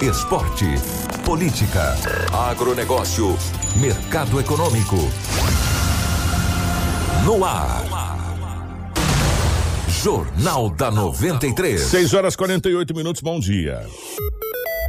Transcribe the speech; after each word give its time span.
Esporte. 0.00 0.64
Política. 1.24 1.96
Agronegócio. 2.32 3.36
Mercado 3.80 4.38
econômico. 4.38 4.96
No 7.24 7.44
ar. 7.44 7.84
Jornal 9.88 10.70
da 10.70 10.92
93. 10.92 11.80
6 11.80 12.14
horas 12.14 12.36
48 12.36 12.94
minutos, 12.94 13.20
bom 13.20 13.40
dia. 13.40 13.84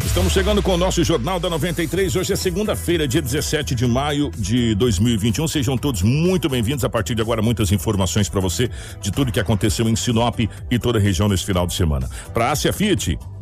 Estamos 0.06 0.32
chegando 0.32 0.62
com 0.62 0.76
o 0.76 0.78
nosso 0.78 1.04
Jornal 1.04 1.40
da 1.40 1.50
93. 1.50 2.16
Hoje 2.16 2.34
é 2.34 2.36
segunda-feira, 2.36 3.08
dia 3.08 3.22
17 3.22 3.74
de 3.74 3.88
maio 3.88 4.30
de 4.38 4.76
2021. 4.76 5.48
Sejam 5.48 5.76
todos 5.76 6.04
muito 6.04 6.48
bem-vindos. 6.48 6.84
A 6.86 6.90
partir 6.90 7.16
de 7.16 7.22
agora, 7.24 7.42
muitas 7.42 7.72
informações 7.72 8.30
para 8.30 8.40
você 8.40 8.70
de 9.02 9.12
tudo 9.12 9.32
que 9.32 9.40
aconteceu 9.40 9.90
em 9.90 9.96
Sinop 9.96 10.40
e 10.70 10.78
toda 10.78 11.00
a 11.00 11.02
região 11.02 11.28
nesse 11.28 11.46
final 11.46 11.66
de 11.66 11.74
semana. 11.74 12.08
Para 12.32 12.50
a 12.50 12.52
Ásia 12.52 12.72
Fiat. 12.72 13.18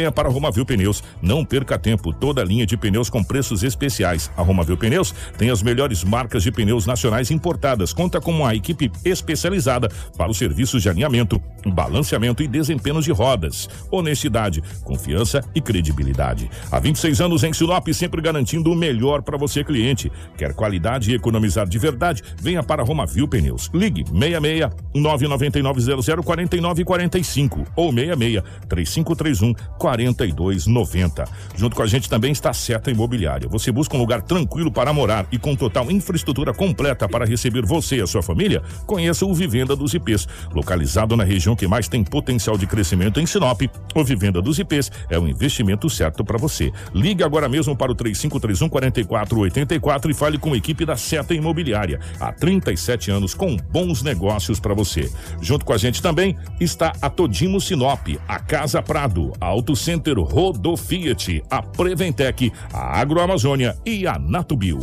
venha 0.00 0.10
para 0.10 0.28
a 0.28 0.32
Romavil 0.32 0.64
Pneus. 0.64 1.02
Não 1.20 1.44
perca 1.44 1.78
tempo, 1.78 2.12
toda 2.12 2.40
a 2.40 2.44
linha 2.44 2.64
de 2.64 2.76
pneus 2.76 3.10
com 3.10 3.22
preços 3.22 3.62
especiais. 3.62 4.30
A 4.34 4.42
Romavil 4.42 4.78
Pneus 4.78 5.14
tem 5.36 5.50
as 5.50 5.62
melhores 5.62 6.02
marcas 6.02 6.42
de 6.42 6.50
pneus 6.50 6.86
nacionais 6.86 7.30
importadas. 7.30 7.92
Conta 7.92 8.18
com 8.18 8.32
uma 8.32 8.54
equipe 8.54 8.90
especializada 9.04 9.90
para 10.16 10.30
os 10.30 10.38
serviços 10.38 10.82
de 10.82 10.88
alinhamento, 10.88 11.40
balanceamento 11.66 12.42
e 12.42 12.48
desempenho 12.48 13.02
de 13.02 13.12
rodas. 13.12 13.68
Honestidade, 13.90 14.62
confiança 14.82 15.44
e 15.54 15.60
credibilidade. 15.60 16.50
Há 16.72 16.80
26 16.80 17.20
anos 17.20 17.44
em 17.44 17.52
Sinop, 17.52 17.86
sempre 17.92 18.22
garantindo 18.22 18.72
o 18.72 18.76
melhor 18.76 19.20
para 19.20 19.36
você, 19.36 19.62
cliente. 19.62 20.10
Quer 20.38 20.54
qualidade 20.54 21.10
e 21.10 21.14
economizar 21.14 21.68
de 21.68 21.78
verdade? 21.78 22.22
Venha 22.40 22.62
para 22.62 22.82
Romavil 22.82 23.28
Pneus. 23.28 23.70
Ligue 23.74 24.04
66 24.06 24.70
999 24.94 26.02
00 26.02 26.22
49 26.22 26.84
45 26.84 27.66
ou 27.76 27.92
66 27.92 28.42
3531 28.66 29.54
4290. 29.90 31.24
Junto 31.56 31.74
com 31.76 31.82
a 31.82 31.86
gente 31.86 32.08
também 32.08 32.32
está 32.32 32.50
a 32.50 32.54
Seta 32.54 32.90
Imobiliária. 32.90 33.48
Você 33.48 33.72
busca 33.72 33.96
um 33.96 34.00
lugar 34.00 34.22
tranquilo 34.22 34.70
para 34.70 34.92
morar 34.92 35.26
e 35.32 35.38
com 35.38 35.56
total 35.56 35.90
infraestrutura 35.90 36.54
completa 36.54 37.08
para 37.08 37.26
receber 37.26 37.64
você 37.66 37.96
e 37.96 38.00
a 38.00 38.06
sua 38.06 38.22
família? 38.22 38.62
Conheça 38.86 39.26
o 39.26 39.34
Vivenda 39.34 39.74
dos 39.74 39.94
IPs. 39.94 40.28
Localizado 40.54 41.16
na 41.16 41.24
região 41.24 41.56
que 41.56 41.66
mais 41.66 41.88
tem 41.88 42.04
potencial 42.04 42.56
de 42.56 42.66
crescimento 42.66 43.20
em 43.20 43.26
Sinop, 43.26 43.62
o 43.94 44.04
Vivenda 44.04 44.40
dos 44.40 44.58
IPs 44.58 44.90
é 45.08 45.18
o 45.18 45.26
investimento 45.26 45.90
certo 45.90 46.24
para 46.24 46.38
você. 46.38 46.72
Ligue 46.94 47.24
agora 47.24 47.48
mesmo 47.48 47.76
para 47.76 47.90
o 47.90 47.94
3531 47.94 48.68
4484 48.68 50.10
e 50.10 50.14
fale 50.14 50.38
com 50.38 50.52
a 50.52 50.56
equipe 50.56 50.84
da 50.84 50.96
Seta 50.96 51.34
Imobiliária. 51.34 51.98
Há 52.20 52.32
37 52.32 53.10
anos 53.10 53.34
com 53.34 53.56
bons 53.56 54.02
negócios 54.02 54.60
para 54.60 54.74
você. 54.74 55.10
Junto 55.40 55.64
com 55.64 55.72
a 55.72 55.78
gente 55.78 56.00
também 56.00 56.36
está 56.60 56.92
a 57.00 57.10
Todimo 57.10 57.60
Sinop, 57.60 58.08
a 58.28 58.38
Casa 58.38 58.82
Prado, 58.82 59.32
a 59.40 59.46
Auto 59.46 59.74
Center 59.80 60.18
Rodo 60.18 60.76
Fiat, 60.76 61.42
a 61.48 61.62
Preventec, 61.62 62.52
a 62.70 63.00
Agroamazônia 63.00 63.76
e 63.86 64.06
a 64.06 64.18
Natubio. 64.18 64.78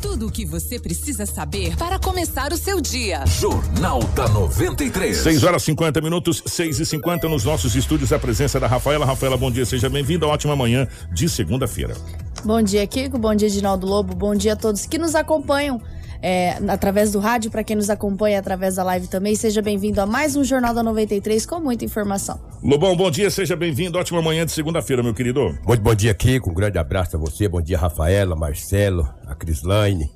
Tudo 0.00 0.28
o 0.28 0.30
que 0.30 0.46
você 0.46 0.78
precisa 0.78 1.26
saber 1.26 1.76
para 1.76 1.98
começar 1.98 2.52
o 2.52 2.56
seu 2.56 2.80
dia. 2.80 3.26
Jornal 3.26 3.98
da 4.14 4.28
93. 4.28 5.16
6 5.16 5.42
horas 5.42 5.64
50 5.64 6.00
minutos, 6.00 6.44
6 6.46 6.78
e 6.78 6.86
50 6.86 7.28
nos 7.28 7.44
nossos 7.44 7.74
estúdios. 7.74 8.12
A 8.12 8.18
presença 8.18 8.60
da 8.60 8.68
Rafaela. 8.68 9.04
Rafaela, 9.04 9.36
bom 9.36 9.50
dia, 9.50 9.66
seja 9.66 9.88
bem-vinda. 9.88 10.26
Ótima 10.28 10.54
manhã 10.54 10.86
de 11.12 11.28
segunda-feira. 11.28 11.96
Bom 12.44 12.62
dia, 12.62 12.86
Kiko. 12.86 13.18
Bom 13.18 13.34
dia, 13.34 13.48
Edinaldo 13.48 13.84
Lobo. 13.84 14.14
Bom 14.14 14.36
dia 14.36 14.52
a 14.52 14.56
todos 14.56 14.86
que 14.86 14.96
nos 14.96 15.16
acompanham 15.16 15.82
é, 16.28 16.58
através 16.66 17.12
do 17.12 17.20
rádio, 17.20 17.52
para 17.52 17.62
quem 17.62 17.76
nos 17.76 17.88
acompanha 17.88 18.40
através 18.40 18.74
da 18.74 18.82
live 18.82 19.06
também. 19.06 19.36
Seja 19.36 19.62
bem-vindo 19.62 20.00
a 20.00 20.06
mais 20.06 20.34
um 20.34 20.42
Jornal 20.42 20.74
da 20.74 20.82
93 20.82 21.46
com 21.46 21.60
muita 21.60 21.84
informação. 21.84 22.40
Lobão, 22.64 22.96
bom 22.96 23.08
dia, 23.12 23.30
seja 23.30 23.54
bem-vindo. 23.54 23.96
Ótima 23.96 24.20
manhã 24.20 24.44
de 24.44 24.50
segunda-feira, 24.50 25.04
meu 25.04 25.14
querido. 25.14 25.56
Muito 25.64 25.80
bom 25.80 25.94
dia, 25.94 26.12
Kiko. 26.12 26.50
Um 26.50 26.54
grande 26.54 26.78
abraço 26.78 27.14
a 27.14 27.20
você. 27.20 27.48
Bom 27.48 27.62
dia, 27.62 27.78
Rafaela, 27.78 28.34
Marcelo, 28.34 29.08
a 29.24 29.36
Crislaine, 29.36 30.10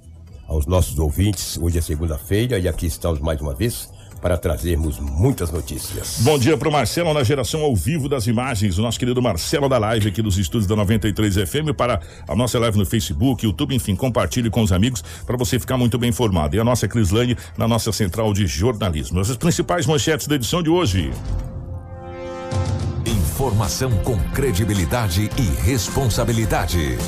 aos 0.48 0.66
nossos 0.66 0.98
ouvintes. 0.98 1.56
Hoje 1.56 1.78
é 1.78 1.80
segunda-feira 1.80 2.58
e 2.58 2.66
aqui 2.66 2.86
estamos 2.86 3.20
mais 3.20 3.40
uma 3.40 3.54
vez 3.54 3.88
para 4.20 4.36
trazermos 4.36 4.98
muitas 4.98 5.50
notícias. 5.50 6.18
Bom 6.20 6.38
dia 6.38 6.56
para 6.56 6.68
o 6.68 6.72
Marcelo 6.72 7.12
na 7.14 7.22
geração 7.22 7.62
ao 7.62 7.74
vivo 7.74 8.08
das 8.08 8.26
imagens, 8.26 8.78
o 8.78 8.82
nosso 8.82 8.98
querido 8.98 9.20
Marcelo 9.22 9.68
da 9.68 9.78
Live 9.78 10.08
aqui 10.08 10.22
dos 10.22 10.38
estúdios 10.38 10.66
da 10.66 10.76
93 10.76 11.34
FM 11.36 11.74
para 11.76 12.00
a 12.28 12.36
nossa 12.36 12.58
live 12.58 12.78
no 12.78 12.86
Facebook, 12.86 13.44
YouTube, 13.44 13.74
enfim, 13.74 13.96
compartilhe 13.96 14.50
com 14.50 14.62
os 14.62 14.72
amigos 14.72 15.02
para 15.26 15.36
você 15.36 15.58
ficar 15.58 15.76
muito 15.76 15.98
bem 15.98 16.10
informado. 16.10 16.56
E 16.56 16.60
a 16.60 16.64
nossa 16.64 16.86
Crislane 16.86 17.36
na 17.56 17.66
nossa 17.66 17.92
central 17.92 18.32
de 18.32 18.46
jornalismo. 18.46 19.20
As 19.20 19.36
principais 19.36 19.86
manchetes 19.86 20.26
da 20.26 20.34
edição 20.34 20.62
de 20.62 20.70
hoje. 20.70 21.10
Informação 23.40 23.90
com 24.04 24.18
credibilidade 24.34 25.30
e 25.38 25.62
responsabilidade. 25.64 26.98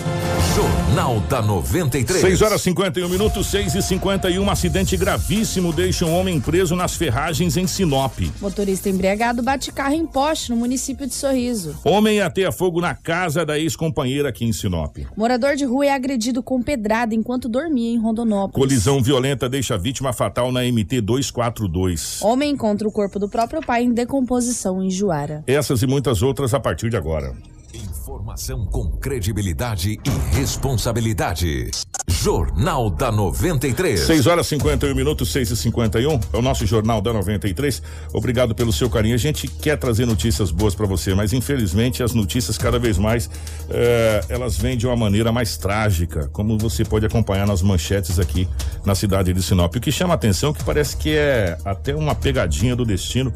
Jornal 0.57 1.21
da 1.29 1.43
93. 1.43 2.23
6 2.23 2.43
horas 2.43 2.63
51 2.63 3.07
minutos, 3.07 3.47
6 3.49 3.75
e 3.75 3.83
51 3.83 4.43
Um 4.43 4.51
acidente 4.51 4.97
gravíssimo 4.97 5.75
deixa 5.75 6.07
um 6.07 6.19
homem 6.19 6.41
preso 6.41 6.75
nas 6.75 6.95
ferragens 6.95 7.59
em 7.59 7.67
Sinop. 7.67 8.19
Motorista 8.41 8.89
embriagado 8.89 9.43
bate 9.43 9.71
carro 9.71 9.95
em 9.95 10.07
poste 10.07 10.51
no 10.51 10.57
município 10.57 11.07
de 11.07 11.13
Sorriso. 11.13 11.77
Homem 11.85 12.23
ateia 12.23 12.51
fogo 12.51 12.81
na 12.81 12.95
casa 12.95 13.45
da 13.45 13.59
ex-companheira 13.59 14.31
aqui 14.31 14.47
em 14.47 14.55
Sinop. 14.55 14.97
Morador 15.15 15.55
de 15.55 15.67
rua 15.67 15.85
é 15.85 15.91
agredido 15.91 16.43
com 16.43 16.63
pedrada 16.63 17.15
enquanto 17.15 17.47
dormia 17.47 17.91
em 17.91 17.99
Rondonópolis. 17.99 18.55
Colisão 18.55 19.03
violenta 19.03 19.51
deixa 19.51 19.77
vítima 19.77 20.15
fatal 20.15 20.51
na 20.51 20.63
MT 20.63 21.03
242. 21.03 22.23
Homem 22.23 22.53
encontra 22.53 22.89
o 22.89 22.93
corpo 22.93 23.19
do 23.19 23.29
próprio 23.29 23.61
pai 23.61 23.85
em 23.85 23.93
decomposição 23.93 24.83
em 24.83 24.91
Juara. 24.91 25.45
Essas 25.47 25.83
e 25.83 25.87
muitas 25.87 26.22
outras 26.23 26.55
a 26.55 26.61
partir 26.61 26.91
de 26.91 26.97
agora. 26.97 27.35
Informação 27.75 28.67
com 28.67 28.91
credibilidade 28.91 29.99
e 30.05 30.37
responsabilidade. 30.37 31.71
Jornal 32.07 32.91
da 32.91 33.11
93. 33.11 34.01
6 34.01 34.27
horas 34.27 34.47
51 34.47 34.95
minutos, 34.95 35.33
6 35.33 35.51
e 35.53 35.57
51 35.57 36.21
É 36.33 36.37
o 36.37 36.43
nosso 36.43 36.67
Jornal 36.67 37.01
da 37.01 37.13
93. 37.15 37.83
Obrigado 38.13 38.55
pelo 38.55 38.73
seu 38.73 38.91
carinho. 38.91 39.15
A 39.15 39.19
gente 39.19 39.49
quer 39.49 39.79
trazer 39.79 40.05
notícias 40.05 40.51
boas 40.51 40.75
para 40.75 40.87
você, 40.87 41.15
mas 41.15 41.33
infelizmente 41.33 42.03
as 42.03 42.13
notícias 42.13 42.59
cada 42.59 42.79
vez 42.79 42.99
mais 42.99 43.31
eh, 43.71 44.21
elas 44.29 44.59
vêm 44.59 44.77
de 44.77 44.87
uma 44.87 44.97
maneira 44.97 45.33
mais 45.33 45.57
trágica, 45.57 46.29
como 46.33 46.59
você 46.59 46.85
pode 46.85 47.07
acompanhar 47.07 47.47
nas 47.47 47.63
manchetes 47.63 48.19
aqui 48.19 48.47
na 48.85 48.95
cidade 48.95 49.33
de 49.33 49.43
Sinop. 49.43 49.75
O 49.75 49.81
que 49.81 49.91
chama 49.91 50.13
a 50.13 50.17
atenção 50.17 50.51
é 50.51 50.53
que 50.53 50.65
parece 50.65 50.97
que 50.97 51.17
é 51.17 51.57
até 51.65 51.95
uma 51.95 52.15
pegadinha 52.15 52.77
do 52.77 52.85
destino. 52.85 53.33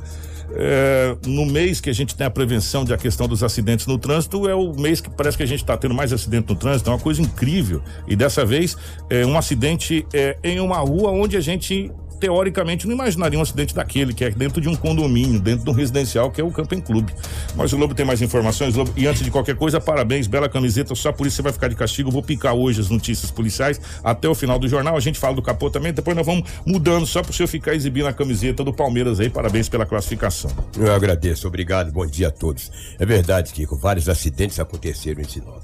É, 0.58 1.17
no 1.26 1.44
mês 1.44 1.81
que 1.81 1.91
a 1.91 1.93
gente 1.93 2.14
tem 2.14 2.26
a 2.26 2.31
prevenção 2.31 2.85
da 2.85 2.97
questão 2.97 3.29
dos 3.29 3.43
acidentes 3.43 3.87
no 3.87 3.99
trânsito, 3.99 4.49
é 4.49 4.55
o 4.55 4.73
mês 4.73 5.00
que 5.00 5.11
parece 5.11 5.37
que 5.37 5.43
a 5.43 5.47
gente 5.47 5.61
está 5.61 5.76
tendo 5.76 5.94
mais 5.94 6.12
acidente 6.12 6.49
no 6.49 6.56
trânsito, 6.56 6.88
é 6.88 6.93
uma 6.94 6.99
coisa 6.99 7.20
incrível. 7.20 7.82
E 8.08 8.17
dessa 8.17 8.44
vez, 8.44 8.76
é 9.11 9.26
um 9.26 9.37
acidente 9.37 10.06
é, 10.14 10.38
em 10.43 10.58
uma 10.58 10.79
rua 10.79 11.11
onde 11.11 11.37
a 11.37 11.41
gente 11.41 11.93
teoricamente 12.19 12.87
não 12.87 12.95
imaginaria 12.95 13.39
um 13.39 13.43
acidente 13.43 13.75
daquele, 13.75 14.13
que 14.13 14.25
é 14.25 14.31
dentro 14.31 14.61
de 14.61 14.69
um 14.69 14.75
condomínio, 14.75 15.41
dentro 15.41 15.65
de 15.65 15.71
um 15.71 15.75
residencial, 15.75 16.31
que 16.31 16.41
é 16.41 16.45
o 16.45 16.51
Camping 16.51 16.81
Clube. 16.81 17.15
Mas 17.55 17.73
o 17.73 17.77
Lobo 17.77 17.95
tem 17.95 18.05
mais 18.05 18.23
informações, 18.23 18.75
Lobo. 18.75 18.93
E 18.97 19.07
antes 19.07 19.23
de 19.23 19.31
qualquer 19.31 19.57
coisa, 19.57 19.81
parabéns, 19.81 20.27
bela 20.27 20.49
camiseta. 20.49 20.95
Só 20.95 21.13
por 21.13 21.27
isso 21.27 21.37
você 21.37 21.43
vai 21.43 21.53
ficar 21.53 21.69
de 21.69 21.77
castigo. 21.77 22.11
Vou 22.11 22.23
picar 22.23 22.55
hoje 22.55 22.81
as 22.81 22.91
notícias 22.91 23.31
policiais 23.31 23.81
até 24.03 24.29
o 24.29 24.35
final 24.35 24.59
do 24.59 24.69
jornal. 24.69 24.97
A 24.97 25.01
gente 25.01 25.19
fala 25.19 25.35
do 25.35 25.43
capô 25.43 25.71
também. 25.71 25.93
Depois 25.93 26.17
nós 26.17 26.27
vamos 26.27 26.49
mudando 26.65 27.07
só 27.07 27.23
para 27.23 27.31
o 27.31 27.35
senhor 27.35 27.47
ficar 27.49 27.75
exibindo 27.75 28.07
a 28.07 28.13
camiseta 28.13 28.65
do 28.65 28.73
Palmeiras 28.73 29.21
aí. 29.21 29.29
Parabéns 29.31 29.69
pela 29.69 29.87
classificação. 29.87 30.51
Eu 30.79 30.93
agradeço, 30.93 31.47
obrigado, 31.47 31.93
bom 31.93 32.07
dia 32.07 32.29
a 32.29 32.31
todos. 32.31 32.71
É 32.99 33.07
verdade, 33.07 33.53
Kiko, 33.53 33.77
vários 33.77 34.09
acidentes 34.09 34.59
aconteceram 34.59 35.21
em 35.21 35.25
Sinop. 35.29 35.63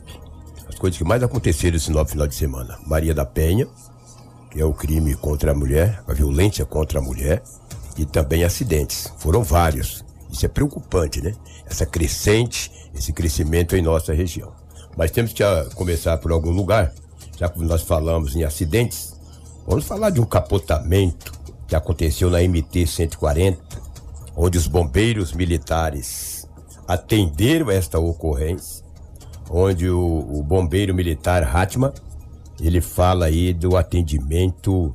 as 0.68 0.74
coisas 0.78 0.98
que 0.98 1.04
mais 1.04 1.22
aconteceram 1.22 1.76
esse 1.76 1.90
novo 1.90 2.08
final 2.10 2.26
de 2.26 2.34
semana. 2.34 2.78
Maria 2.86 3.14
da 3.14 3.24
Penha, 3.24 3.66
que 4.52 4.60
é 4.60 4.64
o 4.66 4.74
crime 4.74 5.14
contra 5.14 5.52
a 5.52 5.54
mulher, 5.54 6.02
a 6.06 6.12
violência 6.12 6.66
contra 6.66 6.98
a 6.98 7.02
mulher, 7.02 7.42
e 7.96 8.04
também 8.04 8.44
acidentes. 8.44 9.10
Foram 9.16 9.42
vários. 9.42 10.04
Isso 10.30 10.44
é 10.44 10.48
preocupante, 10.48 11.22
né? 11.22 11.34
Essa 11.64 11.86
crescente, 11.86 12.70
esse 12.94 13.14
crescimento 13.14 13.74
em 13.74 13.80
nossa 13.80 14.12
região. 14.12 14.52
Mas 14.94 15.10
temos 15.10 15.32
que 15.32 15.42
ah, 15.42 15.66
começar 15.74 16.18
por 16.18 16.32
algum 16.32 16.50
lugar, 16.50 16.92
já 17.38 17.48
que 17.48 17.58
nós 17.60 17.80
falamos 17.82 18.36
em 18.36 18.44
acidentes, 18.44 19.14
vamos 19.66 19.86
falar 19.86 20.10
de 20.10 20.20
um 20.20 20.26
capotamento 20.26 21.32
que 21.66 21.74
aconteceu 21.74 22.28
na 22.28 22.42
MT 22.42 22.86
140, 22.86 23.58
onde 24.36 24.58
os 24.58 24.66
bombeiros 24.66 25.32
militares 25.32 26.46
atenderam 26.86 27.70
esta 27.70 27.98
ocorrência, 27.98 28.84
onde 29.50 29.88
o, 29.88 29.98
o 29.98 30.42
bombeiro 30.42 30.94
militar 30.94 31.42
Hatman, 31.42 31.92
ele 32.62 32.80
fala 32.80 33.26
aí 33.26 33.52
do 33.52 33.76
atendimento 33.76 34.94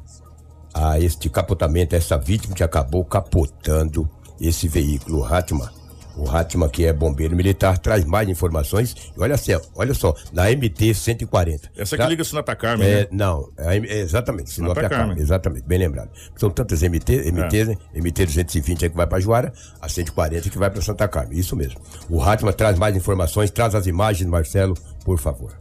a 0.74 1.00
este 1.00 1.30
capotamento, 1.30 1.96
a 1.96 1.98
essa 1.98 2.18
vítima 2.18 2.56
que 2.56 2.64
acabou 2.64 3.04
capotando 3.04 4.10
esse 4.40 4.68
veículo 4.68 5.24
Hatman. 5.26 5.70
O 6.16 6.28
Hatman, 6.28 6.68
que 6.68 6.84
é 6.84 6.92
bombeiro 6.92 7.36
militar, 7.36 7.78
traz 7.78 8.04
mais 8.04 8.28
informações. 8.28 8.96
E 9.16 9.22
olha 9.22 9.38
só, 9.38 9.62
olha 9.76 9.94
só, 9.94 10.16
na 10.34 10.50
MT 10.50 10.92
140. 10.96 11.70
Essa 11.78 11.96
que 11.96 12.02
Tá? 12.02 12.10
liga 12.10 12.24
Sinata 12.24 12.56
Carmen, 12.56 12.88
É, 12.88 12.96
né? 13.02 13.08
não, 13.12 13.50
é, 13.56 13.78
é 13.78 14.00
exatamente, 14.00 14.50
Sinop 14.50 14.72
Sinop 14.74 14.78
é 14.84 14.86
a 14.88 14.90
Carmen, 14.90 15.08
Carmen. 15.10 15.24
exatamente, 15.24 15.64
bem 15.68 15.78
lembrado. 15.78 16.10
São 16.36 16.50
tantas 16.50 16.82
MT, 16.82 17.32
MT, 17.32 17.66
né? 17.66 17.76
MT 17.94 18.26
220 18.26 18.86
é 18.86 18.90
que 18.90 18.96
vai 18.98 19.06
para 19.06 19.20
Juara, 19.20 19.54
a 19.80 19.88
140 19.88 20.50
que 20.50 20.58
vai 20.58 20.72
para 20.72 20.82
Santa 20.82 21.08
Carmen, 21.08 21.38
isso 21.38 21.56
mesmo. 21.56 21.80
O 22.10 22.20
Hatman 22.20 22.52
traz 22.54 22.80
mais 22.80 22.96
informações, 22.96 23.52
traz 23.52 23.76
as 23.76 23.86
imagens, 23.86 24.28
Marcelo, 24.28 24.74
por 25.06 25.20
favor. 25.20 25.54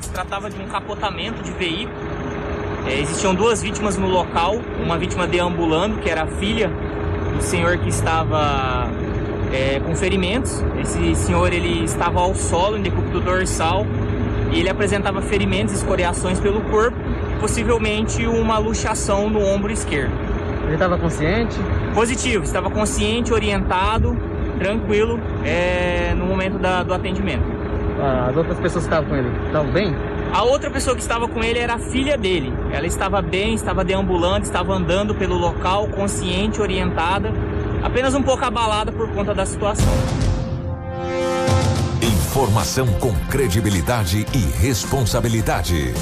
Se 0.00 0.10
tratava 0.10 0.50
de 0.50 0.60
um 0.60 0.66
capotamento 0.66 1.42
de 1.42 1.50
veículo. 1.52 1.98
É, 2.86 3.00
existiam 3.00 3.34
duas 3.34 3.62
vítimas 3.62 3.96
no 3.96 4.06
local, 4.08 4.56
uma 4.82 4.98
vítima 4.98 5.26
deambulando, 5.26 5.98
que 5.98 6.10
era 6.10 6.24
a 6.24 6.26
filha 6.26 6.70
do 7.34 7.42
senhor 7.42 7.78
que 7.78 7.88
estava 7.88 8.88
é, 9.52 9.80
com 9.80 9.94
ferimentos. 9.96 10.62
Esse 10.80 11.14
senhor 11.14 11.52
ele 11.52 11.84
estava 11.84 12.20
ao 12.20 12.34
solo, 12.34 12.76
em 12.76 12.82
decúbito 12.82 13.20
dorsal, 13.20 13.86
e 14.52 14.60
ele 14.60 14.68
apresentava 14.68 15.22
ferimentos, 15.22 15.74
escoriações 15.74 16.38
pelo 16.38 16.60
corpo, 16.62 16.96
possivelmente 17.40 18.26
uma 18.26 18.58
luxação 18.58 19.30
no 19.30 19.42
ombro 19.44 19.72
esquerdo. 19.72 20.12
Ele 20.64 20.74
estava 20.74 20.98
consciente? 20.98 21.56
Positivo, 21.94 22.44
estava 22.44 22.70
consciente, 22.70 23.32
orientado, 23.32 24.16
tranquilo 24.58 25.18
é, 25.44 26.14
no 26.16 26.26
momento 26.26 26.58
da- 26.58 26.82
do 26.82 26.92
atendimento. 26.92 27.63
As 28.00 28.36
outras 28.36 28.58
pessoas 28.58 28.86
que 28.86 28.92
estavam 28.92 29.08
com 29.08 29.16
ele 29.16 29.28
estavam 29.46 29.70
bem? 29.70 29.94
A 30.32 30.42
outra 30.42 30.68
pessoa 30.68 30.96
que 30.96 31.02
estava 31.02 31.28
com 31.28 31.44
ele 31.44 31.58
era 31.58 31.74
a 31.74 31.78
filha 31.78 32.18
dele. 32.18 32.52
Ela 32.72 32.86
estava 32.86 33.22
bem, 33.22 33.54
estava 33.54 33.84
deambulando, 33.84 34.44
estava 34.44 34.74
andando 34.74 35.14
pelo 35.14 35.36
local, 35.36 35.86
consciente, 35.88 36.60
orientada, 36.60 37.32
apenas 37.82 38.14
um 38.14 38.22
pouco 38.22 38.44
abalada 38.44 38.90
por 38.90 39.08
conta 39.10 39.32
da 39.32 39.46
situação. 39.46 40.33
Informação 42.34 42.88
com 42.94 43.14
credibilidade 43.28 44.26
e 44.34 44.38
responsabilidade. 44.60 45.94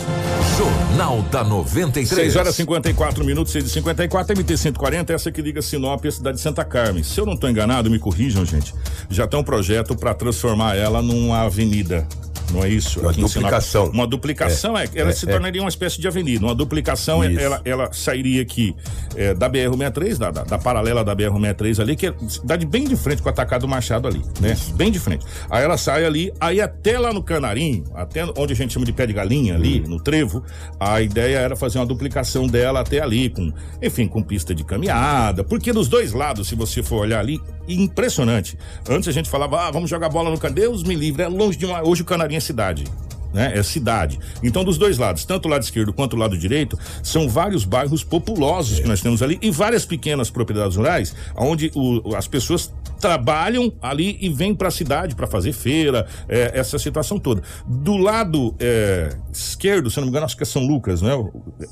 Jornal 0.56 1.20
da 1.30 1.44
93. 1.44 2.08
6 2.08 2.36
horas 2.36 2.54
e 2.54 2.56
54 2.56 3.22
minutos, 3.22 3.52
6 3.52 3.66
e 3.66 3.68
54 3.68 4.34
MT 4.34 4.56
140, 4.56 5.12
essa 5.12 5.30
que 5.30 5.42
liga 5.42 5.60
Sinop 5.60 6.02
a 6.06 6.10
cidade 6.10 6.38
de 6.38 6.42
Santa 6.42 6.64
Carmen. 6.64 7.02
Se 7.02 7.20
eu 7.20 7.26
não 7.26 7.34
estou 7.34 7.50
enganado, 7.50 7.90
me 7.90 7.98
corrijam, 7.98 8.46
gente. 8.46 8.74
Já 9.10 9.26
tem 9.26 9.38
um 9.38 9.44
projeto 9.44 9.94
para 9.94 10.14
transformar 10.14 10.74
ela 10.74 11.02
numa 11.02 11.42
avenida. 11.42 12.08
Não 12.50 12.62
é 12.64 12.68
isso? 12.68 13.00
Uma 13.00 13.12
duplicação. 13.12 13.86
Uma 13.90 14.06
duplicação, 14.06 14.76
é. 14.76 14.88
ela 14.94 15.10
é, 15.10 15.12
se 15.12 15.28
é. 15.28 15.32
tornaria 15.32 15.62
uma 15.62 15.68
espécie 15.68 16.00
de 16.00 16.08
avenida. 16.08 16.44
Uma 16.44 16.54
duplicação, 16.54 17.22
é- 17.22 17.30
Isso. 17.30 17.40
ela, 17.40 17.60
ela 17.64 17.92
sairia 17.92 18.42
aqui 18.42 18.74
é, 19.16 19.32
da 19.34 19.48
BR-63, 19.48 20.18
da, 20.18 20.30
da, 20.30 20.44
da 20.44 20.58
paralela 20.58 21.04
da 21.04 21.14
BR-63 21.16 21.80
ali, 21.80 21.96
que 21.96 22.08
é 22.08 22.14
cidade 22.28 22.66
bem 22.66 22.84
de 22.84 22.96
frente 22.96 23.22
com 23.22 23.28
o 23.28 23.32
atacado 23.32 23.66
Machado 23.66 24.06
ali, 24.08 24.22
né? 24.40 24.56
Bem 24.74 24.90
de 24.90 24.98
frente. 24.98 25.24
Aí 25.48 25.62
ela 25.64 25.76
sai 25.76 26.04
ali, 26.04 26.32
aí 26.40 26.60
até 26.60 26.98
lá 26.98 27.12
no 27.12 27.22
Canarim, 27.22 27.84
até 27.94 28.24
onde 28.36 28.52
a 28.52 28.56
gente 28.56 28.72
chama 28.72 28.84
de 28.84 28.92
pé 28.92 29.06
de 29.06 29.12
galinha 29.12 29.54
ali, 29.54 29.80
Hum. 29.80 29.90
no 29.90 30.00
trevo, 30.00 30.42
a 30.78 31.00
ideia 31.00 31.38
era 31.38 31.56
fazer 31.56 31.78
uma 31.78 31.86
duplicação 31.86 32.46
dela 32.46 32.80
até 32.80 33.00
ali, 33.00 33.30
com, 33.30 33.52
enfim, 33.80 34.06
com 34.06 34.22
pista 34.22 34.54
de 34.54 34.64
caminhada, 34.64 35.42
porque 35.42 35.72
dos 35.72 35.88
dois 35.88 36.12
lados, 36.12 36.48
se 36.48 36.54
você 36.54 36.82
for 36.82 36.96
olhar 36.96 37.20
ali, 37.20 37.40
impressionante. 37.68 38.58
Antes 38.88 39.08
a 39.08 39.12
gente 39.12 39.30
falava, 39.30 39.68
ah, 39.68 39.70
vamos 39.70 39.88
jogar 39.88 40.08
bola 40.08 40.30
no 40.30 40.38
Canarim, 40.38 40.52
Deus 40.52 40.82
me 40.82 40.94
livre, 40.94 41.22
é 41.22 41.28
longe 41.28 41.56
de 41.56 41.64
uma... 41.64 41.86
Hoje 41.86 42.02
o 42.02 42.04
Canarim 42.04 42.31
é 42.36 42.40
cidade 42.40 42.84
né? 43.32 43.50
É 43.58 43.62
cidade. 43.62 44.20
Então, 44.42 44.62
dos 44.62 44.76
dois 44.76 44.98
lados, 44.98 45.24
tanto 45.24 45.46
o 45.46 45.50
lado 45.50 45.62
esquerdo 45.62 45.90
quanto 45.90 46.12
o 46.12 46.18
lado 46.18 46.36
direito, 46.36 46.78
são 47.02 47.30
vários 47.30 47.64
bairros 47.64 48.04
populosos 48.04 48.78
que 48.78 48.86
nós 48.86 49.00
temos 49.00 49.22
ali 49.22 49.38
e 49.40 49.50
várias 49.50 49.86
pequenas 49.86 50.28
propriedades 50.28 50.76
rurais, 50.76 51.14
onde 51.34 51.72
o- 51.74 52.14
as 52.14 52.28
pessoas 52.28 52.70
trabalham 53.02 53.72
ali 53.82 54.16
e 54.20 54.28
vêm 54.30 54.54
para 54.54 54.68
a 54.68 54.70
cidade 54.70 55.16
para 55.16 55.26
fazer 55.26 55.52
feira, 55.52 56.06
é, 56.28 56.52
essa 56.54 56.78
situação 56.78 57.18
toda. 57.18 57.42
Do 57.66 57.96
lado 57.96 58.54
é, 58.60 59.10
esquerdo, 59.32 59.90
se 59.90 59.96
não 59.96 60.04
me 60.04 60.10
engano, 60.10 60.24
acho 60.24 60.36
que 60.36 60.44
é 60.44 60.46
São 60.46 60.64
Lucas, 60.64 61.02
né? 61.02 61.10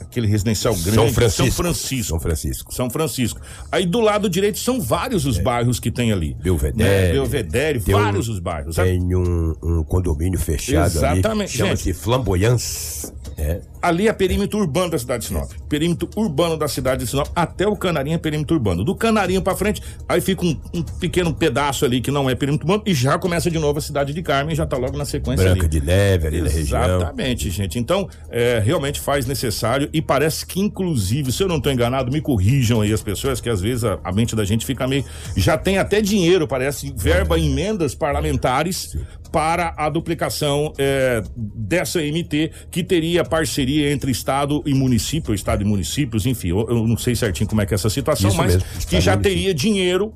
Aquele 0.00 0.26
residencial 0.26 0.74
grande. 0.74 0.96
São 0.96 1.08
Francisco. 1.08 1.46
São 1.46 1.52
Francisco. 1.64 2.08
São 2.08 2.20
Francisco. 2.20 2.74
São 2.74 2.90
Francisco. 2.90 3.40
Aí 3.70 3.86
do 3.86 4.00
lado 4.00 4.28
direito 4.28 4.58
são 4.58 4.80
vários 4.80 5.24
os 5.24 5.38
bairros 5.38 5.78
que 5.78 5.90
tem 5.90 6.10
ali. 6.10 6.36
É. 6.40 6.42
Belvedere. 6.42 6.90
Né? 6.90 7.12
Belvedere, 7.12 7.80
Tem 7.80 7.94
um- 7.94 7.98
vários 8.02 8.28
os 8.28 8.40
bairros. 8.40 8.74
Tem 8.74 9.14
um, 9.14 9.54
um 9.62 9.84
condomínio 9.84 10.38
fechado 10.38 10.86
Exatamente, 10.86 11.28
ali, 11.40 11.48
chama-se 11.48 11.92
Flamboyance. 11.92 13.12
É. 13.38 13.60
Ali 13.82 14.08
é 14.08 14.12
perímetro 14.12 14.58
urbano 14.58 14.90
da 14.90 14.98
cidade 14.98 15.22
de 15.22 15.28
Sinop. 15.28 15.50
Perímetro 15.68 16.08
urbano 16.16 16.56
da 16.56 16.68
cidade 16.68 17.04
de 17.04 17.10
Sinop, 17.10 17.28
até 17.34 17.66
o 17.66 17.76
Canarinho 17.76 18.14
é 18.14 18.18
perímetro 18.18 18.56
urbano. 18.56 18.84
Do 18.84 18.94
Canarinho 18.94 19.40
pra 19.42 19.56
frente, 19.56 19.82
aí 20.08 20.20
fica 20.20 20.44
um, 20.44 20.56
um 20.74 20.82
pequeno 20.82 21.32
pedaço 21.32 21.84
ali 21.84 22.00
que 22.00 22.10
não 22.10 22.28
é 22.28 22.34
perímetro 22.34 22.66
urbano 22.66 22.82
e 22.86 22.94
já 22.94 23.18
começa 23.18 23.50
de 23.50 23.58
novo 23.58 23.78
a 23.78 23.82
cidade 23.82 24.12
de 24.12 24.22
Carmen, 24.22 24.54
já 24.54 24.66
tá 24.66 24.76
logo 24.76 24.96
na 24.96 25.04
sequência 25.04 25.44
Branca 25.44 25.62
ali. 25.62 25.68
de 25.68 25.80
Neve 25.80 26.26
ali 26.26 26.42
na 26.42 26.50
região. 26.50 26.82
Exatamente, 26.82 27.50
gente. 27.50 27.78
Então, 27.78 28.08
é, 28.30 28.60
realmente 28.64 29.00
faz 29.00 29.26
necessário 29.26 29.88
e 29.92 30.02
parece 30.02 30.44
que, 30.44 30.60
inclusive, 30.60 31.32
se 31.32 31.42
eu 31.42 31.48
não 31.48 31.56
estou 31.56 31.72
enganado, 31.72 32.12
me 32.12 32.20
corrijam 32.20 32.80
aí 32.80 32.92
as 32.92 33.02
pessoas, 33.02 33.40
que 33.40 33.48
às 33.48 33.60
vezes 33.60 33.84
a, 33.84 33.98
a 34.04 34.12
mente 34.12 34.36
da 34.36 34.44
gente 34.44 34.66
fica 34.66 34.86
meio. 34.86 35.04
Já 35.36 35.56
tem 35.56 35.78
até 35.78 36.00
dinheiro, 36.00 36.46
parece, 36.46 36.92
verba 36.96 37.38
em 37.38 37.50
emendas 37.50 37.94
parlamentares 37.94 38.96
para 39.30 39.74
a 39.76 39.88
duplicação 39.88 40.72
é, 40.78 41.22
dessa 41.36 42.00
MT, 42.00 42.50
que 42.70 42.82
teria 42.82 43.24
parceria 43.24 43.92
entre 43.92 44.10
Estado 44.10 44.62
e 44.66 44.74
município, 44.74 45.34
Estado 45.34 45.62
e 45.62 45.64
municípios, 45.64 46.26
enfim, 46.26 46.48
eu, 46.48 46.66
eu 46.68 46.86
não 46.86 46.96
sei 46.96 47.14
certinho 47.14 47.48
como 47.48 47.60
é 47.60 47.66
que 47.66 47.74
é 47.74 47.76
essa 47.76 47.90
situação, 47.90 48.30
Isso 48.30 48.38
mas 48.38 48.54
mesmo, 48.54 48.68
que 48.88 49.00
já 49.00 49.16
teria 49.16 49.54
dinheiro 49.54 50.12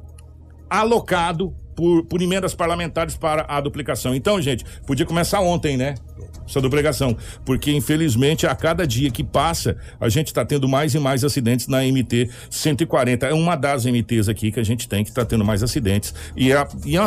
alocado 0.69 1.55
por, 1.75 2.05
por 2.05 2.23
emendas 2.23 2.55
parlamentares 2.55 3.17
para 3.17 3.45
a 3.49 3.61
duplicação. 3.61 4.15
Então, 4.15 4.41
gente, 4.41 4.65
podia 4.87 5.05
começar 5.05 5.41
ontem, 5.41 5.77
né? 5.77 5.95
Essa 6.47 6.61
duplicação. 6.61 7.17
Porque, 7.45 7.73
infelizmente, 7.73 8.47
a 8.47 8.55
cada 8.55 8.87
dia 8.87 9.11
que 9.11 9.25
passa, 9.25 9.77
a 10.01 10.09
gente 10.09 10.29
está 10.29 10.45
tendo 10.45 10.69
mais 10.69 10.95
e 10.95 10.99
mais 10.99 11.25
acidentes 11.25 11.67
na 11.67 11.83
MT 11.83 12.31
140. 12.51 13.27
É 13.27 13.35
uma 13.35 13.57
das 13.57 13.85
MTs 13.85 14.29
aqui 14.29 14.53
que 14.53 14.61
a 14.61 14.65
gente 14.65 14.89
tem 14.89 15.03
que 15.03 15.11
está 15.11 15.25
tendo 15.25 15.45
mais 15.45 15.63
acidentes. 15.63 16.15
E 16.37 16.53
é, 16.53 16.67
e 16.85 16.97
é 16.97 17.01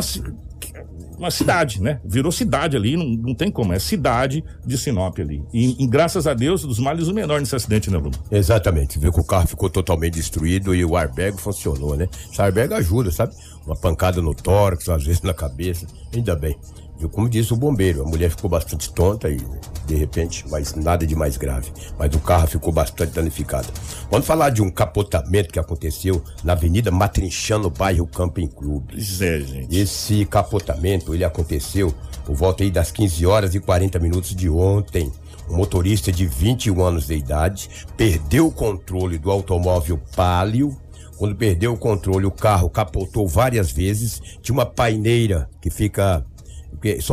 uma, 1.18 1.30
ci- 1.32 1.44
uma 1.44 1.48
cidade, 1.48 1.82
né? 1.82 2.00
Virou 2.04 2.32
cidade 2.32 2.76
ali, 2.78 2.96
não, 2.96 3.06
não 3.06 3.36
tem 3.36 3.52
como. 3.52 3.74
É 3.74 3.80
cidade 3.80 4.44
de 4.66 4.78
Sinop 4.78 5.20
ali. 5.20 5.44
E, 5.54 5.84
e 5.84 5.88
graças 5.88 6.28
a 6.28 6.34
Deus, 6.34 6.62
dos 6.64 6.80
males 6.80 7.08
o 7.08 7.14
menor 7.14 7.40
nesse 7.40 7.56
acidente, 7.56 7.90
né, 7.90 7.98
Bruno? 7.98 8.18
Exatamente, 8.32 9.00
viu 9.00 9.12
que 9.12 9.20
o 9.20 9.24
carro 9.24 9.48
ficou 9.48 9.70
totalmente 9.70 10.14
destruído 10.16 10.74
e 10.76 10.84
o 10.86 10.96
airbag 10.98 11.40
funcionou, 11.40 11.96
né? 11.96 12.08
Esse 12.32 12.42
airbag 12.42 12.74
ajuda, 12.74 13.12
sabe? 13.12 13.34
Uma 13.66 13.76
pancada 13.76 14.22
no 14.22 14.34
tórax, 14.34 14.88
às 14.90 15.04
vezes 15.04 15.22
na 15.22 15.34
cabeça, 15.34 15.86
ainda 16.14 16.36
bem. 16.36 16.56
Viu? 16.98 17.10
Como 17.10 17.30
disse 17.30 17.54
o 17.54 17.56
bombeiro, 17.56 18.02
a 18.02 18.06
mulher 18.06 18.30
ficou 18.32 18.50
bastante 18.50 18.92
tonta 18.92 19.30
e, 19.30 19.38
de 19.86 19.96
repente, 19.96 20.44
mas 20.50 20.74
nada 20.74 21.06
de 21.06 21.16
mais 21.16 21.38
grave. 21.38 21.72
Mas 21.98 22.14
o 22.16 22.20
carro 22.20 22.48
ficou 22.48 22.74
bastante 22.74 23.14
danificado. 23.14 23.68
Vamos 24.10 24.26
falar 24.26 24.50
de 24.50 24.62
um 24.62 24.70
capotamento 24.70 25.54
que 25.54 25.60
aconteceu 25.60 26.24
na 26.44 26.54
Avenida 26.54 26.90
Matrinchano, 26.90 27.70
bairro 27.70 28.08
Camping 28.08 28.48
Clube. 28.48 28.94
Pois 28.94 29.22
é, 29.22 29.40
gente. 29.42 29.78
Esse 29.78 30.26
capotamento, 30.26 31.14
ele 31.14 31.24
aconteceu 31.24 31.94
por 32.26 32.36
volta 32.36 32.64
aí 32.64 32.72
das 32.72 32.92
15 32.92 33.26
horas 33.26 33.56
e 33.56 33.60
40 33.60 34.00
minutos 34.00 34.36
de 34.36 34.50
ontem. 34.50 35.12
Um 35.50 35.56
motorista 35.56 36.12
de 36.12 36.26
21 36.26 36.84
anos 36.84 37.08
de 37.08 37.16
idade 37.16 37.70
perdeu 37.96 38.48
o 38.48 38.52
controle 38.52 39.18
do 39.18 39.32
automóvel 39.32 40.00
Palio. 40.16 40.76
Quando 41.18 41.36
perdeu 41.36 41.74
o 41.74 41.78
controle, 41.78 42.26
o 42.26 42.32
carro 42.32 42.70
capotou 42.70 43.28
várias 43.28 43.72
vezes. 43.72 44.22
Tinha 44.42 44.54
uma 44.54 44.66
paineira 44.66 45.50
que 45.62 45.70
fica 45.70 46.24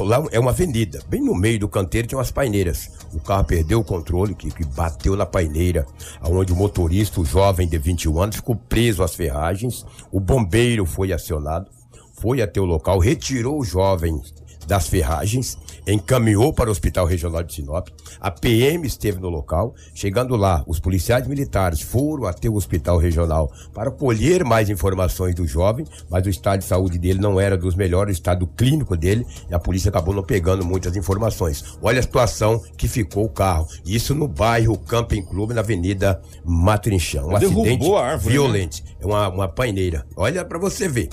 lá 0.04 0.24
é 0.30 0.38
uma 0.38 0.50
avenida, 0.50 1.00
bem 1.08 1.20
no 1.20 1.34
meio 1.34 1.58
do 1.60 1.68
canteiro 1.68 2.06
tinha 2.06 2.18
umas 2.18 2.30
paineiras. 2.30 2.90
O 3.12 3.20
carro 3.20 3.44
perdeu 3.44 3.80
o 3.80 3.84
controle, 3.84 4.34
que, 4.34 4.50
que 4.50 4.64
bateu 4.64 5.16
na 5.16 5.24
paineira, 5.24 5.86
onde 6.22 6.52
o 6.52 6.56
motorista, 6.56 7.20
o 7.20 7.24
jovem 7.24 7.66
de 7.66 7.78
21 7.78 8.20
anos, 8.20 8.36
ficou 8.36 8.56
preso 8.56 9.02
às 9.02 9.14
ferragens. 9.14 9.84
O 10.12 10.20
bombeiro 10.20 10.84
foi 10.84 11.12
acionado, 11.12 11.70
foi 12.14 12.42
até 12.42 12.60
o 12.60 12.64
local, 12.64 12.98
retirou 12.98 13.58
o 13.58 13.64
jovem 13.64 14.20
das 14.66 14.88
ferragens, 14.88 15.58
encaminhou 15.86 16.52
para 16.52 16.68
o 16.68 16.72
Hospital 16.72 17.06
Regional 17.06 17.42
de 17.42 17.54
Sinop. 17.54 17.88
A 18.20 18.30
PM 18.30 18.86
esteve 18.86 19.20
no 19.20 19.28
local. 19.28 19.74
Chegando 19.94 20.36
lá, 20.36 20.64
os 20.66 20.80
policiais 20.80 21.26
militares 21.26 21.80
foram 21.80 22.26
até 22.26 22.48
o 22.48 22.54
Hospital 22.54 22.98
Regional 22.98 23.50
para 23.72 23.90
colher 23.90 24.44
mais 24.44 24.70
informações 24.70 25.34
do 25.34 25.46
jovem, 25.46 25.86
mas 26.08 26.26
o 26.26 26.30
estado 26.30 26.60
de 26.60 26.66
saúde 26.66 26.98
dele 26.98 27.20
não 27.20 27.40
era 27.40 27.56
dos 27.56 27.74
melhores, 27.74 28.16
o 28.16 28.18
estado 28.18 28.46
clínico 28.46 28.96
dele, 28.96 29.26
e 29.50 29.54
a 29.54 29.58
polícia 29.58 29.88
acabou 29.88 30.14
não 30.14 30.22
pegando 30.22 30.64
muitas 30.64 30.96
informações. 30.96 31.76
Olha 31.82 32.00
a 32.00 32.02
situação 32.02 32.62
que 32.76 32.88
ficou 32.88 33.24
o 33.24 33.28
carro. 33.28 33.66
Isso 33.84 34.14
no 34.14 34.28
bairro 34.28 34.78
Camping 34.78 35.22
Clube, 35.22 35.54
na 35.54 35.60
Avenida 35.60 36.20
Matrinchão. 36.44 37.28
Um 37.28 37.38
Derrubou 37.38 37.64
acidente 37.64 37.94
a 37.94 38.00
árvore, 38.00 38.32
violento. 38.32 38.82
É 39.00 39.06
uma, 39.06 39.28
uma 39.28 39.48
paineira. 39.48 40.06
Olha 40.16 40.44
para 40.44 40.58
você 40.58 40.88
ver. 40.88 41.08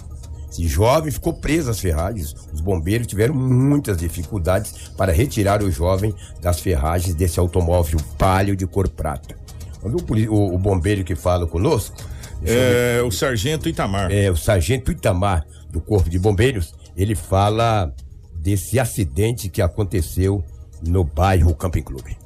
Esse 0.52 0.68
jovem 0.68 1.12
ficou 1.12 1.34
preso 1.34 1.72
às 1.72 1.80
ferragens. 1.80 2.36
Os 2.54 2.60
bombeiros 2.60 3.08
tiveram 3.08 3.34
muitas 3.34 3.98
dificuldades 3.98 4.90
para 4.98 5.14
retirar 5.14 5.64
o 5.64 5.72
jovem 5.72 6.14
das 6.42 6.60
ferragens 6.60 7.16
desse 7.16 7.40
automóvel 7.40 8.00
palio 8.18 8.56
de 8.56 8.68
cor 8.68 8.90
prata. 8.90 9.36
Vamos 9.82 10.04
ver 10.04 10.28
o, 10.30 10.34
o- 10.34 10.56
o 10.56 10.58
bombeiro 10.60 11.04
que 11.04 11.16
fala 11.16 11.48
conosco? 11.48 11.96
É, 12.44 13.02
o 13.06 13.12
sargento 13.12 13.70
Itamar. 13.70 14.12
É, 14.12 14.30
o 14.30 14.36
sargento 14.36 14.92
Itamar, 14.92 15.46
do 15.70 15.80
Corpo 15.80 16.10
de 16.10 16.20
Bombeiros, 16.20 16.74
ele 16.98 17.16
fala 17.16 17.94
desse 18.36 18.80
acidente 18.80 19.48
que 19.48 19.62
aconteceu 19.62 20.44
no 20.86 21.04
bairro 21.04 21.56
Camping 21.56 21.84
Clube. 21.84 22.18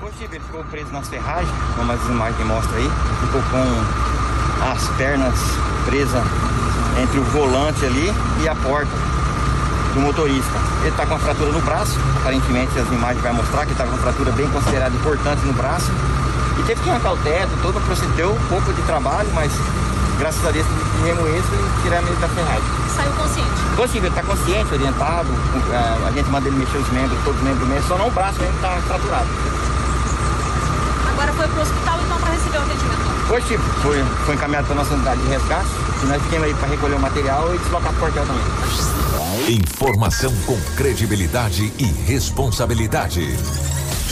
Poxa, 0.00 0.24
ele 0.24 0.40
ficou 0.40 0.64
preso 0.64 0.90
nas 0.90 1.08
ferragens, 1.08 1.52
como 1.76 1.92
as 1.92 2.02
imagens 2.06 2.46
mostram 2.46 2.76
aí. 2.76 2.88
Ficou 3.20 3.42
com 3.42 4.64
as 4.64 4.96
pernas 4.96 5.34
presas 5.84 6.24
entre 7.02 7.18
o 7.18 7.24
volante 7.24 7.84
ali 7.84 8.12
e 8.42 8.48
a 8.48 8.54
porta 8.54 8.90
do 9.94 10.00
motorista. 10.00 10.58
Ele 10.80 10.90
está 10.90 11.04
com 11.04 11.14
uma 11.14 11.20
fratura 11.20 11.52
no 11.52 11.60
braço, 11.60 11.98
aparentemente 12.20 12.78
as 12.78 12.88
imagens 12.88 13.22
vão 13.22 13.34
mostrar 13.34 13.66
que 13.66 13.72
está 13.72 13.84
com 13.84 13.90
uma 13.90 13.98
fratura 13.98 14.32
bem 14.32 14.48
considerada 14.48 14.94
importante 14.94 15.44
no 15.44 15.52
braço. 15.52 15.90
E 16.58 16.62
teve 16.62 16.80
que 16.82 16.90
arrancar 16.90 17.12
o 17.12 17.16
teto, 17.18 17.50
todo 17.62 17.80
procedeu, 17.86 18.32
um 18.32 18.48
pouco 18.48 18.72
de 18.72 18.82
trabalho, 18.82 19.28
mas 19.34 19.52
graças 20.18 20.44
a 20.44 20.50
Deus 20.50 20.66
tivemos 20.96 21.28
isso 21.30 21.48
e 21.54 21.82
tiramos 21.82 22.10
ele 22.10 22.20
da 22.20 22.28
ferragem. 22.28 22.64
Saiu 22.96 23.12
consciente. 23.12 23.50
Poxa, 23.76 23.96
ele 23.96 24.08
está 24.08 24.22
consciente, 24.22 24.74
orientado, 24.74 25.28
a, 25.72 26.08
a 26.08 26.10
gente 26.10 26.28
manda 26.30 26.48
ele 26.48 26.56
mexer 26.56 26.78
os 26.78 26.88
membros, 26.90 27.18
todos 27.24 27.38
os 27.38 27.46
membros 27.46 27.68
mesmo, 27.68 27.88
só 27.88 27.96
não 27.96 28.08
o 28.08 28.10
braço 28.10 28.40
mesmo 28.40 28.54
está 28.56 28.70
fraturado. 28.86 29.28
Agora 31.18 31.32
foi 31.32 31.48
pro 31.48 31.62
hospital 31.62 32.00
então 32.04 32.20
para 32.20 32.30
receber 32.32 32.58
o 32.58 32.62
atendimento. 32.62 33.32
Hoje 33.32 33.46
tipo, 33.48 33.62
foi, 33.82 34.02
foi 34.24 34.34
encaminhado 34.36 34.66
para 34.68 34.76
nossa 34.76 34.94
unidade 34.94 35.20
de 35.20 35.28
resgate 35.28 35.68
e 36.02 36.06
nós 36.06 36.22
ficamos 36.22 36.44
aí 36.46 36.54
para 36.54 36.68
recolher 36.68 36.94
o 36.94 37.00
material 37.00 37.54
e 37.54 37.58
deslocar 37.58 37.92
para 37.92 38.08
o 38.08 38.12
quartel 38.12 38.24
também. 38.26 39.56
Informação 39.56 40.32
com 40.46 40.56
credibilidade 40.76 41.72
e 41.78 41.84
responsabilidade. 42.06 43.36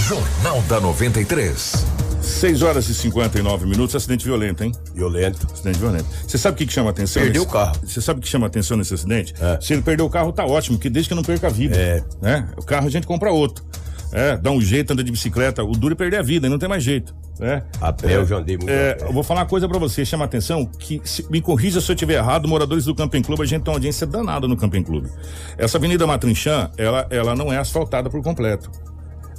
Jornal 0.08 0.60
da 0.62 0.80
93. 0.80 1.84
6 2.20 2.62
horas 2.62 2.88
e 2.88 2.94
59 2.94 3.66
minutos, 3.66 3.94
acidente 3.94 4.25
violento, 4.25 4.64
hein? 4.64 4.72
Violento. 4.92 5.46
Acidente 5.52 5.78
violento. 5.78 6.06
Você 6.26 6.36
sabe 6.36 6.54
o 6.54 6.58
que, 6.58 6.66
que 6.66 6.72
chama 6.72 6.90
atenção? 6.90 7.22
Perdeu 7.22 7.42
nesse- 7.42 7.54
o 7.54 7.58
carro. 7.58 7.76
Você 7.86 8.00
sabe 8.00 8.18
o 8.18 8.22
que 8.22 8.28
chama 8.28 8.46
atenção 8.48 8.76
nesse 8.76 8.92
acidente? 8.94 9.32
Se 9.60 9.72
ele 9.72 9.82
perdeu 9.82 10.06
o 10.06 10.10
carro, 10.10 10.32
tá 10.32 10.44
ótimo, 10.44 10.76
que 10.76 10.90
desde 10.90 11.08
que 11.08 11.14
não 11.14 11.22
perca 11.22 11.46
a 11.46 11.50
vida. 11.50 11.76
É. 11.76 12.02
Né? 12.20 12.48
O 12.56 12.64
carro 12.64 12.88
a 12.88 12.90
gente 12.90 13.06
compra 13.06 13.30
outro. 13.30 13.64
É, 14.12 14.36
dá 14.36 14.50
um 14.50 14.60
jeito, 14.60 14.92
anda 14.92 15.02
de 15.04 15.10
bicicleta. 15.10 15.62
O 15.64 15.72
duro 15.72 15.92
é 15.94 15.96
perder 15.96 16.18
a 16.18 16.22
vida, 16.22 16.48
não 16.48 16.58
tem 16.58 16.68
mais 16.68 16.82
jeito. 16.82 17.14
Né? 17.38 17.62
A 17.80 17.92
pé 17.92 18.16
eu 18.16 18.25
já 18.25 18.36
andei 18.36 18.56
muito 18.56 18.70
É, 18.70 18.96
a 19.02 19.06
eu 19.06 19.12
vou 19.12 19.22
falar 19.22 19.40
uma 19.40 19.46
coisa 19.46 19.68
pra 19.68 19.78
você, 19.78 20.04
chama 20.06 20.25
atenção, 20.25 20.64
que 20.64 21.00
se- 21.04 21.26
me 21.30 21.40
corrija 21.40 21.80
se 21.80 21.90
eu 21.90 21.94
estiver 21.94 22.14
errado, 22.14 22.48
moradores 22.48 22.84
do 22.86 22.94
Camping 22.94 23.20
Clube, 23.22 23.42
a 23.42 23.46
gente 23.46 23.62
tem 23.62 23.70
uma 23.70 23.76
audiência 23.76 24.06
danada 24.06 24.48
no 24.48 24.56
Camping 24.56 24.82
Clube. 24.82 25.10
Essa 25.58 25.76
Avenida 25.76 26.06
Matrinchã, 26.06 26.70
ela, 26.78 27.06
ela 27.10 27.34
não 27.34 27.52
é 27.52 27.58
asfaltada 27.58 28.08
por 28.08 28.22
completo. 28.22 28.70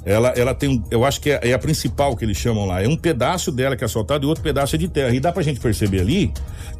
Ela, 0.04 0.28
ela 0.30 0.54
tem, 0.54 0.82
eu 0.90 1.04
acho 1.04 1.20
que 1.20 1.30
é, 1.30 1.50
é 1.50 1.52
a 1.52 1.58
principal 1.58 2.16
que 2.16 2.24
eles 2.24 2.36
chamam 2.36 2.64
lá. 2.64 2.82
É 2.82 2.88
um 2.88 2.96
pedaço 2.96 3.52
dela 3.52 3.76
que 3.76 3.84
é 3.84 3.86
asfaltado 3.86 4.24
e 4.24 4.28
outro 4.28 4.42
pedaço 4.42 4.74
é 4.74 4.78
de 4.78 4.88
terra. 4.88 5.14
E 5.14 5.20
dá 5.20 5.32
pra 5.32 5.42
gente 5.42 5.60
perceber 5.60 6.00
ali 6.00 6.32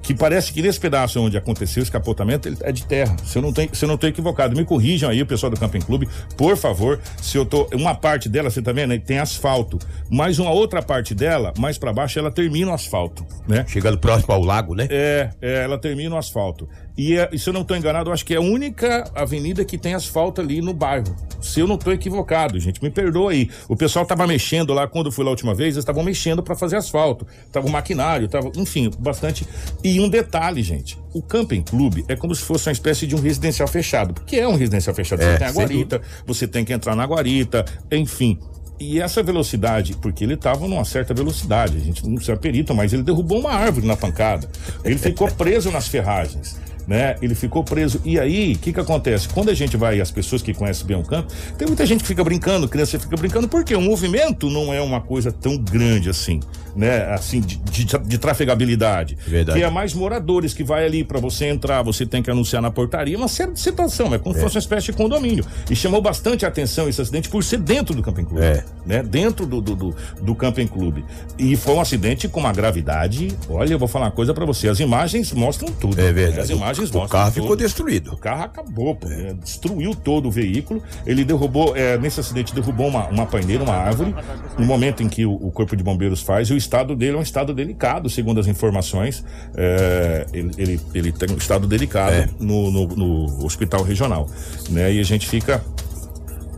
que 0.02 0.14
parece 0.14 0.52
que 0.52 0.62
nesse 0.62 0.80
pedaço 0.80 1.20
onde 1.20 1.36
aconteceu 1.36 1.82
o 1.82 1.84
escapotamento 1.84 2.48
ele 2.48 2.56
é 2.60 2.72
de 2.72 2.86
terra. 2.86 3.16
Se 3.24 3.38
eu 3.38 3.42
não 3.42 3.52
tenho, 3.52 3.74
se 3.74 3.84
eu 3.84 3.88
não 3.88 3.96
tô 3.96 4.06
equivocado, 4.06 4.56
me 4.56 4.64
corrijam 4.64 5.10
aí 5.10 5.20
o 5.20 5.26
pessoal 5.26 5.50
do 5.50 5.58
Camping 5.58 5.80
Clube, 5.80 6.08
por 6.36 6.56
favor. 6.56 7.00
Se 7.20 7.36
eu 7.36 7.44
tô, 7.44 7.68
uma 7.74 7.94
parte 7.94 8.28
dela, 8.28 8.50
você 8.50 8.62
tá 8.62 8.72
vendo, 8.72 8.92
aí 8.92 9.00
tem 9.00 9.18
asfalto, 9.18 9.78
mas 10.10 10.38
uma 10.38 10.50
outra 10.50 10.82
parte 10.82 11.14
dela, 11.14 11.52
mais 11.58 11.78
pra 11.78 11.92
baixo, 11.92 12.18
ela 12.18 12.30
termina 12.30 12.70
o 12.70 12.74
asfalto, 12.74 13.26
né? 13.46 13.64
Chegando 13.68 13.98
próximo 13.98 14.32
ao 14.32 14.42
lago, 14.42 14.74
né? 14.74 14.86
É, 14.90 15.30
é, 15.40 15.64
ela 15.64 15.78
termina 15.78 16.14
o 16.14 16.18
asfalto. 16.18 16.68
E, 16.98 17.16
é- 17.16 17.28
e 17.32 17.38
se 17.38 17.48
eu 17.48 17.52
não 17.52 17.60
estou 17.62 17.76
enganado, 17.76 18.10
eu 18.10 18.12
acho 18.12 18.26
que 18.26 18.34
é 18.34 18.38
a 18.38 18.40
única 18.40 19.08
avenida 19.14 19.64
que 19.64 19.78
tem 19.78 19.94
asfalto 19.94 20.40
ali 20.40 20.60
no 20.60 20.74
bairro. 20.74 21.14
Se 21.40 21.60
eu 21.60 21.66
não 21.68 21.76
estou 21.76 21.92
equivocado, 21.92 22.58
gente, 22.58 22.82
me 22.82 22.90
perdoa 22.90 23.30
aí. 23.30 23.48
O 23.68 23.76
pessoal 23.76 24.04
tava 24.04 24.26
mexendo 24.26 24.74
lá, 24.74 24.88
quando 24.88 25.06
eu 25.06 25.12
fui 25.12 25.22
lá 25.24 25.30
a 25.30 25.32
última 25.32 25.54
vez, 25.54 25.74
eles 25.74 25.78
estavam 25.84 26.02
mexendo 26.02 26.42
para 26.42 26.56
fazer 26.56 26.74
asfalto. 26.74 27.24
Tava 27.52 27.68
o 27.68 27.70
maquinário, 27.70 28.26
tava, 28.26 28.50
enfim, 28.56 28.90
bastante. 28.98 29.46
E 29.84 30.00
um 30.00 30.08
detalhe, 30.08 30.60
gente, 30.60 30.98
o 31.14 31.22
Camping 31.22 31.62
Clube 31.62 32.04
é 32.08 32.16
como 32.16 32.34
se 32.34 32.42
fosse 32.42 32.68
uma 32.68 32.72
espécie 32.72 33.06
de 33.06 33.14
um 33.14 33.20
residencial 33.20 33.68
fechado, 33.68 34.12
porque 34.12 34.34
é 34.34 34.48
um 34.48 34.56
residencial 34.56 34.92
fechado. 34.92 35.22
É, 35.22 35.32
você 35.34 35.38
tem 35.38 35.46
a 35.46 35.52
guarita, 35.52 36.02
você 36.26 36.48
tem 36.48 36.64
que 36.64 36.72
entrar 36.72 36.96
na 36.96 37.04
guarita, 37.04 37.64
enfim. 37.92 38.36
E 38.80 39.00
essa 39.00 39.22
velocidade, 39.22 39.94
porque 40.02 40.24
ele 40.24 40.34
estava 40.34 40.66
numa 40.66 40.84
certa 40.84 41.14
velocidade, 41.14 41.76
a 41.76 41.80
gente 41.80 42.04
não 42.08 42.20
sabe 42.20 42.40
perito, 42.40 42.74
mas 42.74 42.92
ele 42.92 43.02
derrubou 43.04 43.38
uma 43.38 43.50
árvore 43.52 43.86
na 43.86 43.96
pancada. 43.96 44.48
Ele 44.84 44.98
ficou 44.98 45.28
preso 45.30 45.70
nas 45.70 45.86
ferragens. 45.86 46.56
Né? 46.88 47.16
Ele 47.20 47.34
ficou 47.34 47.62
preso. 47.62 48.00
E 48.02 48.18
aí, 48.18 48.54
o 48.54 48.58
que 48.58 48.72
que 48.72 48.80
acontece? 48.80 49.28
Quando 49.28 49.50
a 49.50 49.54
gente 49.54 49.76
vai, 49.76 50.00
as 50.00 50.10
pessoas 50.10 50.40
que 50.40 50.54
conhecem 50.54 50.86
bem 50.86 50.96
o 50.96 51.02
campo, 51.02 51.30
tem 51.58 51.68
muita 51.68 51.84
gente 51.84 52.00
que 52.00 52.06
fica 52.06 52.24
brincando, 52.24 52.66
criança 52.66 52.98
fica 52.98 53.14
brincando, 53.14 53.46
porque 53.46 53.74
o 53.74 53.80
movimento 53.80 54.48
não 54.48 54.72
é 54.72 54.80
uma 54.80 54.98
coisa 54.98 55.30
tão 55.30 55.58
grande 55.58 56.08
assim, 56.08 56.40
né? 56.74 57.04
Assim, 57.12 57.40
de, 57.40 57.56
de, 57.56 57.84
de 57.84 58.18
trafegabilidade. 58.18 59.18
Verdade. 59.26 59.58
Que 59.58 59.64
é 59.66 59.68
mais 59.68 59.92
moradores 59.92 60.54
que 60.54 60.64
vai 60.64 60.86
ali 60.86 61.04
para 61.04 61.20
você 61.20 61.44
entrar, 61.44 61.82
você 61.82 62.06
tem 62.06 62.22
que 62.22 62.30
anunciar 62.30 62.62
na 62.62 62.70
portaria, 62.70 63.18
uma 63.18 63.28
série 63.28 63.52
de 63.52 63.60
situação, 63.60 64.14
é 64.14 64.18
como 64.18 64.34
se 64.34 64.40
fosse 64.40 64.56
uma 64.56 64.60
espécie 64.60 64.86
de 64.86 64.92
condomínio. 64.94 65.44
E 65.70 65.76
chamou 65.76 66.00
bastante 66.00 66.46
atenção 66.46 66.88
esse 66.88 67.02
acidente 67.02 67.28
por 67.28 67.44
ser 67.44 67.58
dentro 67.58 67.94
do 67.94 68.02
Camping 68.02 68.24
Clube. 68.24 68.42
É. 68.42 68.64
Né? 68.86 69.02
Dentro 69.02 69.44
do, 69.44 69.60
do, 69.60 69.76
do, 69.76 69.96
do 70.22 70.34
Camping 70.34 70.66
Clube. 70.66 71.04
E 71.38 71.54
foi 71.54 71.74
um 71.74 71.82
acidente 71.82 72.28
com 72.28 72.40
uma 72.40 72.52
gravidade. 72.52 73.36
Olha, 73.46 73.74
eu 73.74 73.78
vou 73.78 73.88
falar 73.88 74.06
uma 74.06 74.10
coisa 74.10 74.32
para 74.32 74.46
você. 74.46 74.68
As 74.68 74.80
imagens 74.80 75.32
mostram 75.32 75.70
tudo. 75.70 76.00
É 76.00 76.10
verdade. 76.10 76.40
As 76.40 76.50
imagens 76.50 76.77
O 76.78 76.82
mostram 76.82 77.06
carro 77.08 77.32
tudo. 77.32 77.42
ficou 77.42 77.56
destruído. 77.56 78.12
O 78.12 78.16
carro 78.16 78.42
acabou, 78.44 78.94
pô, 78.96 79.08
né? 79.08 79.34
destruiu 79.42 79.94
todo 79.94 80.28
o 80.28 80.30
veículo. 80.30 80.82
Ele 81.06 81.24
derrubou, 81.24 81.76
é, 81.76 81.98
nesse 81.98 82.20
acidente, 82.20 82.54
derrubou 82.54 82.88
uma, 82.88 83.06
uma 83.08 83.26
paineira, 83.26 83.62
uma 83.62 83.74
árvore. 83.74 84.14
No 84.58 84.64
momento 84.66 85.02
em 85.02 85.08
que 85.08 85.24
o, 85.26 85.32
o 85.34 85.50
Corpo 85.50 85.76
de 85.76 85.82
Bombeiros 85.82 86.22
faz, 86.22 86.48
e 86.48 86.52
o 86.52 86.56
estado 86.56 86.94
dele 86.96 87.16
é 87.16 87.18
um 87.18 87.22
estado 87.22 87.52
delicado, 87.54 88.08
segundo 88.08 88.40
as 88.40 88.46
informações. 88.46 89.24
É, 89.56 90.26
ele, 90.32 90.50
ele, 90.58 90.80
ele 90.94 91.12
tem 91.12 91.30
um 91.34 91.38
estado 91.38 91.66
delicado 91.66 92.12
É. 92.12 92.28
no, 92.38 92.70
no, 92.70 92.86
no 92.88 93.44
hospital 93.44 93.82
regional. 93.82 94.28
Né? 94.70 94.92
E 94.94 95.00
a 95.00 95.04
gente 95.04 95.28
fica 95.28 95.62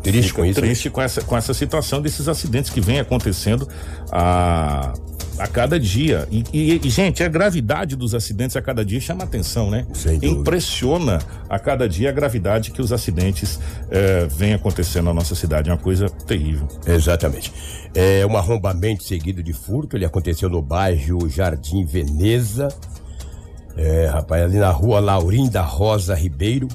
Triste 0.02 0.32
com 0.34 0.44
isso. 0.44 0.60
né? 0.60 0.66
triste 0.66 0.90
com 0.90 1.00
essa, 1.02 1.20
com 1.22 1.36
essa 1.36 1.52
situação 1.54 2.00
desses 2.00 2.28
acidentes 2.28 2.70
que 2.70 2.80
vem 2.80 2.98
acontecendo 3.00 3.68
a, 4.10 4.92
a 5.38 5.46
cada 5.46 5.78
dia. 5.78 6.26
E, 6.30 6.44
e- 6.52 6.80
e, 6.84 6.90
gente, 6.90 7.22
a 7.22 7.28
gravidade 7.28 7.96
dos 7.96 8.14
acidentes 8.14 8.56
a 8.56 8.62
cada 8.62 8.84
dia 8.84 9.00
chama 9.00 9.24
atenção, 9.24 9.70
né? 9.70 9.86
Impressiona 10.26 11.18
a 11.48 11.58
cada 11.58 11.88
dia 11.88 12.08
a 12.08 12.12
gravidade 12.12 12.70
que 12.70 12.80
os 12.80 12.92
acidentes 12.92 13.58
eh, 13.90 14.26
vêm 14.30 14.54
acontecendo 14.54 15.04
na 15.06 15.14
nossa 15.14 15.34
cidade. 15.34 15.68
É 15.70 15.72
uma 15.72 15.78
coisa 15.78 16.08
terrível. 16.08 16.66
Exatamente. 16.86 17.52
É 17.94 18.24
um 18.26 18.36
arrombamento 18.36 19.02
seguido 19.04 19.42
de 19.42 19.52
furto. 19.52 19.96
Ele 19.96 20.04
aconteceu 20.04 20.48
no 20.48 20.62
bairro 20.62 21.28
Jardim 21.28 21.84
Veneza. 21.84 22.68
É, 23.76 24.06
rapaz, 24.06 24.42
ali 24.42 24.58
na 24.58 24.70
rua 24.70 25.00
Laurinda 25.00 25.60
Rosa 25.62 26.14
Ribeiro. 26.14 26.68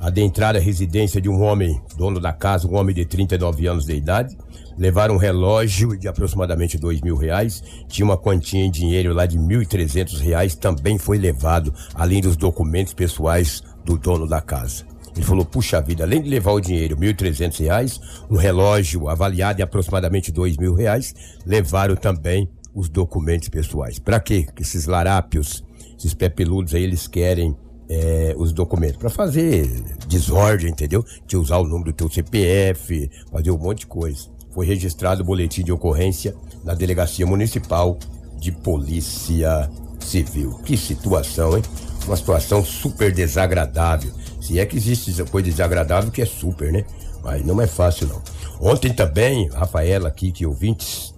Adentraram 0.00 0.58
a 0.58 0.62
residência 0.62 1.20
de 1.20 1.28
um 1.28 1.42
homem, 1.42 1.78
dono 1.94 2.18
da 2.18 2.32
casa, 2.32 2.66
um 2.66 2.74
homem 2.74 2.94
de 2.94 3.04
39 3.04 3.66
anos 3.66 3.84
de 3.84 3.94
idade. 3.94 4.36
Levaram 4.78 5.14
um 5.14 5.18
relógio 5.18 5.94
de 5.94 6.08
aproximadamente 6.08 6.78
dois 6.78 7.02
mil 7.02 7.16
reais. 7.16 7.62
Tinha 7.86 8.06
uma 8.06 8.16
quantia 8.16 8.64
em 8.64 8.70
dinheiro 8.70 9.12
lá 9.12 9.26
de 9.26 9.38
mil 9.38 9.60
e 9.60 9.66
trezentos 9.66 10.18
reais. 10.18 10.54
Também 10.54 10.96
foi 10.96 11.18
levado, 11.18 11.74
além 11.94 12.22
dos 12.22 12.34
documentos 12.34 12.94
pessoais 12.94 13.62
do 13.84 13.98
dono 13.98 14.26
da 14.26 14.40
casa. 14.40 14.86
Ele 15.14 15.24
falou, 15.24 15.44
puxa 15.44 15.82
vida, 15.82 16.04
além 16.04 16.22
de 16.22 16.30
levar 16.30 16.52
o 16.52 16.60
dinheiro, 16.60 16.96
1.300 16.96 17.60
reais, 17.60 18.00
um 18.30 18.36
relógio 18.36 19.08
avaliado 19.08 19.60
em 19.60 19.64
aproximadamente 19.64 20.30
R$ 20.30 20.56
mil 20.58 20.72
reais, 20.72 21.14
levaram 21.44 21.94
também 21.94 22.48
os 22.74 22.88
documentos 22.88 23.48
pessoais. 23.48 23.98
Para 23.98 24.20
quê? 24.20 24.46
Que 24.54 24.62
esses 24.62 24.86
larápios, 24.86 25.64
esses 25.98 26.14
pé 26.14 26.28
peludos 26.28 26.74
aí, 26.74 26.84
eles 26.84 27.06
querem 27.06 27.54
é, 27.90 28.34
os 28.38 28.52
documentos 28.52 28.96
para 28.96 29.10
fazer 29.10 29.68
desordem, 30.06 30.70
entendeu? 30.70 31.04
De 31.26 31.36
usar 31.36 31.58
o 31.58 31.64
número 31.64 31.92
do 31.92 31.96
teu 31.96 32.08
CPF, 32.08 33.10
fazer 33.30 33.50
um 33.50 33.58
monte 33.58 33.80
de 33.80 33.86
coisa. 33.88 34.28
Foi 34.52 34.64
registrado 34.64 35.22
o 35.22 35.24
boletim 35.24 35.64
de 35.64 35.72
ocorrência 35.72 36.34
na 36.64 36.72
Delegacia 36.74 37.26
Municipal 37.26 37.98
de 38.38 38.52
Polícia 38.52 39.68
Civil. 39.98 40.54
Que 40.64 40.76
situação, 40.76 41.56
hein? 41.56 41.62
uma 42.06 42.16
situação 42.16 42.64
super 42.64 43.12
desagradável. 43.12 44.12
Se 44.40 44.58
é 44.58 44.66
que 44.66 44.76
existe 44.76 45.12
coisa 45.24 45.48
desagradável 45.48 46.10
que 46.10 46.22
é 46.22 46.26
super, 46.26 46.72
né? 46.72 46.84
Mas 47.22 47.44
não 47.44 47.60
é 47.60 47.66
fácil 47.66 48.08
não. 48.08 48.22
Ontem 48.60 48.92
também, 48.92 49.48
Rafaela 49.48 50.08
aqui, 50.08 50.32
que 50.32 50.46
ouvintes, 50.46 51.14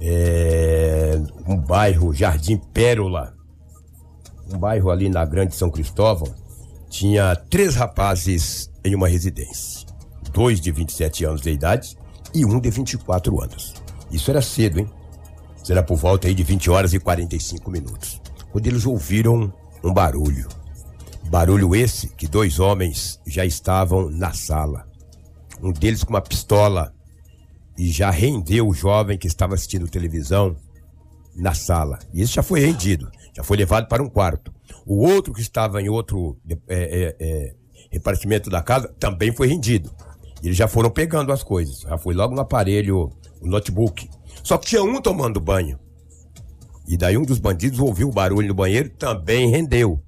é, 0.00 1.20
um 1.46 1.56
bairro 1.56 2.14
Jardim 2.14 2.56
Pérola, 2.56 3.34
um 4.52 4.58
bairro 4.58 4.90
ali 4.90 5.08
na 5.08 5.24
Grande 5.24 5.54
São 5.54 5.70
Cristóvão, 5.70 6.34
tinha 6.88 7.34
três 7.34 7.74
rapazes 7.74 8.70
em 8.84 8.94
uma 8.94 9.08
residência. 9.08 9.86
Dois 10.32 10.60
de 10.60 10.70
27 10.70 11.24
anos 11.24 11.40
de 11.40 11.50
idade 11.50 11.96
e 12.34 12.44
um 12.44 12.60
de 12.60 12.70
24 12.70 13.42
anos. 13.42 13.74
Isso 14.10 14.30
era 14.30 14.42
cedo, 14.42 14.80
hein? 14.80 14.90
Será 15.62 15.82
por 15.82 15.96
volta 15.96 16.28
aí 16.28 16.34
de 16.34 16.42
20 16.42 16.70
horas 16.70 16.92
e 16.92 17.00
45 17.00 17.70
minutos. 17.70 18.20
Quando 18.52 18.66
eles 18.66 18.84
ouviram 18.84 19.52
um 19.82 19.92
barulho. 19.92 20.48
Barulho 21.26 21.74
esse 21.74 22.08
que 22.08 22.28
dois 22.28 22.60
homens 22.60 23.20
já 23.26 23.44
estavam 23.44 24.10
na 24.10 24.32
sala. 24.32 24.86
Um 25.62 25.72
deles 25.72 26.04
com 26.04 26.10
uma 26.10 26.20
pistola 26.20 26.92
e 27.78 27.90
já 27.90 28.10
rendeu 28.10 28.68
o 28.68 28.74
jovem 28.74 29.18
que 29.18 29.26
estava 29.26 29.54
assistindo 29.54 29.88
televisão 29.88 30.56
na 31.34 31.54
sala. 31.54 31.98
E 32.12 32.22
isso 32.22 32.34
já 32.34 32.42
foi 32.42 32.60
rendido, 32.60 33.10
já 33.34 33.42
foi 33.42 33.56
levado 33.56 33.88
para 33.88 34.02
um 34.02 34.08
quarto. 34.08 34.52
O 34.86 35.04
outro 35.04 35.32
que 35.32 35.40
estava 35.40 35.82
em 35.82 35.88
outro 35.88 36.38
é, 36.48 36.56
é, 36.68 37.16
é, 37.18 37.54
repartimento 37.90 38.48
da 38.48 38.62
casa 38.62 38.94
também 38.98 39.32
foi 39.32 39.48
rendido. 39.48 39.90
Eles 40.42 40.56
já 40.56 40.68
foram 40.68 40.90
pegando 40.90 41.32
as 41.32 41.42
coisas. 41.42 41.80
Já 41.80 41.98
foi 41.98 42.14
logo 42.14 42.34
no 42.34 42.40
aparelho, 42.40 43.10
o 43.40 43.46
notebook. 43.46 44.08
Só 44.42 44.58
que 44.58 44.66
tinha 44.66 44.82
um 44.82 45.00
tomando 45.00 45.40
banho. 45.40 45.78
E 46.86 46.96
daí 46.96 47.16
um 47.16 47.24
dos 47.24 47.38
bandidos 47.38 47.78
ouviu 47.78 48.08
o 48.08 48.12
barulho 48.12 48.48
no 48.48 48.54
banheiro, 48.54 48.90
também 48.90 49.50
rendeu. 49.50 50.00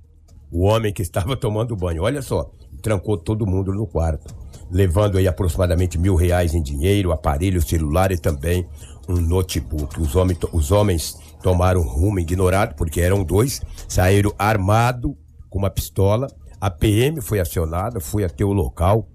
O 0.51 0.63
homem 0.63 0.93
que 0.93 1.03
estava 1.03 1.35
tomando 1.37 1.75
banho. 1.75 2.03
Olha 2.03 2.23
só, 2.23 2.51
trancou 2.83 3.17
todo 3.17 3.47
mundo 3.47 3.73
no 3.73 3.87
quarto. 3.87 4.35
Levando 4.71 5.17
aí 5.17 5.27
aproximadamente 5.27 5.99
mil 5.99 6.15
reais 6.15 6.55
em 6.55 6.63
dinheiro, 6.63 7.13
aparelho 7.13 7.63
celular 7.63 8.13
e 8.13 8.19
também 8.19 8.67
um 9.09 9.17
notebook. 9.17 10.01
Os, 10.01 10.15
homens, 10.15 10.39
os 10.53 10.71
homens 10.71 11.17
tomaram 11.43 11.83
rumo 11.83 12.19
ignorado, 12.19 12.75
porque 12.75 13.01
eram 13.01 13.23
dois, 13.23 13.61
saíram 13.89 14.33
armado 14.39 15.17
com 15.49 15.59
uma 15.59 15.71
pistola. 15.71 16.27
A 16.61 16.71
PM 16.71 17.21
foi 17.21 17.41
acionada, 17.41 18.01
foi 18.01 18.25
até 18.25 18.45
o 18.45 18.53
local, 18.53 19.09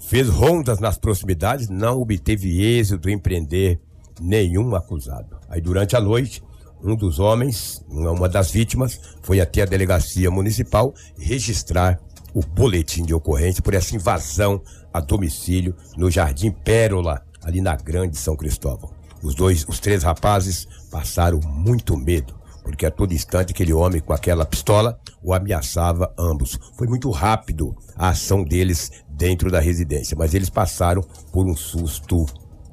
fez 0.00 0.28
rondas 0.28 0.78
nas 0.78 0.98
proximidades, 0.98 1.68
não 1.68 2.00
obteve 2.00 2.62
êxito 2.62 3.08
em 3.08 3.18
prender 3.18 3.80
nenhum 4.20 4.74
acusado. 4.74 5.36
Aí 5.48 5.60
durante 5.60 5.96
a 5.96 6.00
noite, 6.00 6.42
um 6.82 6.94
dos 6.94 7.18
homens, 7.18 7.82
uma 7.88 8.28
das 8.28 8.50
vítimas, 8.50 9.00
foi 9.22 9.40
até 9.40 9.62
a 9.62 9.66
delegacia 9.66 10.30
municipal 10.30 10.92
registrar 11.18 11.98
o 12.34 12.40
boletim 12.40 13.04
de 13.04 13.14
ocorrência 13.14 13.62
por 13.62 13.74
essa 13.74 13.94
invasão 13.94 14.60
a 14.92 15.00
domicílio 15.00 15.74
no 15.96 16.10
Jardim 16.10 16.50
Pérola, 16.50 17.24
ali 17.42 17.60
na 17.60 17.74
Grande 17.76 18.18
São 18.18 18.36
Cristóvão. 18.36 18.92
Os 19.24 19.34
dois, 19.34 19.64
os 19.66 19.80
três 19.80 20.02
rapazes 20.02 20.68
passaram 20.90 21.40
muito 21.42 21.96
medo, 21.96 22.34
porque 22.62 22.84
a 22.84 22.90
todo 22.90 23.14
instante 23.14 23.52
aquele 23.52 23.72
homem 23.72 24.00
com 24.00 24.12
aquela 24.12 24.44
pistola 24.44 25.00
o 25.22 25.32
ameaçava 25.32 26.12
ambos. 26.18 26.58
Foi 26.76 26.86
muito 26.86 27.10
rápido 27.10 27.74
a 27.96 28.10
ação 28.10 28.44
deles 28.44 28.92
dentro 29.08 29.50
da 29.50 29.60
residência, 29.60 30.14
mas 30.16 30.34
eles 30.34 30.50
passaram 30.50 31.02
por 31.32 31.46
um 31.46 31.56
susto 31.56 32.26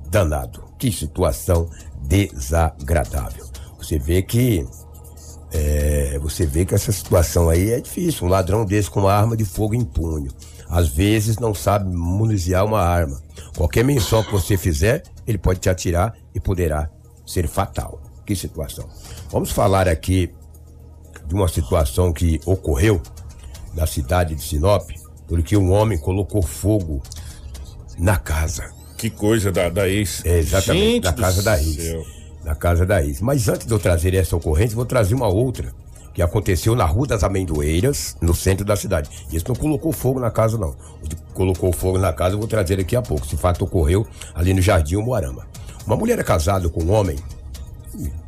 danado. 0.10 0.62
Que 0.78 0.92
situação 0.92 1.70
desagradável. 2.02 3.46
Você 3.78 3.98
vê 3.98 4.22
que 4.22 4.68
é, 5.54 6.20
você 6.20 6.46
vê 6.46 6.66
que 6.66 6.76
essa 6.76 6.92
situação 6.92 7.50
aí 7.50 7.72
é 7.72 7.80
difícil. 7.80 8.28
Um 8.28 8.30
ladrão 8.30 8.66
desse 8.66 8.90
com 8.90 9.02
uma 9.02 9.14
arma 9.14 9.38
de 9.38 9.46
fogo 9.46 9.74
em 9.74 9.86
punho. 9.86 10.32
Às 10.70 10.90
vezes 10.90 11.38
não 11.38 11.54
sabe 11.54 11.94
municiar 11.94 12.66
uma 12.66 12.82
arma. 12.82 13.22
Qualquer 13.56 13.84
menção 13.84 14.24
que 14.24 14.32
você 14.32 14.58
fizer, 14.58 15.04
ele 15.28 15.38
pode 15.38 15.60
te 15.60 15.70
atirar 15.70 16.14
e 16.34 16.40
poderá 16.40 16.90
ser 17.26 17.48
fatal. 17.48 18.02
Que 18.26 18.36
situação. 18.36 18.88
Vamos 19.30 19.52
falar 19.52 19.88
aqui 19.88 20.34
de 21.26 21.34
uma 21.34 21.48
situação 21.48 22.14
que 22.14 22.40
ocorreu 22.46 23.02
na 23.74 23.88
cidade 23.88 24.36
de 24.36 24.42
Sinop, 24.42 24.90
porque 25.28 25.56
um 25.56 25.72
homem 25.72 25.98
colocou 25.98 26.42
fogo 26.42 27.02
na 27.98 28.18
casa. 28.18 28.70
Que 28.98 29.10
coisa 29.10 29.52
da, 29.52 29.70
da 29.70 29.88
ex. 29.90 30.24
É, 30.26 30.38
exatamente, 30.40 30.86
Gente 30.86 31.04
na 31.06 31.14
casa 31.14 31.42
da 31.42 31.62
ex. 31.62 31.76
céu. 31.76 32.04
Na 32.44 32.56
casa 32.56 32.86
da 32.86 33.04
ex. 33.04 33.22
Mas 33.22 33.48
antes 33.48 33.66
de 33.66 33.74
eu 33.74 33.80
trazer 33.80 34.14
essa 34.14 34.36
ocorrência, 34.36 34.76
vou 34.76 34.86
trazer 34.86 35.16
uma 35.16 35.28
outra 35.28 35.74
que 36.14 36.22
aconteceu 36.22 36.76
na 36.76 36.86
Rua 36.86 37.08
das 37.08 37.24
Amendoeiras, 37.24 38.18
no 38.22 38.36
centro 38.36 38.66
da 38.66 38.76
cidade. 38.76 39.10
Isso 39.32 39.46
não 39.48 39.56
colocou 39.56 39.92
fogo 39.94 40.20
na 40.20 40.30
casa, 40.30 40.58
não. 40.58 40.76
O 41.02 41.08
que 41.08 41.16
colocou 41.34 41.72
fogo 41.72 41.98
na 41.98 42.12
casa 42.12 42.36
eu 42.36 42.40
vou 42.40 42.48
trazer 42.48 42.78
daqui 42.78 42.96
a 42.96 43.02
pouco. 43.02 43.26
Esse 43.26 43.38
fato 43.38 43.64
ocorreu 43.64 44.06
ali 44.36 44.54
no 44.54 44.62
Jardim 44.62 44.98
Moarama. 44.98 45.48
Uma 45.86 45.96
mulher 45.96 46.20
é 46.20 46.24
casada 46.24 46.70
com 46.70 46.84
um 46.84 46.92
homem. 46.92 47.18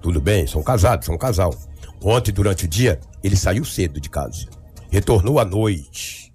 Tudo 0.01 0.19
bem, 0.19 0.45
são 0.47 0.61
casados, 0.63 1.05
são 1.05 1.15
um 1.15 1.17
casal. 1.17 1.53
Ontem, 2.01 2.31
durante 2.31 2.65
o 2.65 2.67
dia, 2.67 2.99
ele 3.23 3.35
saiu 3.35 3.63
cedo 3.63 3.99
de 4.01 4.09
casa. 4.09 4.47
Retornou 4.89 5.39
à 5.39 5.45
noite. 5.45 6.33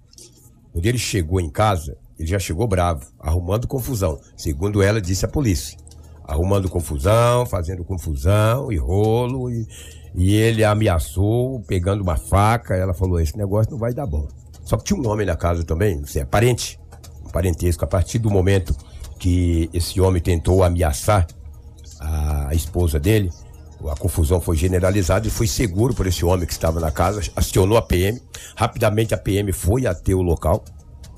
Quando 0.71 0.85
ele 0.85 0.97
chegou 0.97 1.39
em 1.39 1.49
casa, 1.49 1.97
ele 2.17 2.27
já 2.27 2.39
chegou 2.39 2.67
bravo, 2.67 3.05
arrumando 3.19 3.67
confusão. 3.67 4.19
Segundo 4.35 4.81
ela, 4.81 4.99
disse 4.99 5.25
a 5.25 5.27
polícia. 5.27 5.77
Arrumando 6.23 6.69
confusão, 6.69 7.45
fazendo 7.45 7.83
confusão 7.83 8.71
e 8.71 8.77
rolo. 8.77 9.49
E, 9.51 9.67
e 10.15 10.35
ele 10.35 10.63
ameaçou, 10.63 11.59
pegando 11.61 12.01
uma 12.01 12.17
faca. 12.17 12.75
Ela 12.75 12.93
falou: 12.93 13.19
Esse 13.19 13.37
negócio 13.37 13.71
não 13.71 13.79
vai 13.79 13.93
dar 13.93 14.05
bom. 14.05 14.27
Só 14.63 14.77
que 14.77 14.83
tinha 14.83 14.99
um 14.99 15.07
homem 15.07 15.25
na 15.25 15.35
casa 15.35 15.63
também, 15.63 15.97
não 15.97 16.05
sei, 16.05 16.21
é 16.21 16.25
parente, 16.25 16.79
um 17.25 17.29
parentesco. 17.29 17.83
A 17.83 17.87
partir 17.87 18.19
do 18.19 18.29
momento 18.29 18.75
que 19.19 19.69
esse 19.73 19.99
homem 20.01 20.21
tentou 20.21 20.63
ameaçar 20.63 21.27
a 21.99 22.55
esposa 22.55 22.99
dele, 22.99 23.29
a 23.87 23.95
confusão 23.95 24.41
foi 24.41 24.57
generalizada 24.57 25.27
e 25.27 25.29
foi 25.29 25.47
seguro 25.47 25.93
por 25.93 26.07
esse 26.07 26.25
homem 26.25 26.45
que 26.45 26.51
estava 26.51 26.79
na 26.79 26.91
casa, 26.91 27.21
acionou 27.35 27.77
a 27.77 27.81
PM. 27.81 28.21
Rapidamente 28.55 29.13
a 29.13 29.17
PM 29.17 29.51
foi 29.51 29.85
até 29.85 30.13
o 30.13 30.21
local, 30.21 30.63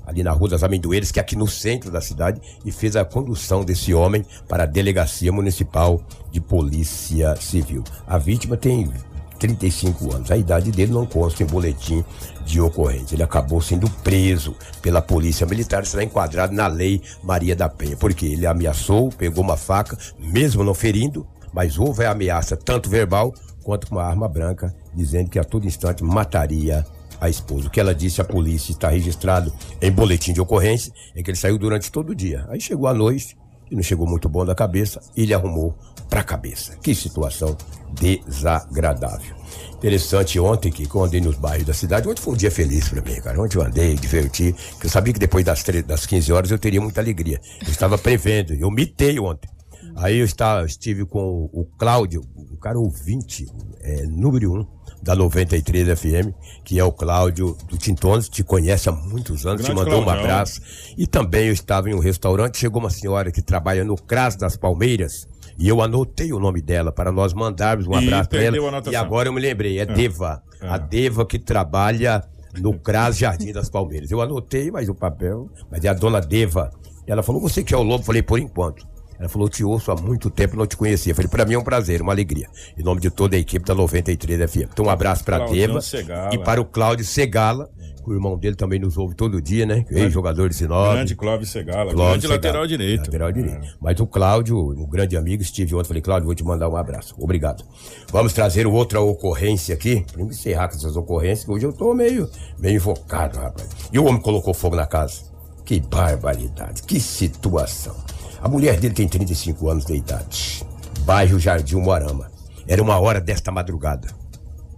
ali 0.05 0.21
na 0.23 0.31
Rua 0.31 0.49
das 0.49 0.63
Amendoeiras, 0.63 1.11
que 1.11 1.19
é 1.19 1.21
aqui 1.21 1.35
no 1.35 1.47
centro 1.47 1.89
da 1.89 2.01
cidade, 2.01 2.41
e 2.65 2.71
fez 2.71 2.95
a 2.95 3.05
condução 3.05 3.63
desse 3.63 3.93
homem 3.93 4.25
para 4.47 4.63
a 4.63 4.67
Delegacia 4.67 5.31
Municipal 5.31 6.01
de 6.31 6.41
Polícia 6.41 7.35
Civil. 7.37 7.83
A 8.05 8.17
vítima 8.17 8.57
tem 8.57 8.91
35 9.41 10.13
anos. 10.13 10.31
A 10.31 10.37
idade 10.37 10.71
dele 10.71 10.93
não 10.93 11.05
consta 11.05 11.41
em 11.41 11.47
boletim 11.47 12.05
de 12.45 12.61
ocorrência. 12.61 13.15
Ele 13.15 13.23
acabou 13.23 13.59
sendo 13.59 13.89
preso 13.89 14.55
pela 14.83 15.01
Polícia 15.01 15.47
Militar, 15.47 15.83
será 15.85 16.03
enquadrado 16.03 16.53
na 16.53 16.67
Lei 16.67 17.01
Maria 17.23 17.55
da 17.55 17.67
Penha, 17.67 17.97
porque 17.97 18.27
ele 18.27 18.45
ameaçou, 18.45 19.09
pegou 19.09 19.43
uma 19.43 19.57
faca, 19.57 19.97
mesmo 20.19 20.63
não 20.63 20.75
ferindo, 20.75 21.27
mas 21.51 21.79
houve 21.79 22.05
a 22.05 22.11
ameaça 22.11 22.55
tanto 22.55 22.87
verbal 22.87 23.33
quanto 23.63 23.87
com 23.87 23.95
uma 23.95 24.03
arma 24.03 24.29
branca, 24.29 24.73
dizendo 24.93 25.29
que 25.29 25.39
a 25.39 25.43
todo 25.43 25.65
instante 25.65 26.03
mataria 26.03 26.85
a 27.19 27.27
esposa. 27.27 27.67
O 27.67 27.71
que 27.71 27.79
ela 27.79 27.95
disse 27.95 28.21
à 28.21 28.23
polícia 28.23 28.71
está 28.71 28.89
registrado 28.89 29.51
em 29.81 29.91
boletim 29.91 30.33
de 30.33 30.41
ocorrência, 30.41 30.93
em 31.15 31.23
que 31.23 31.31
ele 31.31 31.37
saiu 31.37 31.57
durante 31.57 31.91
todo 31.91 32.11
o 32.11 32.15
dia. 32.15 32.45
Aí 32.49 32.61
chegou 32.61 32.87
a 32.87 32.93
noite, 32.93 33.35
e 33.71 33.75
não 33.75 33.81
chegou 33.81 34.05
muito 34.05 34.29
bom 34.29 34.45
da 34.45 34.53
cabeça, 34.53 35.01
e 35.15 35.23
ele 35.23 35.33
arrumou 35.33 35.75
pra 36.11 36.23
cabeça. 36.23 36.75
Que 36.83 36.93
situação 36.93 37.57
desagradável. 37.93 39.33
Interessante 39.75 40.37
ontem 40.39 40.69
que 40.71 40.85
quando 40.85 41.03
eu 41.03 41.07
andei 41.07 41.21
nos 41.21 41.37
bairros 41.37 41.65
da 41.65 41.73
cidade, 41.73 42.07
ontem 42.07 42.21
foi 42.21 42.33
um 42.33 42.37
dia 42.37 42.51
feliz 42.51 42.89
pra 42.89 43.01
mim, 43.01 43.19
cara. 43.21 43.41
Ontem 43.41 43.57
eu 43.57 43.63
andei, 43.63 43.95
diverti, 43.95 44.53
que 44.79 44.85
eu 44.85 44.89
sabia 44.89 45.13
que 45.13 45.19
depois 45.19 45.45
das, 45.45 45.63
das 45.87 46.05
15 46.05 46.33
horas 46.33 46.51
eu 46.51 46.59
teria 46.59 46.81
muita 46.81 46.99
alegria. 46.99 47.39
Eu 47.65 47.71
estava 47.71 47.97
prevendo, 47.97 48.53
eu 48.53 48.69
mitei 48.69 49.17
ontem. 49.19 49.49
Aí 49.95 50.19
eu 50.19 50.25
estava, 50.25 50.65
estive 50.65 51.05
com 51.05 51.49
o, 51.53 51.61
o 51.61 51.65
Cláudio, 51.77 52.21
o 52.35 52.57
cara 52.57 52.77
ouvinte, 52.77 53.47
é, 53.79 54.05
número 54.05 54.53
um 54.53 54.67
da 55.01 55.15
93 55.15 55.97
FM, 55.99 56.33
que 56.63 56.77
é 56.77 56.83
o 56.83 56.91
Cláudio 56.91 57.57
do 57.67 57.77
Tintones, 57.77 58.29
te 58.29 58.43
conhece 58.43 58.87
há 58.87 58.91
muitos 58.91 59.45
anos, 59.45 59.61
te 59.61 59.71
Grande 59.71 59.81
mandou 59.81 60.01
um 60.01 60.03
Claudião. 60.03 60.25
abraço. 60.25 60.61
E 60.97 61.07
também 61.07 61.47
eu 61.47 61.53
estava 61.53 61.89
em 61.89 61.93
um 61.93 61.99
restaurante, 61.99 62.57
chegou 62.57 62.81
uma 62.81 62.89
senhora 62.89 63.31
que 63.31 63.41
trabalha 63.41 63.83
no 63.83 63.95
CRAS 63.95 64.35
das 64.35 64.55
Palmeiras, 64.55 65.27
e 65.57 65.67
eu 65.67 65.81
anotei 65.81 66.31
o 66.33 66.39
nome 66.39 66.61
dela 66.61 66.91
para 66.91 67.11
nós 67.11 67.33
mandarmos 67.33 67.87
um 67.87 67.93
E 67.93 68.05
abraço 68.07 68.29
para 68.29 68.39
a 68.39 68.43
ela. 68.43 68.57
E 68.91 68.95
agora 68.95 69.29
eu 69.29 69.33
me 69.33 69.41
lembrei, 69.41 69.79
é 69.79 69.83
Ah. 69.83 69.85
Deva. 69.85 70.43
Ah. 70.61 70.75
A 70.75 70.77
Deva 70.77 71.25
que 71.25 71.37
trabalha 71.39 72.23
no 72.59 72.73
CRAS 72.77 73.17
Jardim 73.17 73.51
das 73.53 73.69
Palmeiras. 73.69 74.11
Eu 74.11 74.21
anotei, 74.21 74.69
mas 74.71 74.89
o 74.89 74.95
papel, 74.95 75.49
mas 75.69 75.83
é 75.85 75.87
a 75.89 75.93
dona 75.93 76.19
Deva. 76.19 76.69
Ela 77.07 77.23
falou, 77.23 77.41
você 77.41 77.63
que 77.63 77.73
é 77.73 77.77
o 77.77 77.81
Lobo? 77.83 78.01
Eu 78.01 78.05
Falei, 78.05 78.21
por 78.21 78.39
enquanto. 78.39 78.85
Ela 79.19 79.29
falou, 79.29 79.47
eu 79.47 79.51
te 79.51 79.63
ouço 79.63 79.91
há 79.91 79.95
muito 79.95 80.29
tempo, 80.31 80.55
não 80.57 80.65
te 80.65 80.75
conhecia. 80.75 81.11
Eu 81.11 81.15
Falei, 81.15 81.29
pra 81.29 81.45
mim 81.45 81.53
é 81.53 81.57
um 81.59 81.63
prazer, 81.63 82.01
uma 82.01 82.11
alegria. 82.11 82.47
Em 82.77 82.83
nome 82.83 82.99
de 83.01 83.09
toda 83.11 83.35
a 83.35 83.39
equipe 83.39 83.65
da 83.65 83.75
93 83.75 84.49
FM. 84.51 84.69
Então, 84.71 84.85
um 84.85 84.89
abraço 84.89 85.23
pra 85.23 85.37
Claudião 85.37 85.67
Deva 85.67 85.81
Segala. 85.81 86.33
e 86.33 86.37
para 86.39 86.59
o 86.61 86.65
Cláudio 86.65 87.05
Segala, 87.05 87.69
O 88.05 88.13
irmão 88.13 88.37
dele 88.37 88.55
também 88.55 88.79
nos 88.79 88.97
ouve 88.97 89.15
todo 89.15 89.41
dia, 89.41 89.65
né? 89.65 89.85
Ex-jogador 89.89 90.49
de 90.49 90.55
Sinop. 90.55 90.93
Grande 90.93 91.15
Clóvis 91.15 91.49
Segala, 91.49 91.93
Clóvis 91.93 91.97
grande 91.97 92.21
Segala, 92.21 92.35
lateral 92.35 92.67
direito. 92.67 93.05
Lateral 93.05 93.31
direito. 93.31 93.77
Mas 93.79 93.99
o 93.99 94.07
Cláudio, 94.07 94.57
um 94.57 94.87
grande 94.87 95.15
amigo, 95.15 95.43
estive 95.43 95.75
ontem, 95.75 95.87
falei, 95.87 96.01
Cláudio, 96.01 96.25
vou 96.25 96.35
te 96.35 96.43
mandar 96.43 96.67
um 96.69 96.75
abraço. 96.75 97.15
Obrigado. 97.17 97.63
Vamos 98.11 98.33
trazer 98.33 98.65
outra 98.65 98.99
ocorrência 99.01 99.75
aqui. 99.75 100.05
Pra 100.11 100.23
encerrar 100.23 100.67
com 100.69 100.75
essas 100.75 100.95
ocorrências, 100.95 101.45
que 101.45 101.51
hoje 101.51 101.65
eu 101.65 101.73
tô 101.73 101.93
meio, 101.93 102.29
meio 102.57 102.75
invocado, 102.75 103.39
rapaz. 103.39 103.69
E 103.91 103.99
o 103.99 104.05
homem 104.05 104.21
colocou 104.21 104.53
fogo 104.53 104.75
na 104.75 104.85
casa. 104.85 105.31
Que 105.63 105.79
barbaridade, 105.79 106.83
que 106.83 106.99
situação. 106.99 107.95
A 108.41 108.49
mulher 108.49 108.79
dele 108.79 108.95
tem 108.95 109.07
35 109.07 109.69
anos 109.69 109.85
de 109.85 109.95
idade. 109.95 110.65
Bairro 111.01 111.39
Jardim 111.39 111.75
Moarama. 111.77 112.31
Era 112.67 112.81
uma 112.81 112.99
hora 112.99 113.21
desta 113.21 113.51
madrugada. 113.51 114.07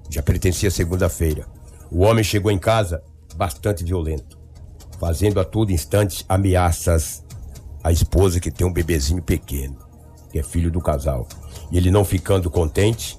Já 0.10 0.22
pertencia 0.22 0.70
segunda-feira. 0.70 1.46
O 1.90 2.02
homem 2.02 2.24
chegou 2.24 2.52
em 2.52 2.58
casa 2.58 3.02
bastante 3.34 3.84
violento, 3.84 4.38
fazendo 5.00 5.40
a 5.40 5.46
todo 5.46 5.72
instante 5.72 6.26
ameaças 6.28 7.24
à 7.84 7.92
esposa 7.92 8.40
que 8.40 8.52
tem 8.52 8.66
um 8.66 8.74
bebezinho 8.74 9.22
pequeno, 9.22 9.78
que 10.32 10.40
é 10.40 10.44
filho 10.44 10.72
do 10.72 10.82
casal. 10.82 11.28
E 11.72 11.78
ele 11.78 11.92
não 11.92 12.06
ficando 12.06 12.50
contente, 12.50 13.18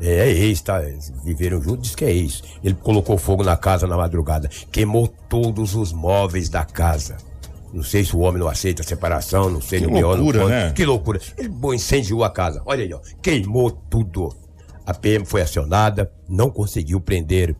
é, 0.00 0.28
é 0.28 0.30
ex, 0.30 0.60
tá? 0.60 0.80
Viveram 1.24 1.62
juntos, 1.62 1.88
diz 1.88 1.94
que 1.94 2.04
é 2.04 2.12
ex. 2.12 2.42
Ele 2.62 2.74
colocou 2.74 3.16
fogo 3.16 3.42
na 3.42 3.56
casa 3.56 3.86
na 3.86 3.96
madrugada, 3.96 4.48
queimou 4.70 5.08
todos 5.28 5.74
os 5.74 5.92
móveis 5.92 6.48
da 6.48 6.64
casa. 6.64 7.16
Não 7.72 7.82
sei 7.82 8.04
se 8.04 8.14
o 8.14 8.20
homem 8.20 8.40
não 8.40 8.48
aceita 8.48 8.82
a 8.82 8.86
separação, 8.86 9.50
não 9.50 9.60
sei 9.60 9.80
Que 9.80 9.86
melhor, 9.86 10.16
loucura, 10.16 10.38
não 10.40 10.48
né? 10.48 10.72
Que 10.72 10.84
loucura. 10.84 11.20
Ele 11.36 11.48
bom, 11.48 11.74
incendiou 11.74 12.24
a 12.24 12.30
casa. 12.30 12.62
Olha 12.64 12.84
aí, 12.84 12.92
ó. 12.92 13.00
Queimou 13.20 13.70
tudo. 13.70 14.34
A 14.86 14.94
PM 14.94 15.26
foi 15.26 15.42
acionada, 15.42 16.10
não 16.28 16.48
conseguiu 16.48 17.00
prender 17.00 17.56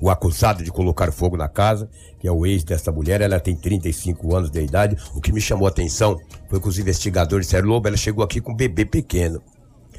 o 0.00 0.10
acusado 0.10 0.62
de 0.62 0.70
colocar 0.70 1.10
fogo 1.12 1.36
na 1.36 1.48
casa, 1.48 1.88
que 2.18 2.28
é 2.28 2.32
o 2.32 2.46
ex 2.46 2.64
dessa 2.64 2.92
mulher, 2.92 3.20
ela 3.20 3.40
tem 3.40 3.56
35 3.56 4.36
anos 4.36 4.50
de 4.50 4.62
idade. 4.62 4.96
O 5.14 5.20
que 5.20 5.32
me 5.32 5.40
chamou 5.40 5.66
a 5.66 5.70
atenção 5.70 6.16
foi 6.48 6.60
que 6.60 6.68
os 6.68 6.78
investigadores 6.78 7.46
disseram, 7.46 7.68
Lobo, 7.68 7.88
ela 7.88 7.96
chegou 7.96 8.24
aqui 8.24 8.40
com 8.40 8.52
um 8.52 8.56
bebê 8.56 8.84
pequeno. 8.84 9.42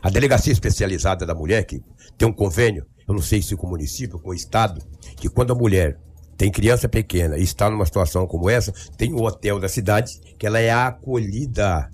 A 0.01 0.09
delegacia 0.09 0.53
especializada 0.53 1.25
da 1.25 1.35
mulher, 1.35 1.65
que 1.65 1.81
tem 2.17 2.27
um 2.27 2.33
convênio, 2.33 2.85
eu 3.07 3.13
não 3.13 3.21
sei 3.21 3.41
se 3.41 3.55
com 3.55 3.67
o 3.67 3.69
município, 3.71 4.19
com 4.19 4.29
o 4.29 4.33
estado, 4.33 4.81
que 5.17 5.27
quando 5.29 5.51
a 5.51 5.55
mulher 5.55 5.97
tem 6.37 6.49
criança 6.49 6.87
pequena 6.87 7.37
e 7.37 7.43
está 7.43 7.69
numa 7.69 7.85
situação 7.85 8.25
como 8.25 8.49
essa, 8.49 8.71
tem 8.95 9.13
um 9.13 9.21
hotel 9.21 9.59
da 9.59 9.67
cidade 9.67 10.13
que 10.37 10.47
ela 10.47 10.59
é 10.59 10.71
acolhida. 10.71 11.89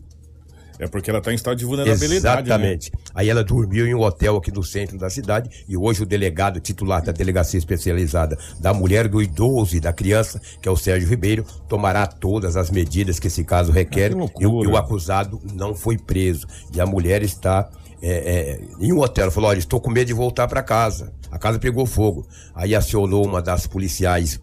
É 0.79 0.87
porque 0.87 1.09
ela 1.09 1.19
está 1.19 1.31
em 1.31 1.35
estado 1.35 1.57
de 1.57 1.65
vulnerabilidade. 1.65 2.47
Exatamente. 2.47 2.91
Aí 3.13 3.29
ela 3.29 3.43
dormiu 3.43 3.87
em 3.87 3.95
um 3.95 4.01
hotel 4.01 4.37
aqui 4.37 4.51
no 4.51 4.63
centro 4.63 4.97
da 4.97 5.09
cidade 5.09 5.49
e 5.67 5.77
hoje 5.77 6.03
o 6.03 6.05
delegado 6.05 6.59
titular 6.59 7.03
da 7.03 7.11
delegacia 7.11 7.57
especializada 7.57 8.37
da 8.59 8.73
mulher, 8.73 9.07
do 9.07 9.21
idoso 9.21 9.75
e 9.75 9.79
da 9.79 9.93
criança, 9.93 10.41
que 10.61 10.67
é 10.67 10.71
o 10.71 10.77
Sérgio 10.77 11.07
Ribeiro, 11.07 11.45
tomará 11.67 12.05
todas 12.05 12.57
as 12.57 12.69
medidas 12.69 13.19
que 13.19 13.27
esse 13.27 13.43
caso 13.43 13.71
requer 13.71 14.11
Ah, 14.13 14.29
e, 14.39 14.45
o, 14.45 14.63
e 14.63 14.67
o 14.67 14.77
acusado 14.77 15.41
não 15.53 15.73
foi 15.73 15.97
preso. 15.97 16.47
E 16.73 16.81
a 16.81 16.85
mulher 16.85 17.23
está 17.23 17.69
é, 18.01 18.11
é, 18.11 18.59
em 18.79 18.91
um 18.91 18.99
hotel. 18.99 19.31
Falou: 19.31 19.49
Olha, 19.49 19.59
estou 19.59 19.79
com 19.79 19.89
medo 19.89 20.07
de 20.07 20.13
voltar 20.13 20.47
para 20.47 20.61
casa. 20.61 21.13
A 21.31 21.39
casa 21.39 21.57
pegou 21.57 21.85
fogo. 21.85 22.27
Aí 22.53 22.75
acionou 22.75 23.25
uma 23.25 23.41
das 23.41 23.67
policiais. 23.67 24.39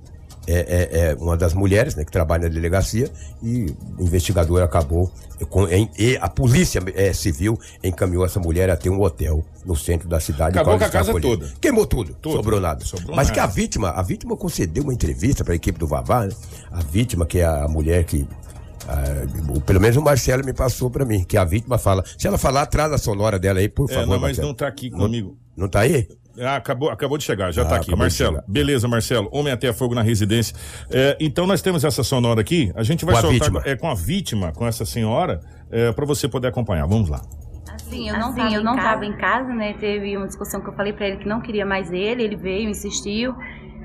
É, 0.47 0.53
é, 0.55 0.99
é, 1.11 1.15
uma 1.15 1.37
das 1.37 1.55
mulheres 1.55 1.95
né, 1.95 2.05
que 2.05 2.11
trabalha 2.11 2.45
na 2.45 2.49
delegacia 2.55 3.11
e 3.43 3.67
o 3.99 4.03
investigador 4.03 4.63
acabou 4.63 5.11
com- 5.49 5.69
em- 5.69 5.89
e 5.99 6.17
a 6.21 6.29
polícia 6.29 6.81
é, 6.95 7.13
civil 7.13 7.59
encaminhou 7.83 8.25
essa 8.25 8.39
mulher 8.41 8.69
até 8.71 8.91
um 8.91 9.01
hotel 9.01 9.45
no 9.65 9.77
centro 9.77 10.09
da 10.09 10.19
cidade. 10.21 10.59
Acabou 10.59 10.79
com 10.79 10.85
a 10.85 10.89
casa 10.89 11.21
toda. 11.21 11.49
Queimou 11.61 11.87
tudo, 11.87 12.15
Tudo. 12.21 12.37
sobrou 12.37 12.61
nada. 12.61 12.85
Sobrou 12.85 13.15
Mas 13.15 13.29
nada. 13.29 13.35
que 13.35 13.41
a 13.41 13.47
vítima, 13.47 13.91
a 13.91 14.03
vítima 14.03 14.37
concedeu 14.37 14.83
uma 14.83 14.93
entrevista 14.95 15.45
para 15.45 15.53
a 15.53 15.57
equipe 15.57 15.79
do 15.79 15.87
Vavá, 15.87 16.27
né? 16.27 16.33
A 16.71 16.81
vítima, 16.83 17.25
que 17.27 17.39
é 17.39 17.45
a 17.45 17.67
mulher 17.69 18.05
que. 18.05 18.27
ah, 18.89 19.61
pelo 19.65 19.81
menos 19.81 19.97
o 19.97 20.03
Marcelo 20.03 20.45
me 20.45 20.53
passou 20.53 20.91
para 20.91 21.05
mim, 21.05 21.23
que 21.25 21.37
a 21.37 21.45
vítima 21.45 21.79
fala. 21.79 22.05
Se 22.19 22.27
ela 22.27 22.39
falar, 22.39 22.67
traz 22.67 22.93
a 22.93 22.99
sonora 22.99 23.39
dela 23.39 23.59
aí, 23.61 23.69
por 23.69 23.91
É, 23.91 23.95
favor. 23.95 24.07
não, 24.09 24.13
mas 24.15 24.23
Marcelo. 24.23 24.49
não 24.49 24.55
tá 24.55 24.67
aqui 24.67 24.91
comigo. 24.91 25.37
Não 25.57 25.69
tá 25.69 25.81
aí? 25.81 26.09
Ah, 26.41 26.57
acabou, 26.57 26.91
acabou 26.91 27.19
de 27.19 27.25
chegar, 27.25 27.53
já 27.53 27.63
Ah, 27.63 27.67
tá 27.67 27.77
aqui. 27.77 27.95
Marcelo, 27.95 28.41
beleza, 28.49 28.89
Marcelo. 28.89 29.29
Homem 29.33 29.53
até 29.53 29.73
fogo 29.73 29.95
na 29.95 30.03
residência. 30.03 30.57
É, 30.91 31.17
então 31.21 31.47
nós 31.47 31.61
temos 31.61 31.85
essa 31.85 32.03
sonora 32.03 32.41
aqui. 32.41 32.73
A 32.75 32.83
gente 32.83 33.05
vai 33.05 33.15
Com 33.15 33.19
a 33.19 33.23
soltar 33.23 33.39
vítima. 33.51 33.63
é, 33.67 33.77
com 33.77 33.89
a 33.91 33.95
vítima, 33.95 34.53
com 34.53 34.67
essa 34.67 34.85
senhora, 34.85 35.41
é, 35.71 35.93
para 35.93 36.07
você 36.07 36.27
poder 36.29 36.49
acompanhar. 36.49 36.87
Vamos 36.87 37.09
lá. 37.11 37.21
Assim, 37.75 38.09
eu 38.09 38.19
não 38.19 38.31
estava 38.31 38.53
eu 38.55 38.65
não 38.65 38.77
tava 38.77 39.05
em 39.05 39.17
casa, 39.17 39.53
né? 39.53 39.75
Teve 39.75 40.17
uma 40.17 40.27
discussão 40.27 40.61
que 40.61 40.69
eu 40.69 40.73
falei 40.75 40.93
pra 40.93 41.07
ele 41.09 41.19
que 41.19 41.29
não 41.29 41.41
queria 41.41 41.67
mais 41.67 41.91
ele, 41.93 42.23
ele 42.23 42.37
veio, 42.37 42.69
insistiu. 42.71 43.35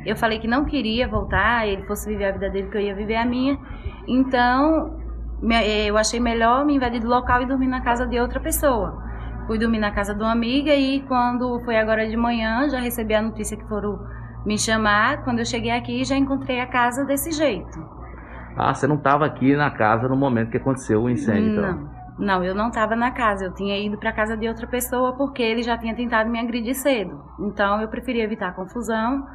Eu 0.05 0.15
falei 0.15 0.39
que 0.39 0.47
não 0.47 0.63
queria 0.63 1.07
voltar, 1.07 1.67
ele 1.67 1.83
fosse 1.83 2.07
viver 2.07 2.25
a 2.25 2.31
vida 2.31 2.49
dele, 2.49 2.69
que 2.69 2.77
eu 2.77 2.81
ia 2.81 2.95
viver 2.95 3.15
a 3.17 3.25
minha. 3.25 3.57
Então, 4.07 4.97
eh, 5.51 5.86
eu 5.88 5.97
achei 5.97 6.19
melhor 6.19 6.65
me 6.65 6.75
invadir 6.75 7.01
do 7.01 7.07
local 7.07 7.41
e 7.41 7.45
dormir 7.45 7.67
na 7.67 7.81
casa 7.81 8.05
de 8.07 8.17
outra 8.19 8.39
pessoa. 8.39 9.03
Fui 9.47 9.57
dormir 9.57 9.79
na 9.79 9.91
casa 9.91 10.13
de 10.13 10.21
uma 10.21 10.31
amiga 10.33 10.75
e 10.75 11.01
quando 11.03 11.60
foi 11.63 11.77
agora 11.77 12.05
de 12.05 12.17
manhã, 12.17 12.69
já 12.69 12.79
recebi 12.79 13.13
a 13.13 13.21
notícia 13.21 13.55
que 13.55 13.65
foram 13.65 13.97
me 14.45 14.60
chamar. 14.60 15.23
Quando 15.23 15.39
eu 15.39 15.45
cheguei 15.45 15.71
aqui, 15.71 16.03
já 16.03 16.17
encontrei 16.17 16.60
a 16.60 16.67
casa 16.67 17.05
desse 17.05 17.31
jeito. 17.31 17.79
Ah, 18.57 18.73
você 18.73 18.86
não 18.86 18.97
estava 18.97 19.25
aqui 19.25 19.55
na 19.55 19.71
casa 19.71 20.10
no 20.10 20.17
momento 20.17 20.51
que 20.51 20.57
aconteceu 20.57 21.01
o 21.01 21.10
incêndio, 21.10 21.51
então. 21.51 21.71
Não. 21.71 21.97
Não, 22.19 22.43
eu 22.43 22.55
não 22.55 22.69
estava 22.69 22.95
na 22.95 23.12
casa. 23.12 23.45
Eu 23.45 23.53
tinha 23.53 23.77
ido 23.79 23.97
para 23.97 24.12
casa 24.12 24.36
de 24.36 24.47
outra 24.47 24.67
pessoa 24.67 25.13
porque 25.13 25.41
ele 25.41 25.63
já 25.63 25.77
tinha 25.77 25.95
tentado 25.95 26.29
me 26.29 26.39
agredir 26.39 26.75
cedo. 26.75 27.23
Então 27.39 27.79
eu 27.79 27.88
preferi 27.88 28.19
evitar 28.19 28.55
confusão 28.55 29.25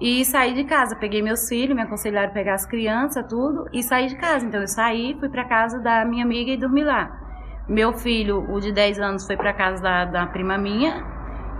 e 0.00 0.24
saí 0.24 0.54
de 0.54 0.64
casa. 0.64 0.94
Peguei 0.94 1.22
meus 1.22 1.48
filhos, 1.48 1.74
me 1.74 1.82
aconselharam 1.82 2.28
a 2.28 2.32
pegar 2.32 2.54
as 2.54 2.66
crianças, 2.66 3.26
tudo, 3.26 3.66
e 3.72 3.82
saí 3.82 4.06
de 4.08 4.16
casa. 4.16 4.46
Então 4.46 4.60
eu 4.60 4.68
saí, 4.68 5.16
fui 5.18 5.28
para 5.28 5.44
casa 5.44 5.80
da 5.80 6.04
minha 6.04 6.24
amiga 6.24 6.50
e 6.52 6.56
dormi 6.56 6.84
lá. 6.84 7.25
Meu 7.68 7.92
filho, 7.92 8.46
o 8.48 8.60
de 8.60 8.72
10 8.72 9.00
anos, 9.00 9.26
foi 9.26 9.36
para 9.36 9.52
casa 9.52 9.82
da, 9.82 10.04
da 10.04 10.26
prima 10.26 10.56
minha. 10.56 11.04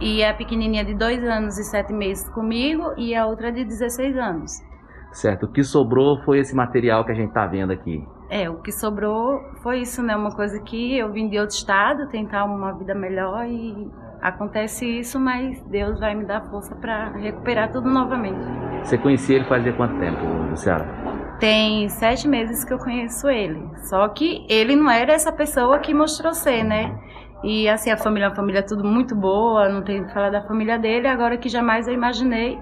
E 0.00 0.22
a 0.22 0.32
pequenininha 0.32 0.84
de 0.84 0.94
2 0.94 1.24
anos 1.24 1.58
e 1.58 1.64
7 1.64 1.92
meses 1.92 2.28
comigo 2.28 2.92
e 2.96 3.14
a 3.14 3.26
outra 3.26 3.50
de 3.50 3.64
16 3.64 4.16
anos. 4.16 4.62
Certo, 5.10 5.46
o 5.46 5.48
que 5.48 5.64
sobrou 5.64 6.20
foi 6.22 6.38
esse 6.38 6.54
material 6.54 7.04
que 7.04 7.10
a 7.10 7.14
gente 7.14 7.32
tá 7.32 7.46
vendo 7.46 7.72
aqui. 7.72 8.06
É, 8.28 8.50
o 8.50 8.56
que 8.56 8.70
sobrou 8.70 9.40
foi 9.62 9.80
isso, 9.80 10.02
né? 10.02 10.14
Uma 10.14 10.30
coisa 10.30 10.60
que 10.60 10.96
eu 10.96 11.10
vim 11.10 11.28
de 11.28 11.38
outro 11.38 11.56
estado, 11.56 12.06
tentar 12.08 12.44
uma 12.44 12.72
vida 12.72 12.94
melhor 12.94 13.46
e 13.46 13.90
acontece 14.20 14.84
isso, 14.84 15.18
mas 15.18 15.60
Deus 15.64 15.98
vai 15.98 16.14
me 16.14 16.24
dar 16.24 16.42
força 16.50 16.74
para 16.74 17.10
recuperar 17.12 17.72
tudo 17.72 17.88
novamente. 17.88 18.44
Você 18.82 18.98
conhecia 18.98 19.36
ele 19.36 19.44
fazia 19.46 19.72
quanto 19.72 19.98
tempo, 19.98 20.20
Luciana? 20.50 21.05
Tem 21.38 21.88
sete 21.88 22.26
meses 22.26 22.64
que 22.64 22.72
eu 22.72 22.78
conheço 22.78 23.28
ele, 23.28 23.62
só 23.84 24.08
que 24.08 24.46
ele 24.48 24.74
não 24.74 24.90
era 24.90 25.12
essa 25.12 25.30
pessoa 25.30 25.78
que 25.78 25.92
mostrou 25.92 26.32
ser, 26.32 26.62
né? 26.64 26.98
E 27.44 27.68
assim, 27.68 27.90
a 27.90 27.96
família 27.96 28.26
é 28.26 28.28
uma 28.28 28.34
família 28.34 28.62
tudo 28.62 28.82
muito 28.84 29.14
boa, 29.14 29.68
não 29.68 29.82
tenho 29.82 30.06
que 30.06 30.14
falar 30.14 30.30
da 30.30 30.42
família 30.42 30.78
dele, 30.78 31.06
agora 31.06 31.36
que 31.36 31.48
jamais 31.50 31.86
eu 31.86 31.92
imaginei 31.94 32.58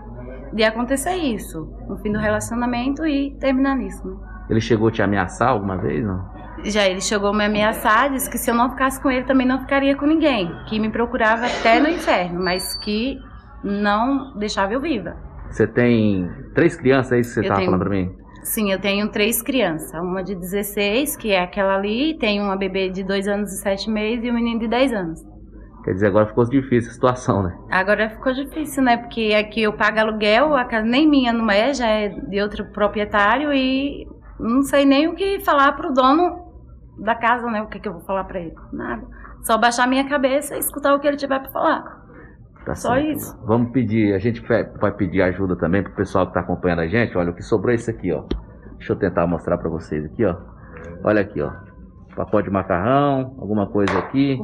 de 0.53 0.65
acontecer 0.65 1.15
isso, 1.15 1.73
no 1.89 1.97
fim 1.99 2.11
do 2.13 2.19
relacionamento 2.19 3.07
e 3.07 3.31
terminar 3.39 3.77
nisso, 3.77 4.07
né? 4.07 4.17
Ele 4.51 4.61
chegou 4.61 4.89
a 4.89 4.91
te 4.91 5.03
ameaçar 5.03 5.49
alguma 5.51 5.77
vez, 5.77 6.05
não? 6.05 6.25
Já 6.65 6.85
ele 6.87 7.01
chegou 7.01 7.31
a 7.31 7.35
me 7.35 7.45
ameaçar, 7.45 8.11
disse 8.11 8.29
que 8.29 8.39
se 8.39 8.51
eu 8.51 8.55
não 8.55 8.71
ficasse 8.71 9.01
com 9.01 9.11
ele 9.11 9.25
também 9.25 9.47
não 9.47 9.61
ficaria 9.61 9.95
com 9.97 10.07
ninguém, 10.07 10.51
que 10.67 10.81
me 10.81 10.91
procurava 10.91 11.47
até 11.47 11.79
no 11.79 11.89
inferno, 11.89 12.43
mas 12.43 12.75
que 12.77 13.19
não 13.63 14.37
deixava 14.37 14.73
eu 14.73 14.81
viva. 14.81 15.17
Você 15.51 15.67
tem 15.67 16.29
três 16.55 16.75
crianças 16.77 17.13
aí 17.13 17.21
que 17.21 17.27
você 17.29 17.41
Eu 17.41 17.45
tava 17.45 17.61
tenho- 17.61 17.71
falando 17.71 17.81
pra 17.89 17.91
mim? 17.91 18.24
Sim, 18.45 18.71
eu 18.71 18.79
tenho 18.79 19.11
três 19.11 19.41
crianças, 19.41 19.91
uma 19.99 20.23
de 20.23 20.35
16, 20.35 21.17
que 21.17 21.33
é 21.33 21.43
aquela 21.43 21.77
ali, 21.77 22.17
tenho 22.19 22.45
uma 22.45 22.57
bebê 22.57 22.91
de 22.91 23.03
2 23.03 23.27
anos 23.27 23.51
e 23.51 23.57
7 23.57 23.91
meses 23.91 24.23
e 24.23 24.31
um 24.31 24.35
menino 24.35 24.61
de 24.61 24.69
10 24.69 24.93
anos. 24.93 25.21
Quer 25.83 25.95
dizer, 25.95 26.07
agora 26.09 26.27
ficou 26.27 26.45
difícil 26.45 26.91
a 26.91 26.95
situação, 26.95 27.43
né? 27.43 27.59
Agora 27.71 28.11
ficou 28.11 28.35
difícil, 28.35 28.83
né? 28.83 28.99
Porque 28.99 29.35
aqui 29.35 29.63
eu 29.63 29.73
pago 29.73 29.99
aluguel, 29.99 30.55
a 30.55 30.65
casa 30.67 30.87
nem 30.87 31.09
minha 31.09 31.33
não 31.33 31.51
é, 31.51 31.73
já 31.73 31.87
é 31.87 32.11
de 32.11 32.41
outro 32.43 32.67
proprietário 32.67 33.51
e 33.53 34.07
não 34.39 34.63
sei 34.63 34.85
nem 34.85 35.09
o 35.09 35.15
que 35.15 35.41
falar 35.41 35.73
pro 35.73 35.93
dono 35.93 36.45
da 36.99 37.15
casa, 37.15 37.47
né? 37.51 37.63
O 37.63 37.69
que, 37.69 37.81
que 37.81 37.89
eu 37.89 37.95
vou 37.95 38.03
falar 38.03 38.25
pra 38.25 38.41
ele? 38.41 38.55
Nada. 38.73 39.07
Só 39.43 39.57
baixar 39.57 39.87
minha 39.87 40.07
cabeça 40.07 40.55
e 40.55 40.59
escutar 40.59 40.95
o 40.95 41.01
que 41.01 41.07
ele 41.07 41.17
tiver 41.17 41.41
pra 41.41 41.51
falar. 41.51 42.04
Tá 42.65 42.75
Só 42.75 42.95
certo. 42.95 43.09
isso. 43.09 43.39
Vamos 43.45 43.73
pedir, 43.73 44.15
a 44.15 44.19
gente 44.19 44.41
vai 44.81 44.93
pedir 44.93 45.21
ajuda 45.23 45.55
também 45.57 45.83
pro 45.83 45.93
pessoal 45.95 46.27
que 46.27 46.35
tá 46.35 46.41
acompanhando 46.41 46.81
a 46.81 46.87
gente. 46.89 47.17
Olha, 47.17 47.31
o 47.31 47.35
que 47.35 47.43
sobrou 47.43 47.73
é 47.73 47.75
isso 47.75 47.91
aqui, 47.91 48.11
ó. 48.13 48.23
Deixa 48.79 48.93
eu 48.93 48.97
tentar 48.97 49.27
mostrar 49.27 49.59
pra 49.59 49.69
vocês 49.69 50.05
aqui, 50.05 50.25
ó. 50.25 50.35
Olha 51.03 51.21
aqui, 51.21 51.41
ó. 51.43 51.51
Pacote 52.17 52.49
de 52.49 52.53
macarrão, 52.53 53.35
alguma 53.39 53.67
coisa 53.67 53.99
aqui. 53.99 54.39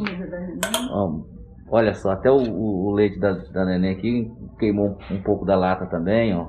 Ó, 0.91 1.21
olha 1.71 1.95
só, 1.95 2.11
até 2.11 2.31
o, 2.31 2.37
o- 2.37 2.87
o 2.89 2.93
leite 2.93 3.19
da, 3.19 3.33
da 3.33 3.65
neném 3.65 3.93
aqui 3.97 4.31
queimou 4.59 4.99
um, 5.11 5.15
um 5.15 5.23
pouco 5.23 5.45
da 5.47 5.57
lata 5.57 5.87
também, 5.87 6.35
ó. 6.35 6.49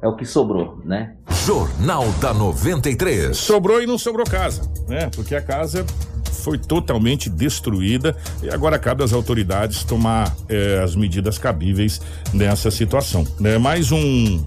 É 0.00 0.08
o 0.08 0.16
que 0.16 0.24
sobrou, 0.24 0.78
né? 0.84 1.16
Jornal 1.46 2.04
da 2.20 2.34
93. 2.34 3.36
Sobrou 3.36 3.80
e 3.80 3.86
não 3.86 3.96
sobrou 3.96 4.26
casa, 4.26 4.62
né? 4.88 5.08
Porque 5.14 5.34
a 5.34 5.40
casa 5.40 5.84
foi 6.32 6.58
totalmente 6.58 7.28
destruída 7.30 8.16
e 8.42 8.50
agora 8.50 8.78
cabe 8.78 9.04
às 9.04 9.12
autoridades 9.12 9.84
tomar 9.84 10.34
eh, 10.48 10.80
as 10.82 10.96
medidas 10.96 11.38
cabíveis 11.38 12.00
nessa 12.32 12.70
situação. 12.70 13.26
Né? 13.38 13.58
Mais 13.58 13.92
um 13.92 14.44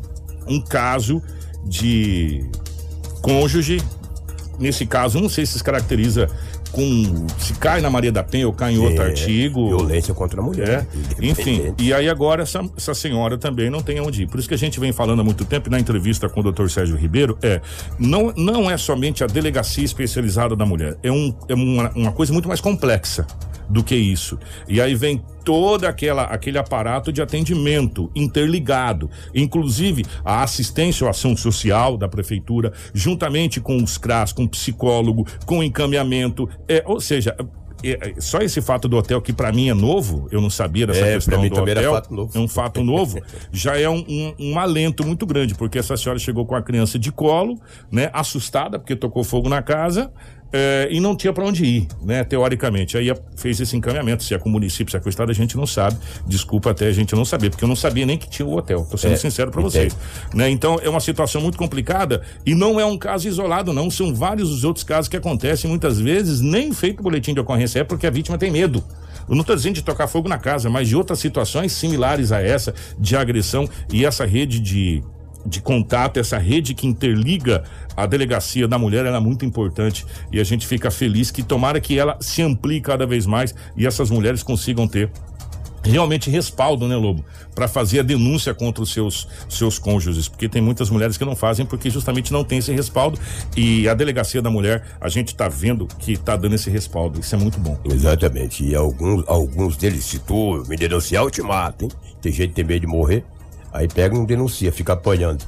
um 0.47 0.61
caso 0.61 1.21
de 1.65 2.45
cônjuge. 3.21 3.81
Nesse 4.57 4.85
caso, 4.85 5.19
não 5.19 5.27
sei 5.27 5.45
se 5.45 5.57
se 5.57 5.63
caracteriza 5.63 6.29
com. 6.75 7.25
se 7.39 7.53
cai 7.53 7.79
na 7.79 7.89
Maria 7.89 8.11
da 8.11 8.21
Penha 8.21 8.45
ou 8.45 8.53
cai 8.53 8.73
em 8.73 8.77
outro 8.77 9.01
É, 9.01 9.05
artigo. 9.05 9.69
Violência 9.69 10.13
contra 10.13 10.41
a 10.41 10.43
mulher. 10.43 10.85
É. 11.21 11.25
Enfim, 11.25 11.73
e 11.79 11.93
aí 11.93 12.09
agora 12.09 12.43
essa, 12.43 12.61
essa 12.75 12.93
senhora 12.93 13.37
também 13.37 13.69
não 13.69 13.81
tem 13.81 14.01
onde 14.01 14.23
ir. 14.23 14.27
Por 14.27 14.39
isso 14.39 14.47
que 14.49 14.53
a 14.53 14.57
gente 14.57 14.77
vem 14.77 14.91
falando 14.91 15.21
há 15.21 15.23
muito 15.23 15.45
tempo 15.45 15.69
na 15.69 15.79
entrevista 15.79 16.27
com 16.27 16.41
o 16.41 16.43
doutor 16.43 16.69
Sérgio 16.69 16.97
Ribeiro, 16.97 17.37
é, 17.41 17.61
não, 17.97 18.33
não 18.35 18.69
é 18.69 18.75
somente 18.75 19.23
a 19.23 19.27
delegacia 19.27 19.85
especializada 19.85 20.55
da 20.55 20.65
mulher, 20.65 20.97
é, 21.01 21.09
um, 21.09 21.33
é 21.47 21.53
uma, 21.53 21.89
uma 21.95 22.11
coisa 22.11 22.33
muito 22.33 22.49
mais 22.49 22.59
complexa 22.59 23.25
do 23.69 23.83
que 23.83 23.95
isso. 23.95 24.37
E 24.67 24.79
aí 24.81 24.95
vem 24.95 25.23
todo 25.43 25.85
aquela, 25.85 26.23
aquele 26.23 26.57
aparato 26.57 27.11
de 27.11 27.21
atendimento 27.21 28.11
interligado, 28.15 29.09
inclusive 29.33 30.03
a 30.23 30.41
assistência 30.41 31.05
ou 31.05 31.09
ação 31.09 31.37
social 31.37 31.97
da 31.97 32.07
prefeitura, 32.07 32.73
juntamente 32.93 33.61
com 33.61 33.77
os 33.77 33.97
CRAS, 33.97 34.33
com 34.33 34.43
o 34.43 34.49
psicólogo, 34.49 35.25
com 35.45 35.59
o 35.59 35.63
encaminhamento, 35.63 36.49
é, 36.67 36.83
ou 36.85 36.99
seja, 36.99 37.35
é, 37.83 38.09
é, 38.09 38.21
só 38.21 38.39
esse 38.39 38.61
fato 38.61 38.87
do 38.87 38.97
hotel 38.97 39.21
que 39.21 39.31
para 39.31 39.51
mim 39.51 39.69
é 39.69 39.73
novo, 39.73 40.27
eu 40.31 40.41
não 40.41 40.49
sabia 40.49 40.87
dessa 40.87 41.05
É, 41.05 41.13
questão 41.13 41.41
mim 41.41 41.49
do 41.49 41.55
também 41.55 41.71
era 41.71 41.81
hotel, 41.81 41.93
fato 41.93 42.13
novo. 42.13 42.31
é 42.37 42.39
um 42.39 42.47
fato 42.47 42.83
novo, 42.83 43.21
já 43.51 43.79
é 43.79 43.87
um, 43.87 44.03
um, 44.07 44.35
um 44.39 44.59
alento 44.59 45.05
muito 45.05 45.25
grande, 45.25 45.53
porque 45.53 45.77
essa 45.77 45.95
senhora 45.95 46.17
chegou 46.17 46.45
com 46.45 46.55
a 46.55 46.61
criança 46.61 46.97
de 46.97 47.11
colo, 47.11 47.59
né, 47.91 48.09
assustada 48.11 48.79
porque 48.79 48.95
tocou 48.95 49.23
fogo 49.23 49.49
na 49.49 49.61
casa, 49.61 50.11
é, 50.57 50.87
e 50.89 51.01
não 51.01 51.17
tinha 51.17 51.33
para 51.33 51.43
onde 51.43 51.65
ir, 51.65 51.87
né, 52.01 52.23
teoricamente. 52.23 52.97
Aí 52.97 53.13
fez 53.35 53.59
esse 53.59 53.75
encaminhamento, 53.75 54.23
se 54.23 54.33
é 54.33 54.39
com 54.39 54.47
o 54.47 54.51
município, 54.51 54.89
se 54.89 54.95
é 54.95 54.99
com 55.01 55.07
o 55.07 55.09
estado, 55.09 55.29
a 55.29 55.33
gente 55.33 55.57
não 55.57 55.67
sabe. 55.67 55.97
Desculpa 56.25 56.71
até 56.71 56.87
a 56.87 56.93
gente 56.93 57.13
não 57.13 57.25
saber, 57.25 57.49
porque 57.49 57.65
eu 57.65 57.67
não 57.67 57.75
sabia 57.75 58.05
nem 58.05 58.17
que 58.17 58.29
tinha 58.29 58.45
o 58.45 58.55
hotel. 58.55 58.87
Tô 58.89 58.95
sendo 58.95 59.15
É, 59.15 59.17
sincero 59.17 59.51
para 59.51 59.61
vocês. 59.61 59.93
Né? 60.33 60.49
Então 60.49 60.79
é 60.81 60.87
uma 60.87 61.01
situação 61.01 61.41
muito 61.41 61.57
complicada 61.57 62.21
e 62.45 62.55
não 62.55 62.79
é 62.79 62.85
um 62.85 62.97
caso 62.97 63.27
isolado, 63.27 63.73
não. 63.73 63.91
São 63.91 64.15
vários 64.15 64.49
os 64.49 64.63
outros 64.63 64.85
casos 64.85 65.09
que 65.09 65.17
acontecem 65.17 65.69
muitas 65.69 65.99
vezes, 65.99 66.39
nem 66.39 66.71
feito 66.71 67.03
boletim 67.03 67.33
de 67.33 67.41
ocorrência 67.41 67.79
é 67.79 67.83
porque 67.83 68.07
a 68.07 68.09
vítima 68.09 68.37
tem 68.37 68.49
medo. 68.49 68.81
Eu 69.27 69.35
não 69.35 69.41
estou 69.41 69.55
dizendo 69.57 69.75
de 69.75 69.81
tocar 69.81 70.07
fogo 70.07 70.29
na 70.29 70.37
casa, 70.37 70.69
mas 70.69 70.87
de 70.87 70.95
outras 70.95 71.19
situações 71.19 71.73
similares 71.73 72.31
a 72.31 72.41
essa, 72.41 72.73
de 72.97 73.17
agressão 73.17 73.67
e 73.91 74.05
essa 74.05 74.23
rede 74.23 74.59
de, 74.59 75.03
de 75.45 75.61
contato, 75.61 76.19
essa 76.19 76.37
rede 76.37 76.73
que 76.73 76.87
interliga 76.87 77.63
a 77.95 78.05
delegacia 78.05 78.67
da 78.67 78.77
mulher, 78.77 79.05
ela 79.05 79.17
é 79.17 79.21
muito 79.21 79.45
importante 79.45 80.05
e 80.31 80.39
a 80.39 80.43
gente 80.43 80.65
fica 80.65 80.89
feliz 80.89 81.31
que 81.31 81.43
tomara 81.43 81.79
que 81.79 81.97
ela 81.97 82.17
se 82.19 82.41
amplie 82.41 82.81
cada 82.81 83.05
vez 83.05 83.25
mais 83.25 83.53
e 83.77 83.85
essas 83.85 84.09
mulheres 84.09 84.43
consigam 84.43 84.87
ter 84.87 85.09
realmente 85.83 86.29
respaldo, 86.29 86.87
né, 86.87 86.95
Lobo, 86.95 87.23
para 87.53 87.67
fazer 87.67 87.99
a 87.99 88.03
denúncia 88.03 88.53
contra 88.53 88.83
os 88.83 88.91
seus 88.91 89.27
seus 89.47 89.77
cônjuges, 89.77 90.27
porque 90.27 90.49
tem 90.49 90.61
muitas 90.61 90.89
mulheres 90.89 91.17
que 91.17 91.23
não 91.23 91.35
fazem 91.35 91.65
porque 91.65 91.89
justamente 91.89 92.33
não 92.33 92.43
tem 92.43 92.57
esse 92.57 92.73
respaldo 92.73 93.19
e 93.55 93.87
a 93.87 93.93
delegacia 93.93 94.41
da 94.41 94.49
mulher, 94.49 94.83
a 94.99 95.07
gente 95.09 95.27
está 95.27 95.47
vendo 95.47 95.87
que 95.99 96.13
está 96.13 96.35
dando 96.35 96.55
esse 96.55 96.69
respaldo. 96.69 97.19
Isso 97.19 97.35
é 97.35 97.37
muito 97.37 97.59
bom. 97.59 97.79
Exatamente. 97.85 98.65
E 98.65 98.75
alguns, 98.75 99.23
alguns 99.27 99.77
deles, 99.77 100.19
tu 100.25 100.63
me 100.67 100.75
denunciar, 100.75 101.23
eu 101.23 101.29
te 101.29 101.41
mato, 101.41 101.85
hein? 101.85 101.91
Tem 102.21 102.31
gente 102.31 102.49
que 102.49 102.55
tem 102.55 102.65
medo 102.65 102.81
de 102.81 102.87
morrer. 102.87 103.23
Aí 103.75 103.89
pega 103.89 104.15
um 104.15 104.23
denuncia, 104.23 104.71
fica 104.71 104.93
apanhando. 104.93 105.43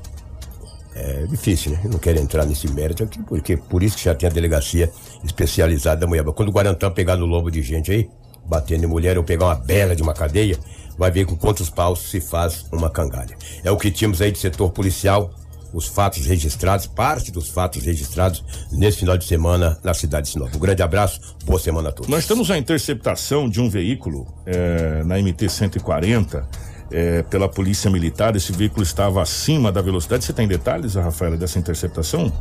É 0.93 1.25
difícil, 1.27 1.71
né? 1.71 1.79
Eu 1.85 1.91
não 1.91 1.99
quero 1.99 2.19
entrar 2.19 2.45
nesse 2.45 2.67
mérito 2.69 3.03
aqui, 3.03 3.23
porque 3.23 3.55
por 3.55 3.81
isso 3.81 3.95
que 3.95 4.03
já 4.03 4.13
tem 4.13 4.27
a 4.27 4.31
delegacia 4.31 4.91
especializada 5.23 6.01
da 6.01 6.07
mulher. 6.07 6.25
Quando 6.25 6.49
o 6.49 6.51
Guarantã 6.51 6.91
pegar 6.91 7.15
no 7.15 7.25
lobo 7.25 7.49
de 7.49 7.61
gente 7.61 7.89
aí, 7.89 8.09
batendo 8.45 8.83
em 8.83 8.87
mulher 8.87 9.17
ou 9.17 9.23
pegar 9.23 9.45
uma 9.45 9.55
bela 9.55 9.95
de 9.95 10.03
uma 10.03 10.13
cadeia, 10.13 10.57
vai 10.97 11.09
ver 11.09 11.25
com 11.25 11.37
quantos 11.37 11.69
paus 11.69 12.09
se 12.09 12.19
faz 12.19 12.65
uma 12.71 12.89
cangalha. 12.89 13.37
É 13.63 13.71
o 13.71 13.77
que 13.77 13.89
tínhamos 13.89 14.21
aí 14.21 14.31
de 14.31 14.39
setor 14.39 14.71
policial, 14.71 15.33
os 15.73 15.87
fatos 15.87 16.25
registrados, 16.25 16.85
parte 16.85 17.31
dos 17.31 17.47
fatos 17.47 17.83
registrados 17.83 18.43
nesse 18.71 18.97
final 18.99 19.17
de 19.17 19.25
semana 19.25 19.79
na 19.83 19.93
cidade 19.93 20.27
de 20.27 20.33
Sinop. 20.33 20.53
Um 20.53 20.59
grande 20.59 20.81
abraço, 20.81 21.21
boa 21.45 21.59
semana 21.59 21.89
a 21.89 21.91
todos. 21.93 22.09
Nós 22.09 22.25
temos 22.25 22.51
a 22.51 22.57
interceptação 22.57 23.47
de 23.47 23.61
um 23.61 23.69
veículo 23.69 24.27
eh, 24.45 25.03
na 25.05 25.17
MT 25.17 25.47
140 25.47 26.67
eh, 26.91 27.23
pela 27.29 27.47
Polícia 27.49 27.89
Militar. 27.89 28.35
Esse 28.35 28.51
veículo 28.51 28.83
estava 28.83 29.21
acima 29.21 29.71
da 29.71 29.81
velocidade. 29.81 30.23
Você 30.25 30.33
tem 30.33 30.47
detalhes, 30.47 30.95
Rafaela, 30.95 31.37
dessa 31.37 31.59
interceptação? 31.59 32.31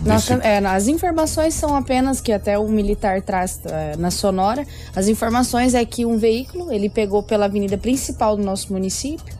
Desse- 0.00 0.32
é, 0.42 0.58
as 0.58 0.88
informações 0.88 1.54
são 1.54 1.76
apenas 1.76 2.20
que 2.20 2.32
até 2.32 2.58
o 2.58 2.68
militar 2.68 3.22
traz 3.22 3.60
é, 3.64 3.96
na 3.96 4.10
sonora. 4.10 4.66
As 4.96 5.06
informações 5.06 5.74
é 5.74 5.84
que 5.84 6.04
um 6.04 6.18
veículo 6.18 6.72
ele 6.72 6.88
pegou 6.90 7.22
pela 7.22 7.44
avenida 7.44 7.78
principal 7.78 8.36
do 8.36 8.42
nosso 8.42 8.72
município 8.72 9.32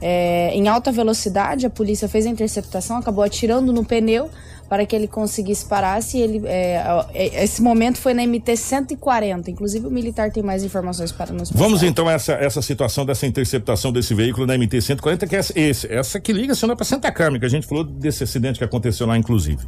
é, 0.00 0.50
em 0.54 0.66
alta 0.66 0.90
velocidade. 0.90 1.64
A 1.66 1.70
polícia 1.70 2.08
fez 2.08 2.26
a 2.26 2.28
interceptação, 2.28 2.96
acabou 2.96 3.22
atirando 3.22 3.72
no 3.72 3.84
pneu 3.84 4.28
para 4.70 4.86
que 4.86 4.94
ele 4.96 5.08
conseguisse 5.08 5.66
parar. 5.66 6.00
Se 6.00 6.18
ele 6.18 6.40
é, 6.46 6.80
é, 7.12 7.42
esse 7.44 7.60
momento 7.60 7.98
foi 7.98 8.14
na 8.14 8.24
MT 8.24 8.56
140. 8.56 9.50
Inclusive 9.50 9.86
o 9.86 9.90
militar 9.90 10.30
tem 10.30 10.42
mais 10.42 10.62
informações 10.64 11.10
para 11.12 11.32
nos 11.32 11.50
passar. 11.50 11.62
Vamos 11.62 11.82
então 11.82 12.08
a 12.08 12.12
essa, 12.12 12.32
essa 12.34 12.62
situação 12.62 13.04
dessa 13.04 13.26
interceptação 13.26 13.92
desse 13.92 14.14
veículo 14.14 14.46
na 14.46 14.56
MT 14.56 14.80
140, 14.80 15.26
que 15.26 15.36
é 15.36 15.40
esse, 15.56 15.92
essa 15.92 16.20
que 16.20 16.32
liga 16.32 16.54
sendo 16.54 16.74
para 16.76 16.84
Santa 16.84 17.10
Carmen, 17.10 17.40
que 17.40 17.46
a 17.46 17.50
gente 17.50 17.66
falou 17.66 17.82
desse 17.84 18.22
acidente 18.22 18.58
que 18.58 18.64
aconteceu 18.64 19.06
lá, 19.06 19.18
inclusive. 19.18 19.58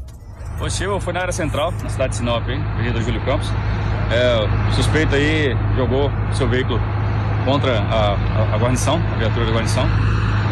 O 0.61 0.71
Chivo 0.71 1.01
foi 1.01 1.13
na 1.13 1.21
área 1.21 1.33
central, 1.33 1.73
na 1.83 1.89
cidade 1.89 2.11
de 2.13 2.17
Sinop, 2.19 2.49
hein? 2.49 2.63
Avenida 2.75 3.01
Júlio 3.03 3.21
Campos. 3.25 3.49
É, 4.13 4.71
o 4.71 4.75
suspeito 4.75 5.15
aí 5.17 5.57
jogou 5.77 6.09
seu 6.33 6.49
veículo 6.49 6.79
contra 7.45 7.81
a, 7.81 8.13
a- 8.15 8.55
a 8.55 8.59
guarnição, 8.59 9.01
a 9.13 9.17
viatura 9.17 9.47
da 9.47 9.53
guarnição. 9.53 9.85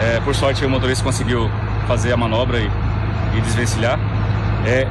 É, 0.01 0.19
por 0.21 0.35
sorte, 0.35 0.65
o 0.65 0.69
motorista 0.71 1.05
conseguiu 1.05 1.49
fazer 1.87 2.13
a 2.13 2.17
manobra 2.17 2.59
e, 2.59 2.67
e 3.37 3.41
desvencilhar. 3.43 4.01
É, 4.67 4.87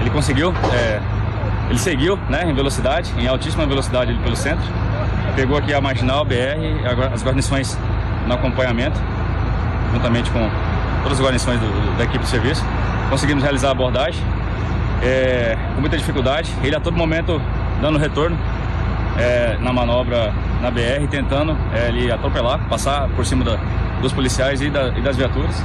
ele 0.00 0.10
conseguiu, 0.10 0.52
é, 0.72 1.00
ele 1.70 1.78
seguiu 1.78 2.18
né, 2.28 2.44
em 2.46 2.54
velocidade, 2.54 3.12
em 3.18 3.26
altíssima 3.26 3.66
velocidade 3.66 4.10
ali 4.10 4.20
pelo 4.20 4.36
centro. 4.36 4.64
Pegou 5.34 5.56
aqui 5.56 5.72
a 5.74 5.80
marginal, 5.80 6.24
BR, 6.24 6.86
agora 6.88 7.10
as 7.12 7.24
guarnições 7.24 7.76
no 8.26 8.34
acompanhamento, 8.34 9.00
juntamente 9.92 10.30
com 10.30 10.48
todas 11.02 11.18
as 11.18 11.24
guarnições 11.24 11.58
do- 11.60 11.96
da 11.98 12.04
equipe 12.04 12.22
de 12.24 12.30
serviço. 12.30 12.64
Conseguimos 13.10 13.42
realizar 13.42 13.68
a 13.68 13.72
abordagem 13.72 14.22
é, 15.02 15.56
com 15.74 15.80
muita 15.80 15.96
dificuldade. 15.98 16.50
Ele 16.62 16.74
a 16.76 16.80
todo 16.80 16.96
momento 16.96 17.40
dando 17.80 17.98
retorno 17.98 18.36
é, 19.18 19.56
na 19.60 19.72
manobra 19.72 20.32
na 20.62 20.70
BR, 20.70 21.06
tentando 21.10 21.56
é, 21.74 21.88
ele 21.88 22.10
atropelar, 22.10 22.58
passar 22.68 23.08
por 23.14 23.24
cima 23.26 23.44
da- 23.44 23.58
dos 24.00 24.12
policiais 24.12 24.60
e, 24.60 24.70
da- 24.70 24.88
e 24.96 25.00
das 25.02 25.16
viaturas. 25.16 25.62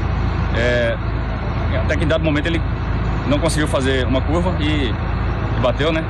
É, 0.58 0.96
até 1.84 1.96
que 1.96 2.04
em 2.04 2.08
dado 2.08 2.24
momento 2.24 2.48
ele 2.48 2.62
não 3.30 3.40
conseguiu 3.40 3.68
fazer 3.68 4.06
uma 4.06 4.20
curva 4.22 4.56
e, 4.60 4.90
e 4.90 5.60
bateu, 5.62 5.92
né? 5.94 6.04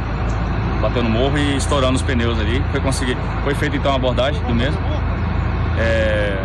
Bateu 0.82 1.04
no 1.04 1.10
morro 1.10 1.38
e 1.38 1.58
estourando 1.58 1.96
os 1.96 2.02
pneus 2.02 2.40
ali. 2.40 2.64
Foi, 2.72 2.80
conseguir, 2.80 3.18
foi 3.44 3.54
feita 3.54 3.76
então 3.76 3.92
a 3.92 3.96
abordagem 3.96 4.42
do 4.44 4.56
mesmo. 4.56 4.80
É, 5.78 6.38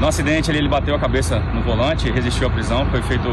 no 0.00 0.08
acidente 0.08 0.50
ele, 0.50 0.58
ele 0.58 0.68
bateu 0.68 0.94
a 0.94 0.98
cabeça 0.98 1.38
no 1.54 1.62
volante, 1.62 2.10
resistiu 2.10 2.48
à 2.48 2.50
prisão, 2.50 2.84
foi 2.86 3.00
feito 3.02 3.28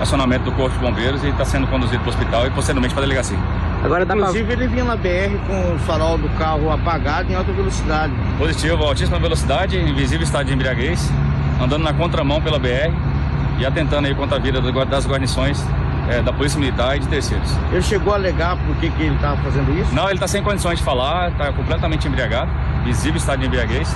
acionamento 0.00 0.44
do 0.44 0.52
Corpo 0.52 0.76
de 0.76 0.84
Bombeiros 0.84 1.22
e 1.24 1.28
está 1.28 1.44
sendo 1.44 1.66
conduzido 1.66 1.98
para 2.00 2.06
o 2.06 2.10
hospital 2.10 2.46
e 2.46 2.50
posteriormente 2.50 2.94
para 2.94 3.02
a 3.02 3.06
delegacia. 3.06 3.38
Agora 3.84 4.06
dá 4.06 4.14
Inclusive 4.14 4.52
ele 4.52 4.68
vinha 4.68 4.84
na 4.84 4.96
BR 4.96 5.36
com 5.46 5.74
o 5.74 5.78
farol 5.80 6.16
do 6.16 6.28
carro 6.38 6.70
apagado 6.70 7.30
em 7.30 7.34
alta 7.34 7.52
velocidade. 7.52 8.12
Positivo, 8.38 8.82
altíssima 8.82 9.18
velocidade, 9.18 9.76
invisível 9.76 10.24
estado 10.24 10.46
de 10.46 10.54
embriaguez, 10.54 11.10
andando 11.60 11.82
na 11.82 11.92
contramão 11.92 12.40
pela 12.40 12.58
BR 12.58 12.92
e 13.58 13.66
atentando 13.66 14.06
aí 14.06 14.14
contra 14.14 14.36
a 14.36 14.40
vida 14.40 14.60
das 14.60 15.06
guarnições 15.06 15.64
eh, 16.08 16.22
da 16.22 16.32
Polícia 16.32 16.58
Militar 16.58 16.96
e 16.96 17.00
de 17.00 17.08
terceiros. 17.08 17.50
Ele 17.72 17.82
chegou 17.82 18.12
a 18.12 18.16
alegar 18.16 18.56
por 18.56 18.74
que, 18.76 18.90
que 18.90 19.02
ele 19.02 19.14
estava 19.14 19.36
fazendo 19.42 19.72
isso? 19.78 19.94
Não, 19.94 20.04
ele 20.04 20.14
está 20.14 20.28
sem 20.28 20.42
condições 20.42 20.78
de 20.78 20.84
falar, 20.84 21.30
está 21.30 21.52
completamente 21.52 22.06
embriagado, 22.08 22.50
visível 22.84 23.16
estado 23.16 23.40
de 23.40 23.46
embriaguez. 23.46 23.94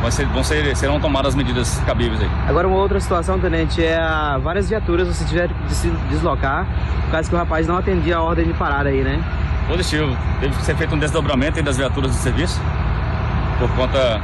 Vai 0.00 0.12
ser- 0.12 0.26
vão 0.26 0.44
ser, 0.44 0.76
serão 0.76 1.00
tomadas 1.00 1.30
as 1.30 1.34
medidas 1.34 1.82
cabíveis 1.84 2.20
aí. 2.20 2.30
Agora 2.48 2.68
uma 2.68 2.76
outra 2.76 3.00
situação, 3.00 3.38
tenente, 3.40 3.82
é 3.84 3.98
várias 4.42 4.68
viaturas 4.68 5.08
você 5.08 5.24
tiver 5.24 5.48
que 5.66 5.74
se 5.74 5.88
deslocar, 6.08 6.66
por 7.06 7.10
causa 7.10 7.28
que 7.28 7.34
o 7.34 7.38
rapaz 7.38 7.66
não 7.66 7.76
atendia 7.76 8.16
a 8.18 8.22
ordem 8.22 8.46
de 8.46 8.52
parada 8.54 8.90
aí, 8.90 9.02
né? 9.02 9.18
Positivo. 9.66 10.16
Teve 10.40 10.54
que 10.54 10.62
ser 10.62 10.76
feito 10.76 10.94
um 10.94 10.98
desdobramento 10.98 11.58
aí 11.58 11.64
das 11.64 11.76
viaturas 11.76 12.12
do 12.12 12.16
serviço 12.16 12.60
por 13.58 13.68
conta 13.70 14.20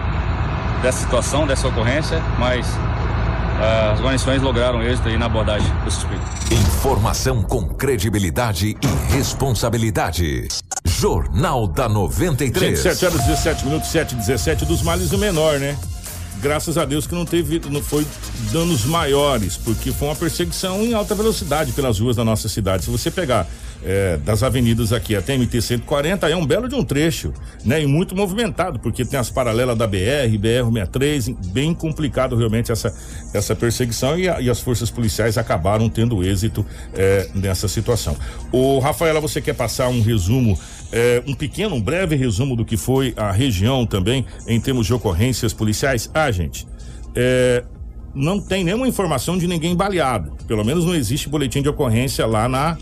dessa 0.80 0.98
situação, 0.98 1.44
dessa 1.46 1.66
ocorrência, 1.66 2.22
mas 2.38 2.78
as 3.92 4.00
guarnições 4.00 4.42
lograram 4.42 4.82
êxito 4.82 5.08
aí 5.08 5.16
na 5.16 5.26
abordagem 5.26 5.68
do 5.84 5.90
suspeito. 5.90 6.22
Informação 6.50 7.42
com 7.42 7.68
credibilidade 7.68 8.76
e 8.80 9.12
responsabilidade. 9.14 10.48
Jornal 10.84 11.66
da 11.66 11.88
93. 11.88 12.82
Gente, 12.82 12.94
7 12.94 13.06
horas 13.06 13.26
17 13.26 13.64
minutos, 13.64 13.88
7 13.90 14.12
e 14.12 14.16
17 14.16 14.64
dos 14.64 14.82
males 14.82 15.12
o 15.12 15.18
menor, 15.18 15.58
né? 15.58 15.76
Graças 16.42 16.76
a 16.76 16.84
Deus 16.84 17.06
que 17.06 17.14
não 17.14 17.24
teve, 17.24 17.60
não 17.70 17.82
foi 17.82 18.06
danos 18.52 18.84
maiores, 18.84 19.56
porque 19.56 19.92
foi 19.92 20.08
uma 20.08 20.16
perseguição 20.16 20.82
em 20.82 20.92
alta 20.92 21.14
velocidade 21.14 21.72
pelas 21.72 21.98
ruas 21.98 22.16
da 22.16 22.24
nossa 22.24 22.48
cidade. 22.48 22.84
Se 22.84 22.90
você 22.90 23.10
pegar 23.10 23.46
é, 23.84 24.16
das 24.16 24.42
avenidas 24.42 24.92
aqui 24.92 25.14
até 25.14 25.36
MT 25.36 25.60
140 25.60 26.28
é 26.28 26.36
um 26.36 26.46
belo 26.46 26.68
de 26.68 26.74
um 26.74 26.82
trecho, 26.82 27.32
né? 27.64 27.82
E 27.82 27.86
muito 27.86 28.16
movimentado, 28.16 28.78
porque 28.78 29.04
tem 29.04 29.18
as 29.18 29.30
paralelas 29.30 29.76
da 29.76 29.86
BR, 29.86 30.38
BR 30.38 30.72
63, 30.72 31.28
bem 31.52 31.74
complicado 31.74 32.34
realmente 32.34 32.72
essa, 32.72 32.94
essa 33.34 33.54
perseguição 33.54 34.18
e, 34.18 34.28
a, 34.28 34.40
e 34.40 34.48
as 34.48 34.60
forças 34.60 34.90
policiais 34.90 35.36
acabaram 35.36 35.88
tendo 35.88 36.24
êxito 36.24 36.64
é, 36.94 37.28
nessa 37.34 37.68
situação. 37.68 38.16
O 38.50 38.78
Rafaela, 38.78 39.20
você 39.20 39.40
quer 39.40 39.54
passar 39.54 39.88
um 39.88 40.00
resumo 40.00 40.58
é, 40.92 41.22
um 41.26 41.34
pequeno, 41.34 41.74
um 41.74 41.80
breve 41.80 42.14
resumo 42.14 42.54
do 42.54 42.64
que 42.64 42.76
foi 42.76 43.12
a 43.16 43.32
região 43.32 43.84
também 43.84 44.24
em 44.46 44.60
termos 44.60 44.86
de 44.86 44.94
ocorrências 44.94 45.52
policiais? 45.52 46.08
Ah, 46.14 46.30
gente, 46.30 46.66
é, 47.16 47.64
não 48.14 48.40
tem 48.40 48.62
nenhuma 48.62 48.86
informação 48.86 49.36
de 49.36 49.46
ninguém 49.46 49.74
baleado. 49.74 50.32
Pelo 50.46 50.64
menos 50.64 50.84
não 50.84 50.94
existe 50.94 51.28
boletim 51.28 51.62
de 51.62 51.68
ocorrência 51.68 52.24
lá 52.26 52.48
na 52.48 52.78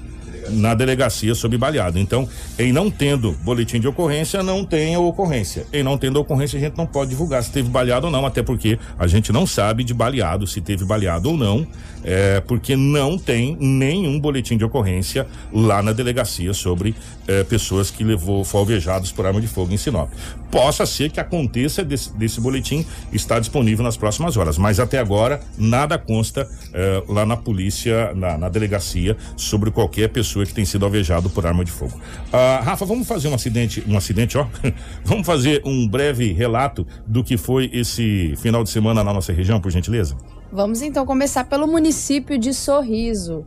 na 0.50 0.74
delegacia 0.74 1.34
sob 1.34 1.56
baleado. 1.56 1.98
Então, 1.98 2.28
em 2.58 2.72
não 2.72 2.90
tendo 2.90 3.32
boletim 3.42 3.80
de 3.80 3.88
ocorrência, 3.88 4.42
não 4.42 4.64
tem 4.64 4.94
a 4.94 5.00
ocorrência. 5.00 5.66
Em 5.72 5.82
não 5.82 5.98
tendo 5.98 6.18
ocorrência, 6.18 6.58
a 6.58 6.60
gente 6.60 6.76
não 6.76 6.86
pode 6.86 7.10
divulgar 7.10 7.42
se 7.42 7.50
teve 7.50 7.68
baleado 7.68 8.06
ou 8.06 8.12
não, 8.12 8.24
até 8.26 8.42
porque 8.42 8.78
a 8.98 9.06
gente 9.06 9.32
não 9.32 9.46
sabe 9.46 9.84
de 9.84 9.94
baleado, 9.94 10.46
se 10.46 10.60
teve 10.60 10.84
baleado 10.84 11.30
ou 11.30 11.36
não, 11.36 11.66
é, 12.04 12.40
porque 12.40 12.76
não 12.76 13.18
tem 13.18 13.56
nenhum 13.60 14.18
boletim 14.18 14.56
de 14.56 14.64
ocorrência 14.64 15.26
lá 15.52 15.82
na 15.82 15.92
delegacia 15.92 16.52
sobre 16.52 16.94
é, 17.26 17.44
pessoas 17.44 17.90
que 17.90 18.02
levou 18.02 18.44
foram 18.44 18.62
alvejados 18.62 19.12
por 19.12 19.26
arma 19.26 19.40
de 19.40 19.46
fogo 19.46 19.72
em 19.72 19.76
Sinop. 19.76 20.10
Possa 20.52 20.84
ser 20.84 21.10
que 21.10 21.18
aconteça 21.18 21.82
desse, 21.82 22.14
desse 22.14 22.38
boletim, 22.38 22.86
está 23.10 23.40
disponível 23.40 23.82
nas 23.82 23.96
próximas 23.96 24.36
horas, 24.36 24.58
mas 24.58 24.78
até 24.78 24.98
agora 24.98 25.40
nada 25.56 25.98
consta 25.98 26.46
é, 26.74 27.02
lá 27.08 27.24
na 27.24 27.38
polícia, 27.38 28.12
na, 28.14 28.36
na 28.36 28.48
delegacia, 28.50 29.16
sobre 29.34 29.70
qualquer 29.70 30.10
pessoa 30.10 30.44
que 30.44 30.52
tem 30.52 30.66
sido 30.66 30.84
alvejado 30.84 31.30
por 31.30 31.46
arma 31.46 31.64
de 31.64 31.70
fogo. 31.70 31.98
Ah, 32.30 32.60
Rafa, 32.62 32.84
vamos 32.84 33.08
fazer 33.08 33.28
um 33.28 33.34
acidente, 33.34 33.82
um 33.88 33.96
acidente, 33.96 34.36
ó. 34.36 34.46
vamos 35.02 35.26
fazer 35.26 35.62
um 35.64 35.88
breve 35.88 36.32
relato 36.32 36.86
do 37.06 37.24
que 37.24 37.38
foi 37.38 37.70
esse 37.72 38.34
final 38.36 38.62
de 38.62 38.68
semana 38.68 39.02
na 39.02 39.12
nossa 39.12 39.32
região, 39.32 39.58
por 39.58 39.70
gentileza? 39.70 40.16
Vamos 40.52 40.82
então 40.82 41.06
começar 41.06 41.44
pelo 41.44 41.66
município 41.66 42.38
de 42.38 42.52
Sorriso. 42.52 43.46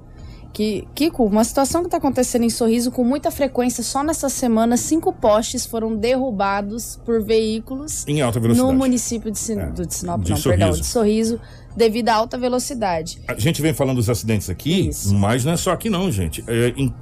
Que, 0.56 0.88
Kiko, 0.96 1.26
uma 1.26 1.44
situação 1.44 1.82
que 1.82 1.88
está 1.88 1.98
acontecendo 1.98 2.44
em 2.44 2.50
Sorriso 2.50 2.90
com 2.90 3.04
muita 3.04 3.30
frequência, 3.30 3.84
só 3.84 4.02
nessa 4.02 4.30
semana, 4.30 4.78
cinco 4.78 5.12
postes 5.12 5.66
foram 5.66 5.98
derrubados 5.98 6.98
por 7.04 7.22
veículos 7.22 8.08
em 8.08 8.22
alta 8.22 8.40
velocidade. 8.40 8.72
no 8.72 8.80
município 8.80 9.30
de, 9.30 9.38
Sin 9.38 9.60
é, 9.60 9.66
do, 9.66 9.86
de 9.86 9.94
Sinop, 9.94 10.22
de 10.22 10.30
não, 10.32 10.38
Sorriso. 10.38 10.50
perdão, 10.50 10.80
de 10.80 10.86
Sorriso, 10.86 11.42
devido 11.76 12.08
à 12.08 12.14
alta 12.14 12.38
velocidade. 12.38 13.20
A 13.28 13.38
gente 13.38 13.62
vem 13.62 13.74
falando 13.74 13.98
dos 13.98 14.10
acidentes 14.10 14.50
aqui, 14.50 14.88
Isso. 14.88 15.14
mas 15.14 15.44
não 15.44 15.52
é 15.52 15.58
só 15.58 15.74
aqui 15.74 15.90
não, 15.90 16.10
gente. 16.10 16.42
É, 16.48 16.74
em, 16.78 16.94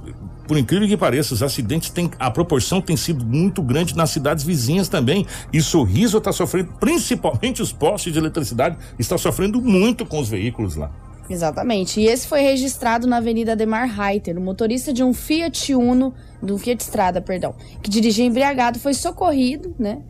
por 0.48 0.58
incrível 0.58 0.88
que 0.88 0.96
pareça, 0.96 1.32
os 1.32 1.40
acidentes 1.40 1.90
têm. 1.90 2.10
A 2.18 2.32
proporção 2.32 2.80
tem 2.80 2.96
sido 2.96 3.24
muito 3.24 3.62
grande 3.62 3.96
nas 3.96 4.10
cidades 4.10 4.42
vizinhas 4.42 4.88
também. 4.88 5.24
E 5.52 5.62
Sorriso 5.62 6.18
está 6.18 6.32
sofrendo, 6.32 6.72
principalmente 6.80 7.62
os 7.62 7.72
postes 7.72 8.12
de 8.12 8.18
eletricidade, 8.18 8.76
está 8.98 9.16
sofrendo 9.16 9.62
muito 9.62 10.04
com 10.04 10.18
os 10.18 10.28
veículos 10.28 10.74
lá. 10.74 10.90
Exatamente. 11.28 12.00
E 12.00 12.06
esse 12.06 12.26
foi 12.26 12.40
registrado 12.40 13.06
na 13.06 13.16
Avenida 13.16 13.52
Ademar 13.52 13.88
Reiter. 13.88 14.36
O 14.36 14.40
motorista 14.40 14.92
de 14.92 15.02
um 15.02 15.12
Fiat 15.12 15.74
Uno, 15.74 16.14
de 16.42 16.52
um 16.52 16.58
Fiat 16.58 16.82
Strada, 16.82 17.20
perdão, 17.20 17.54
que 17.82 17.88
dirigia 17.88 18.24
embriagado, 18.24 18.78
foi 18.78 18.94
socorrido, 18.94 19.74
né? 19.78 20.02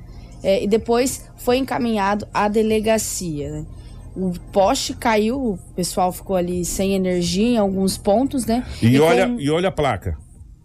É, 0.42 0.62
e 0.62 0.66
depois 0.66 1.30
foi 1.36 1.56
encaminhado 1.56 2.28
à 2.32 2.48
delegacia. 2.48 3.50
Né? 3.50 3.66
O 4.14 4.32
poste 4.52 4.94
caiu, 4.94 5.36
o 5.36 5.58
pessoal 5.74 6.12
ficou 6.12 6.36
ali 6.36 6.64
sem 6.64 6.94
energia 6.94 7.46
em 7.46 7.56
alguns 7.56 7.96
pontos, 7.96 8.44
né? 8.44 8.64
E, 8.82 8.88
e 8.88 9.00
olha, 9.00 9.26
com... 9.26 9.40
e 9.40 9.50
olha 9.50 9.68
a 9.70 9.72
placa, 9.72 10.18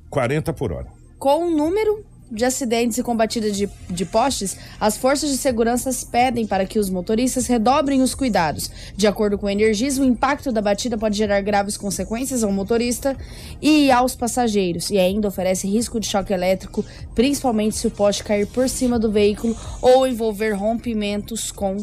40 0.09 0.51
por 0.53 0.73
hora. 0.73 0.87
Com 1.17 1.45
o 1.45 1.49
número 1.49 2.05
de 2.31 2.45
acidentes 2.45 2.97
e 2.97 3.03
combatidas 3.03 3.55
de, 3.55 3.69
de 3.89 4.05
postes, 4.05 4.57
as 4.79 4.97
forças 4.97 5.29
de 5.29 5.37
segurança 5.37 5.89
pedem 6.11 6.45
para 6.45 6.65
que 6.65 6.79
os 6.79 6.89
motoristas 6.89 7.47
redobrem 7.47 8.01
os 8.01 8.13
cuidados. 8.13 8.69
De 8.95 9.07
acordo 9.07 9.37
com 9.37 9.47
o 9.47 9.49
Energisa, 9.49 10.01
o 10.01 10.05
impacto 10.05 10.51
da 10.51 10.61
batida 10.61 10.97
pode 10.97 11.17
gerar 11.17 11.41
graves 11.41 11.77
consequências 11.77 12.43
ao 12.43 12.51
motorista 12.51 13.17
e 13.61 13.91
aos 13.91 14.15
passageiros, 14.15 14.89
e 14.89 14.97
ainda 14.97 15.27
oferece 15.27 15.67
risco 15.67 15.99
de 15.99 16.07
choque 16.07 16.33
elétrico, 16.33 16.85
principalmente 17.15 17.75
se 17.75 17.87
o 17.87 17.91
poste 17.91 18.23
cair 18.23 18.47
por 18.47 18.69
cima 18.69 18.99
do 18.99 19.11
veículo 19.11 19.55
ou 19.81 20.05
envolver 20.05 20.51
rompimentos 20.51 21.51
com 21.51 21.77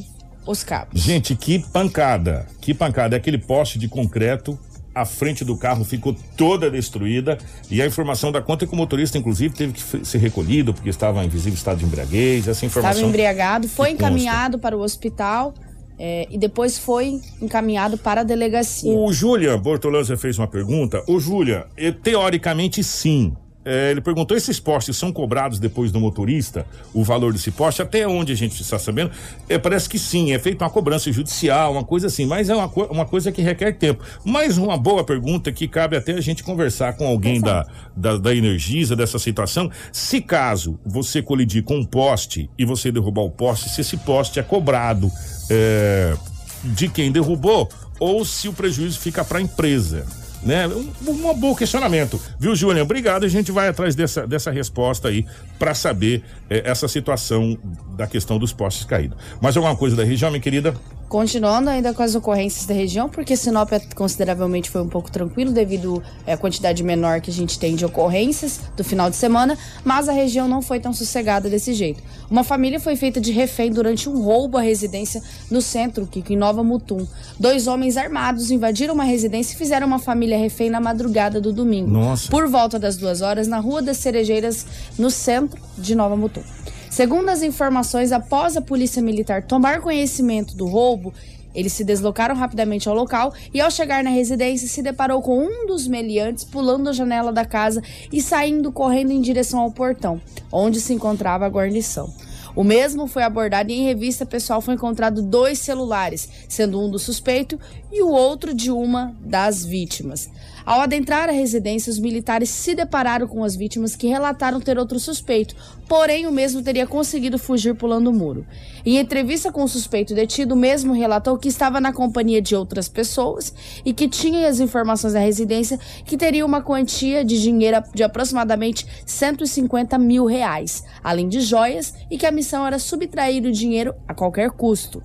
os 0.46 0.62
cabos. 0.62 1.00
Gente, 1.00 1.34
que 1.34 1.58
pancada! 1.58 2.46
Que 2.60 2.72
pancada! 2.72 3.16
É 3.16 3.18
aquele 3.18 3.38
poste 3.38 3.78
de 3.78 3.88
concreto 3.88 4.58
a 4.96 5.04
frente 5.04 5.44
do 5.44 5.54
carro 5.58 5.84
ficou 5.84 6.16
toda 6.38 6.70
destruída 6.70 7.36
e 7.70 7.82
a 7.82 7.86
informação 7.86 8.32
da 8.32 8.40
conta 8.40 8.64
é 8.64 8.66
que 8.66 8.72
o 8.72 8.76
motorista, 8.76 9.18
inclusive, 9.18 9.54
teve 9.54 9.74
que 9.74 10.06
ser 10.06 10.16
recolhido 10.16 10.72
porque 10.72 10.88
estava 10.88 11.22
em 11.22 11.28
visível 11.28 11.52
estado 11.52 11.76
de 11.76 11.84
embriaguez. 11.84 12.48
Essa 12.48 12.64
informação. 12.64 12.92
Estava 12.92 13.06
embriagado, 13.06 13.68
foi 13.68 13.90
encaminhado 13.90 14.58
para 14.58 14.74
o 14.74 14.80
hospital. 14.80 15.52
É, 15.98 16.26
e 16.30 16.36
depois 16.36 16.78
foi 16.78 17.20
encaminhado 17.40 17.96
para 17.96 18.20
a 18.20 18.24
delegacia. 18.24 18.92
O 18.92 19.10
Julian 19.12 19.58
Bortolanza 19.58 20.16
fez 20.16 20.38
uma 20.38 20.46
pergunta. 20.46 21.02
O 21.06 21.18
Julian, 21.18 21.64
teoricamente 22.02 22.84
sim, 22.84 23.34
é, 23.66 23.90
ele 23.90 24.00
perguntou: 24.00 24.36
esses 24.36 24.60
postes 24.60 24.96
são 24.96 25.12
cobrados 25.12 25.58
depois 25.58 25.90
do 25.90 25.98
motorista? 25.98 26.64
O 26.94 27.02
valor 27.02 27.32
desse 27.32 27.50
poste? 27.50 27.82
Até 27.82 28.06
onde 28.06 28.32
a 28.32 28.36
gente 28.36 28.62
está 28.62 28.78
sabendo? 28.78 29.10
É, 29.48 29.58
parece 29.58 29.88
que 29.88 29.98
sim, 29.98 30.32
é 30.32 30.38
feita 30.38 30.64
uma 30.64 30.70
cobrança 30.70 31.10
judicial, 31.10 31.72
uma 31.72 31.82
coisa 31.82 32.06
assim, 32.06 32.24
mas 32.24 32.48
é 32.48 32.54
uma, 32.54 32.68
co 32.68 32.84
uma 32.84 33.04
coisa 33.04 33.32
que 33.32 33.42
requer 33.42 33.72
tempo. 33.72 34.04
Mas 34.24 34.56
uma 34.56 34.76
boa 34.78 35.02
pergunta 35.02 35.50
que 35.50 35.66
cabe 35.66 35.96
até 35.96 36.12
a 36.12 36.20
gente 36.20 36.44
conversar 36.44 36.96
com 36.96 37.08
alguém 37.08 37.40
da, 37.40 37.66
da, 37.96 38.16
da 38.16 38.32
Energisa 38.32 38.94
dessa 38.94 39.18
situação. 39.18 39.68
Se 39.90 40.20
caso 40.20 40.78
você 40.86 41.20
colidir 41.20 41.64
com 41.64 41.78
um 41.78 41.84
poste 41.84 42.48
e 42.56 42.64
você 42.64 42.92
derrubar 42.92 43.22
o 43.22 43.30
poste, 43.30 43.68
se 43.68 43.80
esse 43.80 43.96
poste 43.96 44.38
é 44.38 44.44
cobrado 44.44 45.10
é, 45.50 46.14
de 46.62 46.88
quem 46.88 47.10
derrubou 47.10 47.68
ou 47.98 48.24
se 48.24 48.46
o 48.46 48.52
prejuízo 48.52 49.00
fica 49.00 49.24
para 49.24 49.38
a 49.38 49.42
empresa 49.42 50.06
né? 50.46 50.66
Um, 50.68 50.92
um 51.08 51.34
bom 51.34 51.54
questionamento, 51.54 52.20
viu, 52.38 52.54
Júnior? 52.54 52.84
Obrigado. 52.84 53.24
A 53.24 53.28
gente 53.28 53.50
vai 53.50 53.68
atrás 53.68 53.96
dessa, 53.96 54.26
dessa 54.26 54.50
resposta 54.50 55.08
aí 55.08 55.26
para 55.58 55.74
saber 55.74 56.22
eh, 56.48 56.62
essa 56.64 56.86
situação 56.86 57.58
da 57.96 58.06
questão 58.06 58.38
dos 58.38 58.52
postes 58.52 58.84
caídos. 58.84 59.18
Mais 59.40 59.56
alguma 59.56 59.76
coisa 59.76 59.96
da 59.96 60.04
região, 60.04 60.30
minha 60.30 60.40
querida? 60.40 60.74
Continuando 61.08 61.70
ainda 61.70 61.94
com 61.94 62.02
as 62.02 62.16
ocorrências 62.16 62.66
da 62.66 62.74
região, 62.74 63.08
porque 63.08 63.36
Sinop 63.36 63.72
é, 63.72 63.78
consideravelmente 63.94 64.68
foi 64.68 64.82
um 64.82 64.88
pouco 64.88 65.10
tranquilo 65.10 65.52
devido 65.52 66.02
à 66.26 66.32
é, 66.32 66.36
quantidade 66.36 66.82
menor 66.82 67.20
que 67.20 67.30
a 67.30 67.32
gente 67.32 67.58
tem 67.58 67.76
de 67.76 67.84
ocorrências 67.84 68.60
do 68.76 68.82
final 68.82 69.08
de 69.08 69.14
semana, 69.14 69.56
mas 69.84 70.08
a 70.08 70.12
região 70.12 70.48
não 70.48 70.60
foi 70.60 70.80
tão 70.80 70.92
sossegada 70.92 71.48
desse 71.48 71.72
jeito. 71.74 72.02
Uma 72.28 72.42
família 72.42 72.80
foi 72.80 72.96
feita 72.96 73.20
de 73.20 73.30
refém 73.30 73.70
durante 73.70 74.08
um 74.08 74.20
roubo 74.20 74.58
à 74.58 74.60
residência 74.60 75.22
no 75.48 75.62
centro, 75.62 76.06
Kiko, 76.06 76.32
em 76.32 76.36
Nova 76.36 76.64
Mutum. 76.64 77.06
Dois 77.38 77.68
homens 77.68 77.96
armados 77.96 78.50
invadiram 78.50 78.94
uma 78.94 79.04
residência 79.04 79.54
e 79.54 79.56
fizeram 79.56 79.86
uma 79.86 80.00
família 80.00 80.36
refém 80.36 80.70
na 80.70 80.80
madrugada 80.80 81.40
do 81.40 81.52
domingo. 81.52 81.88
Nossa. 81.88 82.28
Por 82.28 82.48
volta 82.48 82.80
das 82.80 82.96
duas 82.96 83.22
horas, 83.22 83.46
na 83.46 83.60
Rua 83.60 83.80
das 83.80 83.98
Cerejeiras, 83.98 84.66
no 84.98 85.08
centro 85.08 85.60
de 85.78 85.94
Nova 85.94 86.16
Mutum. 86.16 86.42
Segundo 86.90 87.28
as 87.28 87.42
informações, 87.42 88.12
após 88.12 88.56
a 88.56 88.60
polícia 88.60 89.02
militar 89.02 89.42
tomar 89.42 89.80
conhecimento 89.80 90.56
do 90.56 90.66
roubo, 90.66 91.12
eles 91.54 91.72
se 91.72 91.84
deslocaram 91.84 92.34
rapidamente 92.34 92.88
ao 92.88 92.94
local 92.94 93.32
e, 93.52 93.60
ao 93.60 93.70
chegar 93.70 94.04
na 94.04 94.10
residência, 94.10 94.68
se 94.68 94.82
deparou 94.82 95.22
com 95.22 95.38
um 95.38 95.66
dos 95.66 95.88
meliantes 95.88 96.44
pulando 96.44 96.90
a 96.90 96.92
janela 96.92 97.32
da 97.32 97.46
casa 97.46 97.82
e 98.12 98.20
saindo 98.20 98.70
correndo 98.70 99.10
em 99.10 99.22
direção 99.22 99.60
ao 99.60 99.70
portão, 99.70 100.20
onde 100.52 100.80
se 100.80 100.92
encontrava 100.92 101.46
a 101.46 101.48
guarnição. 101.48 102.12
O 102.54 102.64
mesmo 102.64 103.06
foi 103.06 103.22
abordado 103.22 103.70
e 103.70 103.74
em 103.74 103.84
revista 103.84 104.24
pessoal 104.24 104.62
foi 104.62 104.74
encontrado 104.74 105.22
dois 105.22 105.58
celulares, 105.58 106.28
sendo 106.48 106.80
um 106.80 106.90
do 106.90 106.98
suspeito 106.98 107.60
e 107.92 108.02
o 108.02 108.08
outro 108.08 108.54
de 108.54 108.70
uma 108.70 109.14
das 109.20 109.62
vítimas. 109.62 110.30
Ao 110.66 110.80
adentrar 110.80 111.28
a 111.28 111.32
residência, 111.32 111.92
os 111.92 111.98
militares 112.00 112.48
se 112.50 112.74
depararam 112.74 113.28
com 113.28 113.44
as 113.44 113.54
vítimas 113.54 113.94
que 113.94 114.08
relataram 114.08 114.60
ter 114.60 114.76
outro 114.76 114.98
suspeito, 114.98 115.54
porém 115.88 116.26
o 116.26 116.32
mesmo 116.32 116.60
teria 116.60 116.88
conseguido 116.88 117.38
fugir 117.38 117.76
pulando 117.76 118.08
o 118.08 118.12
muro. 118.12 118.44
Em 118.84 118.98
entrevista 118.98 119.52
com 119.52 119.62
o 119.62 119.68
suspeito 119.68 120.12
detido, 120.12 120.54
o 120.54 120.58
mesmo 120.58 120.92
relatou 120.92 121.38
que 121.38 121.46
estava 121.46 121.80
na 121.80 121.92
companhia 121.92 122.42
de 122.42 122.56
outras 122.56 122.88
pessoas 122.88 123.54
e 123.84 123.92
que 123.92 124.08
tinha 124.08 124.48
as 124.48 124.58
informações 124.58 125.12
da 125.12 125.20
residência 125.20 125.78
que 126.04 126.16
teria 126.16 126.44
uma 126.44 126.60
quantia 126.60 127.24
de 127.24 127.40
dinheiro 127.40 127.80
de 127.94 128.02
aproximadamente 128.02 128.84
150 129.06 129.96
mil 129.98 130.26
reais, 130.26 130.82
além 131.00 131.28
de 131.28 131.42
joias, 131.42 131.94
e 132.10 132.18
que 132.18 132.26
a 132.26 132.32
missão 132.32 132.66
era 132.66 132.80
subtrair 132.80 133.44
o 133.44 133.52
dinheiro 133.52 133.94
a 134.08 134.12
qualquer 134.12 134.50
custo. 134.50 135.00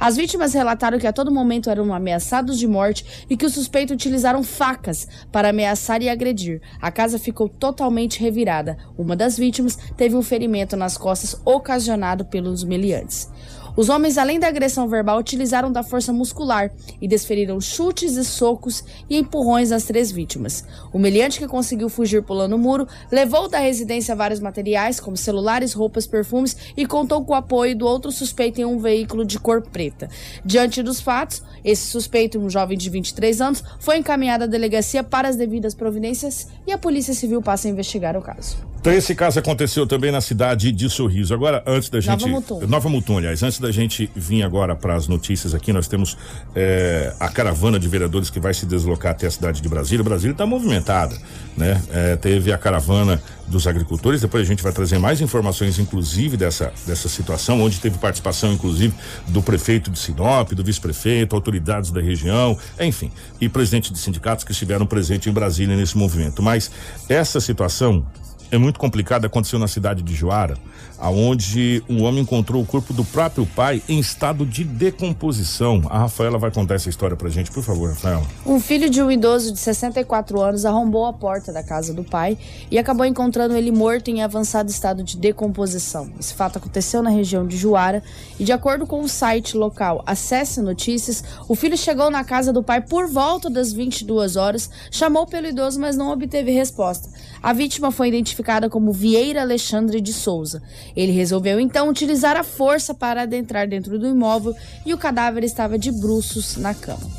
As 0.00 0.16
vítimas 0.16 0.54
relataram 0.54 0.98
que 0.98 1.06
a 1.06 1.12
todo 1.12 1.30
momento 1.30 1.68
eram 1.68 1.92
ameaçados 1.92 2.58
de 2.58 2.66
morte 2.66 3.26
e 3.28 3.36
que 3.36 3.44
os 3.44 3.52
suspeitos 3.52 3.94
utilizaram 3.94 4.42
facas 4.42 5.06
para 5.30 5.50
ameaçar 5.50 6.00
e 6.00 6.08
agredir. 6.08 6.62
A 6.80 6.90
casa 6.90 7.18
ficou 7.18 7.50
totalmente 7.50 8.18
revirada. 8.18 8.78
Uma 8.96 9.14
das 9.14 9.36
vítimas 9.36 9.76
teve 9.98 10.16
um 10.16 10.22
ferimento 10.22 10.74
nas 10.74 10.96
costas 10.96 11.38
ocasionado 11.44 12.24
pelos 12.24 12.64
meliantes. 12.64 13.30
Os 13.76 13.88
homens, 13.88 14.18
além 14.18 14.38
da 14.38 14.48
agressão 14.48 14.88
verbal, 14.88 15.18
utilizaram 15.18 15.70
da 15.70 15.82
força 15.82 16.12
muscular 16.12 16.70
e 17.00 17.06
desferiram 17.06 17.60
chutes 17.60 18.16
e 18.16 18.24
socos 18.24 18.84
e 19.08 19.16
empurrões 19.16 19.70
nas 19.70 19.84
três 19.84 20.10
vítimas. 20.10 20.64
O 20.92 20.98
meliante 20.98 21.38
que 21.38 21.46
conseguiu 21.46 21.88
fugir 21.88 22.22
pulando 22.22 22.54
o 22.54 22.58
muro 22.58 22.86
levou 23.10 23.48
da 23.48 23.58
residência 23.58 24.16
vários 24.16 24.40
materiais, 24.40 24.98
como 24.98 25.16
celulares, 25.16 25.72
roupas, 25.72 26.06
perfumes 26.06 26.56
e 26.76 26.86
contou 26.86 27.24
com 27.24 27.32
o 27.32 27.36
apoio 27.36 27.76
do 27.76 27.86
outro 27.86 28.10
suspeito 28.10 28.60
em 28.60 28.64
um 28.64 28.78
veículo 28.78 29.24
de 29.24 29.38
cor 29.38 29.62
preta. 29.62 30.08
Diante 30.44 30.82
dos 30.82 31.00
fatos, 31.00 31.42
esse 31.64 31.86
suspeito, 31.86 32.38
um 32.38 32.50
jovem 32.50 32.76
de 32.76 32.90
23 32.90 33.40
anos, 33.40 33.64
foi 33.78 33.98
encaminhado 33.98 34.44
à 34.44 34.46
delegacia 34.46 35.02
para 35.04 35.28
as 35.28 35.36
devidas 35.36 35.74
providências 35.74 36.48
e 36.66 36.72
a 36.72 36.78
Polícia 36.78 37.14
Civil 37.14 37.40
passa 37.40 37.68
a 37.68 37.70
investigar 37.70 38.16
o 38.16 38.22
caso. 38.22 38.56
Então 38.80 38.94
esse 38.94 39.14
caso 39.14 39.38
aconteceu 39.38 39.86
também 39.86 40.10
na 40.10 40.22
cidade 40.22 40.72
de 40.72 40.88
Sorriso. 40.88 41.34
Agora, 41.34 41.62
antes 41.66 41.90
da 41.90 42.00
gente. 42.00 42.26
Nova 42.26 42.28
Mutum. 42.28 42.66
Nova 42.66 42.88
Mutum, 42.88 43.18
aliás, 43.18 43.42
antes 43.42 43.58
da 43.58 43.70
gente 43.70 44.10
vir 44.16 44.42
agora 44.42 44.74
para 44.74 44.94
as 44.94 45.06
notícias 45.06 45.54
aqui, 45.54 45.70
nós 45.70 45.86
temos 45.86 46.16
é, 46.54 47.14
a 47.20 47.28
caravana 47.28 47.78
de 47.78 47.86
vereadores 47.86 48.30
que 48.30 48.40
vai 48.40 48.54
se 48.54 48.64
deslocar 48.64 49.12
até 49.12 49.26
a 49.26 49.30
cidade 49.30 49.60
de 49.60 49.68
Brasília. 49.68 50.02
Brasília 50.02 50.32
está 50.32 50.46
movimentada, 50.46 51.14
né? 51.58 51.82
É, 51.92 52.16
teve 52.16 52.54
a 52.54 52.56
caravana 52.56 53.22
dos 53.46 53.66
agricultores, 53.66 54.22
depois 54.22 54.44
a 54.44 54.46
gente 54.46 54.62
vai 54.62 54.72
trazer 54.72 54.98
mais 54.98 55.20
informações, 55.20 55.78
inclusive, 55.78 56.38
dessa, 56.38 56.72
dessa 56.86 57.08
situação, 57.08 57.60
onde 57.60 57.80
teve 57.80 57.98
participação, 57.98 58.52
inclusive, 58.52 58.94
do 59.28 59.42
prefeito 59.42 59.90
de 59.90 59.98
Sinop, 59.98 60.52
do 60.52 60.64
vice-prefeito, 60.64 61.34
autoridades 61.36 61.90
da 61.90 62.00
região, 62.00 62.56
enfim, 62.80 63.10
e 63.40 63.48
presidente 63.48 63.92
de 63.92 63.98
sindicatos 63.98 64.44
que 64.44 64.52
estiveram 64.52 64.86
presentes 64.86 65.26
em 65.26 65.32
Brasília 65.32 65.76
nesse 65.76 65.98
movimento. 65.98 66.42
Mas 66.42 66.70
essa 67.08 67.40
situação 67.40 68.06
é 68.50 68.58
muito 68.58 68.78
complicada, 68.78 69.26
aconteceu 69.26 69.58
na 69.58 69.68
cidade 69.68 70.02
de 70.02 70.14
Joara, 70.14 70.56
aonde 71.00 71.82
um 71.88 72.02
homem 72.04 72.22
encontrou 72.22 72.62
o 72.62 72.66
corpo 72.66 72.92
do 72.92 73.04
próprio 73.04 73.46
pai 73.46 73.82
em 73.88 73.98
estado 73.98 74.44
de 74.44 74.62
decomposição. 74.62 75.82
A 75.88 76.00
Rafaela 76.00 76.38
vai 76.38 76.50
contar 76.50 76.74
essa 76.74 76.88
história 76.88 77.16
pra 77.16 77.28
gente, 77.30 77.50
por 77.50 77.62
favor, 77.62 77.88
Rafaela. 77.90 78.22
Um 78.44 78.60
filho 78.60 78.90
de 78.90 79.02
um 79.02 79.10
idoso 79.10 79.52
de 79.52 79.58
64 79.58 80.40
anos 80.40 80.64
arrombou 80.64 81.06
a 81.06 81.12
porta 81.12 81.52
da 81.52 81.62
casa 81.62 81.94
do 81.94 82.04
pai 82.04 82.36
e 82.70 82.78
acabou 82.78 83.06
encontrando 83.06 83.56
ele 83.56 83.70
morto 83.70 84.08
em 84.08 84.22
avançado 84.22 84.70
estado 84.70 85.02
de 85.02 85.16
decomposição. 85.16 86.10
Esse 86.18 86.34
fato 86.34 86.58
aconteceu 86.58 87.02
na 87.02 87.10
região 87.10 87.46
de 87.46 87.56
Juara 87.56 88.02
e, 88.38 88.44
de 88.44 88.52
acordo 88.52 88.86
com 88.86 89.00
o 89.00 89.08
site 89.08 89.56
local 89.56 90.02
Acesse 90.06 90.60
Notícias, 90.60 91.24
o 91.48 91.54
filho 91.54 91.76
chegou 91.76 92.10
na 92.10 92.22
casa 92.24 92.52
do 92.52 92.62
pai 92.62 92.80
por 92.80 93.08
volta 93.08 93.48
das 93.48 93.72
22 93.72 94.36
horas, 94.36 94.70
chamou 94.90 95.26
pelo 95.26 95.46
idoso, 95.46 95.80
mas 95.80 95.96
não 95.96 96.10
obteve 96.10 96.50
resposta. 96.50 97.08
A 97.42 97.52
vítima 97.52 97.90
foi 97.90 98.08
identificada 98.08 98.68
como 98.68 98.92
Vieira 98.92 99.40
Alexandre 99.40 100.00
de 100.00 100.12
Souza. 100.12 100.62
Ele 100.96 101.12
resolveu 101.12 101.60
então 101.60 101.88
utilizar 101.88 102.36
a 102.36 102.44
força 102.44 102.94
para 102.94 103.22
adentrar 103.22 103.68
dentro 103.68 103.98
do 103.98 104.08
imóvel 104.08 104.54
e 104.84 104.92
o 104.92 104.98
cadáver 104.98 105.44
estava 105.44 105.78
de 105.78 105.90
bruços 105.90 106.56
na 106.56 106.74
cama. 106.74 107.10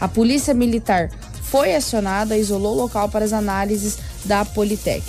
A 0.00 0.08
polícia 0.08 0.54
militar 0.54 1.10
foi 1.42 1.74
acionada 1.74 2.36
e 2.36 2.40
isolou 2.40 2.74
o 2.74 2.82
local 2.82 3.08
para 3.08 3.24
as 3.24 3.32
análises 3.32 3.98
da 4.24 4.44
Politec. 4.44 5.02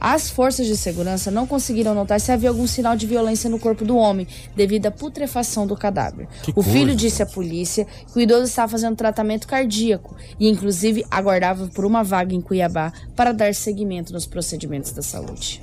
As 0.00 0.28
forças 0.28 0.66
de 0.66 0.76
segurança 0.76 1.30
não 1.30 1.46
conseguiram 1.46 1.94
notar 1.94 2.20
se 2.20 2.30
havia 2.30 2.50
algum 2.50 2.66
sinal 2.66 2.94
de 2.94 3.06
violência 3.06 3.48
no 3.48 3.58
corpo 3.58 3.86
do 3.86 3.96
homem, 3.96 4.28
devido 4.54 4.84
à 4.84 4.90
putrefação 4.90 5.66
do 5.66 5.74
cadáver. 5.74 6.28
Que 6.42 6.52
o 6.54 6.62
filho 6.62 6.88
coisa. 6.88 6.96
disse 6.96 7.22
à 7.22 7.26
polícia 7.26 7.86
que 8.12 8.18
o 8.18 8.20
idoso 8.20 8.44
estava 8.44 8.72
fazendo 8.72 8.96
tratamento 8.96 9.46
cardíaco 9.46 10.14
e, 10.38 10.46
inclusive, 10.46 11.06
aguardava 11.10 11.68
por 11.68 11.86
uma 11.86 12.04
vaga 12.04 12.34
em 12.34 12.40
Cuiabá 12.42 12.92
para 13.16 13.32
dar 13.32 13.54
seguimento 13.54 14.12
nos 14.12 14.26
procedimentos 14.26 14.92
da 14.92 15.00
saúde. 15.00 15.62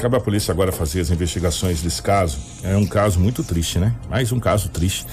Cabe 0.00 0.16
à 0.16 0.20
polícia 0.20 0.50
agora 0.50 0.72
fazer 0.72 1.02
as 1.02 1.10
investigações 1.10 1.82
desse 1.82 2.00
caso. 2.00 2.38
É 2.62 2.74
um 2.74 2.86
caso 2.86 3.20
muito 3.20 3.44
triste, 3.44 3.78
né? 3.78 3.94
Mais 4.08 4.32
um 4.32 4.40
caso 4.40 4.70
triste 4.70 5.04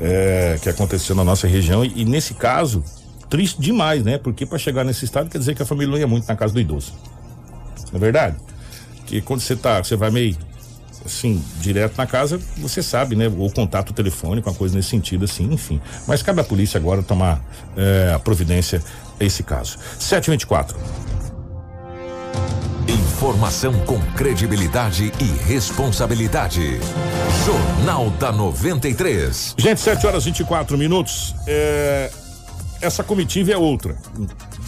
é, 0.00 0.56
que 0.62 0.68
aconteceu 0.68 1.16
na 1.16 1.24
nossa 1.24 1.48
região. 1.48 1.84
E, 1.84 2.02
e 2.02 2.04
nesse 2.04 2.34
caso, 2.34 2.84
triste 3.28 3.60
demais, 3.60 4.04
né? 4.04 4.16
Porque 4.16 4.46
para 4.46 4.56
chegar 4.56 4.84
nesse 4.84 5.04
estado 5.04 5.28
quer 5.28 5.38
dizer 5.38 5.56
que 5.56 5.62
a 5.62 5.66
família 5.66 5.90
não 5.90 5.98
ia 5.98 6.06
muito 6.06 6.28
na 6.28 6.36
casa 6.36 6.54
do 6.54 6.60
idoso. 6.60 6.94
Não 7.90 7.96
é 7.96 7.98
verdade? 7.98 8.36
Que 9.06 9.20
quando 9.20 9.40
você 9.40 9.56
tá, 9.56 9.82
você 9.82 9.96
vai 9.96 10.12
meio 10.12 10.36
assim, 11.04 11.42
direto 11.60 11.96
na 11.98 12.06
casa, 12.06 12.40
você 12.58 12.80
sabe, 12.80 13.16
né? 13.16 13.28
Ou 13.36 13.50
contato 13.50 13.92
telefônico, 13.92 14.48
uma 14.48 14.54
coisa 14.54 14.76
nesse 14.76 14.90
sentido, 14.90 15.24
assim, 15.24 15.52
enfim. 15.52 15.80
Mas 16.06 16.22
cabe 16.22 16.40
à 16.40 16.44
polícia 16.44 16.78
agora 16.78 17.02
tomar 17.02 17.44
é, 17.76 18.12
a 18.14 18.20
providência 18.20 18.80
a 19.18 19.24
esse 19.24 19.42
caso. 19.42 19.78
724. 19.98 20.78
Informação 22.88 23.74
com 23.80 24.00
credibilidade 24.12 25.12
e 25.20 25.24
responsabilidade. 25.46 26.80
Jornal 27.44 28.08
da 28.12 28.32
93. 28.32 29.54
Gente, 29.58 29.78
7 29.78 30.06
horas 30.06 30.22
e 30.22 30.30
24 30.30 30.78
minutos. 30.78 31.34
É, 31.46 32.10
essa 32.80 33.04
comitiva 33.04 33.52
é 33.52 33.58
outra. 33.58 33.94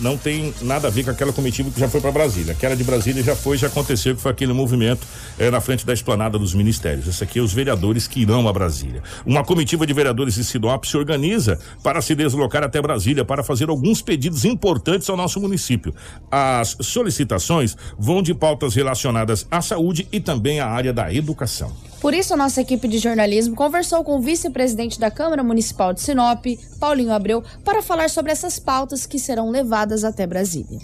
Não 0.01 0.17
tem 0.17 0.55
nada 0.63 0.89
a 0.89 0.91
ver 0.91 1.05
com 1.05 1.11
aquela 1.11 1.33
comitiva 1.33 1.71
que 1.71 1.79
já 1.79 1.89
foi 1.89 2.01
para 2.01 2.11
Brasília. 2.11 2.53
Aquela 2.53 2.75
de 2.75 2.83
Brasília 2.83 3.23
já 3.23 3.37
foi, 3.37 3.57
já 3.59 3.67
aconteceu, 3.67 4.17
que 4.17 4.23
foi 4.23 4.31
aquele 4.31 4.53
movimento 4.53 5.07
é, 5.39 5.51
na 5.51 5.61
frente 5.61 5.85
da 5.85 5.93
esplanada 5.93 6.39
dos 6.39 6.55
ministérios. 6.55 7.07
Esse 7.07 7.23
aqui 7.23 7.39
é 7.39 7.43
os 7.43 7.53
vereadores 7.53 8.09
que 8.09 8.21
irão 8.21 8.49
a 8.49 8.53
Brasília. 8.53 9.03
Uma 9.27 9.45
comitiva 9.45 9.87
de 9.87 9.93
vereadores 9.93 10.35
de 10.35 10.45
Sinop 10.45 10.85
se 10.85 10.97
organiza 10.97 11.59
para 11.83 12.01
se 12.01 12.15
deslocar 12.15 12.65
até 12.65 12.81
Brasília 12.81 13.25
para 13.25 13.43
fazer 13.43 13.69
alguns 13.69 14.01
pedidos 14.01 14.45
importantes 14.45 15.09
ao 15.11 15.17
nosso 15.17 15.41
município. 15.41 15.95
As 16.31 16.77
solicitações 16.81 17.77
vão 17.99 18.23
de 18.23 18.35
pautas 18.35 18.75
relacionadas 18.75 19.47
à 19.51 19.61
saúde 19.61 20.09
e 20.11 20.19
também 20.19 20.61
à 20.61 20.67
área 20.67 20.93
da 20.93 21.13
educação. 21.13 21.73
Por 22.01 22.15
isso, 22.15 22.33
a 22.33 22.37
nossa 22.37 22.63
equipe 22.63 22.89
de 22.89 22.99
jornalismo 22.99 23.55
conversou 23.55 24.03
com 24.03 24.17
o 24.17 24.23
vice-presidente 24.23 24.99
da 24.99 25.11
Câmara 25.11 25.43
Municipal 25.45 25.93
de 25.93 26.01
Sinop, 26.01 26.47
Paulinho 26.81 27.13
Abreu, 27.13 27.45
para 27.63 27.83
falar 27.83 28.09
sobre 28.09 28.33
essas 28.33 28.59
pautas 28.59 29.05
que 29.05 29.19
serão 29.19 29.51
levadas 29.51 29.89
até 30.05 30.26
Brasília. 30.26 30.78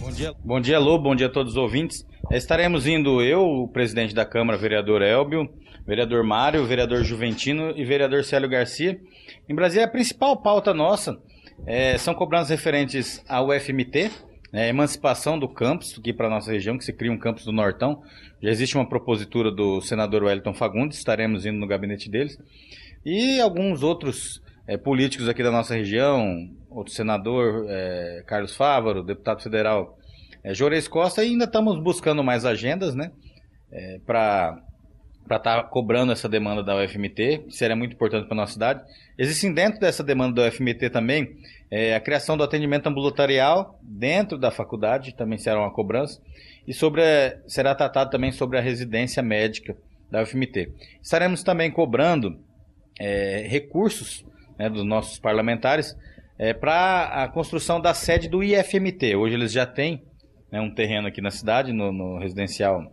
Bom 0.00 0.10
dia, 0.10 0.34
bom 0.44 0.60
dia, 0.60 0.78
Lô, 0.78 0.98
bom 0.98 1.14
dia 1.14 1.26
a 1.26 1.30
todos 1.30 1.52
os 1.52 1.58
ouvintes. 1.58 2.06
Estaremos 2.30 2.86
indo 2.86 3.20
eu, 3.22 3.42
o 3.42 3.68
presidente 3.68 4.14
da 4.14 4.24
Câmara, 4.24 4.56
vereador 4.56 5.02
Elbio, 5.02 5.48
vereador 5.86 6.22
Mário, 6.22 6.64
vereador 6.64 7.02
Juventino 7.04 7.72
e 7.76 7.84
vereador 7.84 8.24
Célio 8.24 8.48
Garcia. 8.48 9.00
Em 9.48 9.54
Brasília, 9.54 9.86
a 9.86 9.90
principal 9.90 10.40
pauta 10.40 10.72
nossa 10.72 11.20
é, 11.66 11.98
são 11.98 12.14
cobranças 12.14 12.50
referentes 12.50 13.22
ao 13.28 13.48
FMT, 13.50 14.10
né, 14.52 14.68
emancipação 14.68 15.38
do 15.38 15.48
campus, 15.48 15.98
aqui 15.98 16.12
para 16.12 16.26
a 16.26 16.30
nossa 16.30 16.50
região, 16.50 16.78
que 16.78 16.84
se 16.84 16.92
cria 16.92 17.12
um 17.12 17.18
campus 17.18 17.44
do 17.44 17.52
Nortão. 17.52 18.02
Já 18.42 18.50
existe 18.50 18.76
uma 18.76 18.88
propositura 18.88 19.50
do 19.50 19.80
senador 19.80 20.22
Wellington 20.22 20.54
Fagundes, 20.54 20.98
estaremos 20.98 21.44
indo 21.44 21.58
no 21.58 21.66
gabinete 21.66 22.10
deles. 22.10 22.38
E 23.04 23.40
alguns 23.40 23.82
outros 23.82 24.42
é, 24.66 24.76
políticos 24.76 25.28
aqui 25.28 25.42
da 25.42 25.50
nossa 25.50 25.74
região, 25.74 26.48
outro 26.70 26.92
senador, 26.92 27.66
é, 27.68 28.22
Carlos 28.26 28.54
Fávaro, 28.54 29.02
deputado 29.02 29.42
federal 29.42 29.98
é, 30.42 30.54
Jores 30.54 30.88
Costa, 30.88 31.24
e 31.24 31.28
ainda 31.28 31.44
estamos 31.44 31.78
buscando 31.82 32.22
mais 32.24 32.44
agendas, 32.44 32.94
né? 32.94 33.10
É, 33.72 34.00
para 34.06 34.58
estar 35.30 35.62
cobrando 35.64 36.12
essa 36.12 36.28
demanda 36.28 36.62
da 36.62 36.76
UFMT, 36.76 37.44
que 37.46 37.52
seria 37.52 37.76
muito 37.76 37.94
importante 37.94 38.26
para 38.26 38.34
a 38.34 38.40
nossa 38.40 38.54
cidade. 38.54 38.82
Existem 39.16 39.52
dentro 39.52 39.78
dessa 39.78 40.02
demanda 40.02 40.42
da 40.42 40.48
UFMT 40.48 40.90
também 40.90 41.36
é, 41.70 41.94
a 41.94 42.00
criação 42.00 42.36
do 42.36 42.42
atendimento 42.42 42.88
ambulatorial 42.88 43.78
dentro 43.80 44.36
da 44.36 44.50
faculdade, 44.50 45.14
também 45.14 45.38
será 45.38 45.60
uma 45.60 45.72
cobrança, 45.72 46.20
e 46.66 46.74
sobre 46.74 47.02
será 47.46 47.74
tratado 47.74 48.10
também 48.10 48.32
sobre 48.32 48.58
a 48.58 48.60
residência 48.60 49.22
médica 49.22 49.76
da 50.10 50.22
UFMT. 50.22 50.72
Estaremos 51.00 51.44
também 51.44 51.70
cobrando 51.70 52.36
é, 52.98 53.46
recursos 53.46 54.24
né, 54.58 54.68
dos 54.68 54.84
nossos 54.84 55.18
parlamentares 55.18 55.96
para 56.60 57.24
a 57.24 57.28
construção 57.28 57.80
da 57.80 57.92
sede 57.92 58.28
do 58.28 58.42
IFMT. 58.42 59.14
Hoje 59.16 59.34
eles 59.34 59.52
já 59.52 59.66
têm 59.66 60.02
né, 60.50 60.60
um 60.60 60.70
terreno 60.70 61.08
aqui 61.08 61.20
na 61.20 61.30
cidade, 61.30 61.72
no, 61.72 61.92
no 61.92 62.18
residencial 62.18 62.92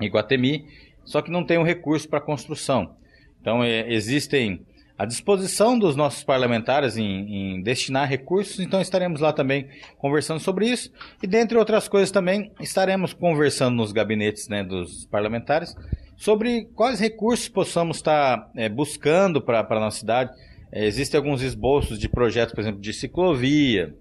Iguatemi, 0.00 0.66
só 1.04 1.22
que 1.22 1.30
não 1.30 1.44
tem 1.44 1.58
um 1.58 1.62
recurso 1.62 2.08
para 2.08 2.20
construção. 2.20 2.96
Então, 3.40 3.62
é, 3.62 3.92
existem 3.92 4.66
à 4.98 5.04
disposição 5.04 5.78
dos 5.78 5.94
nossos 5.94 6.24
parlamentares 6.24 6.96
em, 6.96 7.56
em 7.56 7.62
destinar 7.62 8.08
recursos, 8.08 8.58
então 8.60 8.80
estaremos 8.80 9.20
lá 9.20 9.32
também 9.32 9.68
conversando 9.98 10.40
sobre 10.40 10.68
isso. 10.68 10.90
E, 11.22 11.26
dentre 11.26 11.58
outras 11.58 11.86
coisas, 11.86 12.10
também 12.10 12.50
estaremos 12.60 13.12
conversando 13.12 13.76
nos 13.76 13.92
gabinetes 13.92 14.48
né, 14.48 14.64
dos 14.64 15.06
parlamentares 15.06 15.74
sobre 16.16 16.64
quais 16.74 16.98
recursos 16.98 17.48
possamos 17.48 17.98
estar 17.98 18.50
é, 18.56 18.68
buscando 18.68 19.40
para 19.40 19.60
a 19.60 19.80
nossa 19.80 20.00
cidade. 20.00 20.32
É, 20.76 20.84
existem 20.84 21.16
alguns 21.16 21.40
esboços 21.40 21.98
de 21.98 22.06
projetos, 22.06 22.54
por 22.54 22.60
exemplo, 22.60 22.82
de 22.82 22.92
ciclovia, 22.92 23.94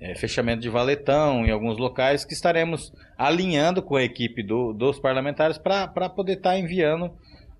é, 0.00 0.16
fechamento 0.16 0.60
de 0.60 0.68
valetão 0.68 1.46
em 1.46 1.52
alguns 1.52 1.78
locais 1.78 2.24
que 2.24 2.32
estaremos 2.34 2.92
alinhando 3.16 3.80
com 3.80 3.94
a 3.94 4.02
equipe 4.02 4.42
do- 4.42 4.72
dos 4.72 4.98
parlamentares 4.98 5.58
para 5.58 6.08
poder 6.08 6.38
estar 6.38 6.58
enviando 6.58 7.08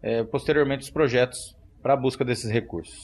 é, 0.03 0.25
posteriormente 0.25 0.83
os 0.83 0.91
projetos 0.91 1.57
para 1.81 1.93
a 1.95 1.97
busca 1.97 2.25
desses 2.25 2.51
recursos. 2.51 3.03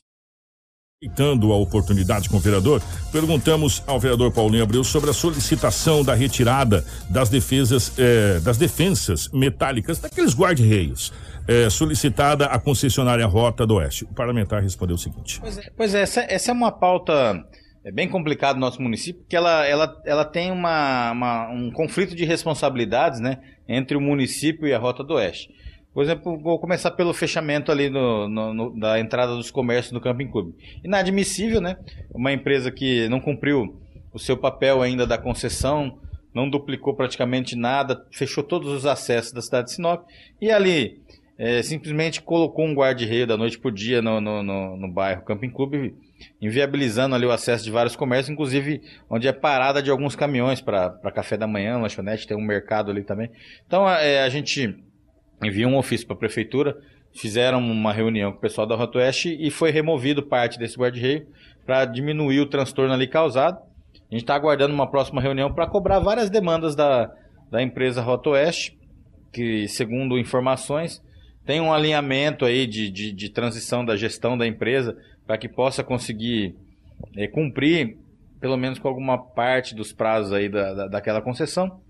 Aproveitando 1.08 1.52
a 1.52 1.56
oportunidade 1.56 2.28
com 2.28 2.38
o 2.38 2.40
vereador, 2.40 2.82
perguntamos 3.12 3.84
ao 3.86 4.00
vereador 4.00 4.32
Paulinho 4.32 4.64
Abreu 4.64 4.82
sobre 4.82 5.08
a 5.10 5.12
solicitação 5.12 6.02
da 6.02 6.12
retirada 6.12 6.84
das 7.08 7.28
defesas, 7.28 7.96
eh, 7.96 8.40
das 8.40 8.58
defensas 8.58 9.28
metálicas 9.32 10.00
daqueles 10.00 10.34
guarda-reios, 10.34 11.12
eh, 11.46 11.70
solicitada 11.70 12.46
à 12.46 12.58
concessionária 12.58 13.24
Rota 13.26 13.64
do 13.64 13.76
Oeste. 13.76 14.06
O 14.06 14.08
parlamentar 14.12 14.60
respondeu 14.60 14.96
o 14.96 14.98
seguinte: 14.98 15.38
Pois 15.40 15.58
é, 15.58 15.70
pois 15.76 15.94
é 15.94 16.00
essa, 16.02 16.20
essa 16.28 16.50
é 16.50 16.52
uma 16.52 16.72
pauta 16.72 17.44
é 17.84 17.92
bem 17.92 18.08
complicada 18.08 18.54
no 18.54 18.60
nosso 18.66 18.82
município, 18.82 19.20
porque 19.22 19.36
ela, 19.36 19.64
ela, 19.66 20.02
ela 20.04 20.24
tem 20.24 20.50
uma, 20.50 21.12
uma- 21.12 21.48
um 21.48 21.70
conflito 21.70 22.12
de 22.16 22.24
responsabilidades 22.24 23.20
né, 23.20 23.38
entre 23.68 23.96
o 23.96 24.00
município 24.00 24.66
e 24.66 24.74
a 24.74 24.78
Rota 24.80 25.04
do 25.04 25.14
Oeste. 25.14 25.48
Por 25.94 26.02
exemplo, 26.04 26.38
vou 26.38 26.58
começar 26.58 26.90
pelo 26.92 27.12
fechamento 27.12 27.72
ali 27.72 27.90
no, 27.90 28.28
no- 28.28 28.54
no- 28.54 28.78
da 28.78 29.00
entrada 29.00 29.34
dos 29.34 29.50
comércios 29.50 29.92
do 29.92 30.00
Camping 30.00 30.28
Clube. 30.28 30.54
Inadmissível, 30.84 31.60
né? 31.60 31.76
Uma 32.14 32.32
empresa 32.32 32.70
que 32.70 33.08
não 33.08 33.20
cumpriu 33.20 33.80
o 34.12 34.18
seu 34.18 34.36
papel 34.36 34.80
ainda 34.80 35.06
da 35.06 35.18
concessão, 35.18 35.98
não 36.32 36.48
duplicou 36.48 36.94
praticamente 36.94 37.56
nada, 37.56 38.06
fechou 38.12 38.44
todos 38.44 38.72
os 38.72 38.86
acessos 38.86 39.32
da 39.32 39.42
cidade 39.42 39.68
de 39.68 39.74
Sinop 39.74 40.04
e 40.40 40.50
ali 40.50 41.00
é, 41.36 41.62
simplesmente 41.62 42.20
colocou 42.22 42.64
um 42.64 42.74
guarda-reio 42.74 43.26
da 43.26 43.36
noite 43.36 43.58
por 43.58 43.72
dia 43.72 44.00
no, 44.02 44.20
no, 44.20 44.42
no, 44.42 44.76
no 44.76 44.88
bairro 44.92 45.22
Camping 45.24 45.50
Clube, 45.50 45.94
inviabilizando 46.40 47.14
ali 47.14 47.24
o 47.26 47.30
acesso 47.30 47.64
de 47.64 47.70
vários 47.70 47.96
comércios, 47.96 48.28
inclusive 48.30 48.80
onde 49.08 49.26
é 49.28 49.32
parada 49.32 49.82
de 49.82 49.90
alguns 49.90 50.14
caminhões 50.16 50.60
para 50.60 50.90
café 51.14 51.36
da 51.36 51.46
manhã, 51.46 51.78
lanchonete, 51.78 52.26
tem 52.26 52.36
um 52.36 52.40
mercado 52.44 52.90
ali 52.90 53.02
também. 53.04 53.30
Então 53.66 53.88
é, 53.88 54.22
a 54.22 54.28
gente 54.28 54.76
enviou 55.42 55.70
um 55.70 55.76
ofício 55.78 56.06
para 56.06 56.16
a 56.16 56.18
prefeitura, 56.18 56.76
fizeram 57.14 57.58
uma 57.58 57.92
reunião 57.92 58.32
com 58.32 58.38
o 58.38 58.40
pessoal 58.40 58.66
da 58.66 58.74
Rota 58.76 58.98
Oeste 58.98 59.36
e 59.40 59.50
foi 59.50 59.70
removido 59.70 60.22
parte 60.22 60.58
desse 60.58 60.76
guarda-reio 60.78 61.26
para 61.64 61.84
diminuir 61.84 62.40
o 62.40 62.46
transtorno 62.46 62.92
ali 62.92 63.06
causado. 63.06 63.58
A 63.58 64.14
gente 64.14 64.22
está 64.22 64.34
aguardando 64.34 64.74
uma 64.74 64.90
próxima 64.90 65.20
reunião 65.20 65.52
para 65.52 65.66
cobrar 65.66 65.98
várias 65.98 66.30
demandas 66.30 66.74
da, 66.74 67.10
da 67.50 67.62
empresa 67.62 68.00
Rota 68.00 68.30
Oeste, 68.30 68.76
que, 69.32 69.68
segundo 69.68 70.18
informações, 70.18 71.02
tem 71.44 71.60
um 71.60 71.72
alinhamento 71.72 72.44
aí 72.44 72.66
de, 72.66 72.90
de, 72.90 73.12
de 73.12 73.28
transição 73.30 73.84
da 73.84 73.96
gestão 73.96 74.36
da 74.36 74.46
empresa 74.46 74.96
para 75.26 75.36
que 75.38 75.48
possa 75.48 75.84
conseguir 75.84 76.54
eh, 77.16 77.26
cumprir, 77.28 77.96
pelo 78.40 78.56
menos 78.56 78.78
com 78.78 78.88
alguma 78.88 79.18
parte 79.18 79.74
dos 79.74 79.92
prazos 79.92 80.32
aí 80.32 80.48
da, 80.48 80.72
da- 80.74 80.86
daquela 80.88 81.20
concessão. 81.20 81.80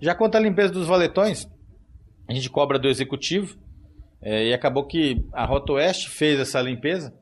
Já 0.00 0.14
quanto 0.14 0.36
à 0.36 0.40
limpeza 0.40 0.72
dos 0.72 0.86
valetões, 0.86 1.46
a 2.28 2.32
gente 2.32 2.50
cobra 2.50 2.78
do 2.78 2.88
executivo 2.88 3.56
eh, 4.22 4.48
e 4.48 4.54
acabou 4.54 4.84
que 4.84 5.24
a 5.32 5.44
Rota 5.44 5.72
Oeste 5.72 6.08
fez 6.10 6.38
essa 6.38 6.60
limpeza 6.60 7.12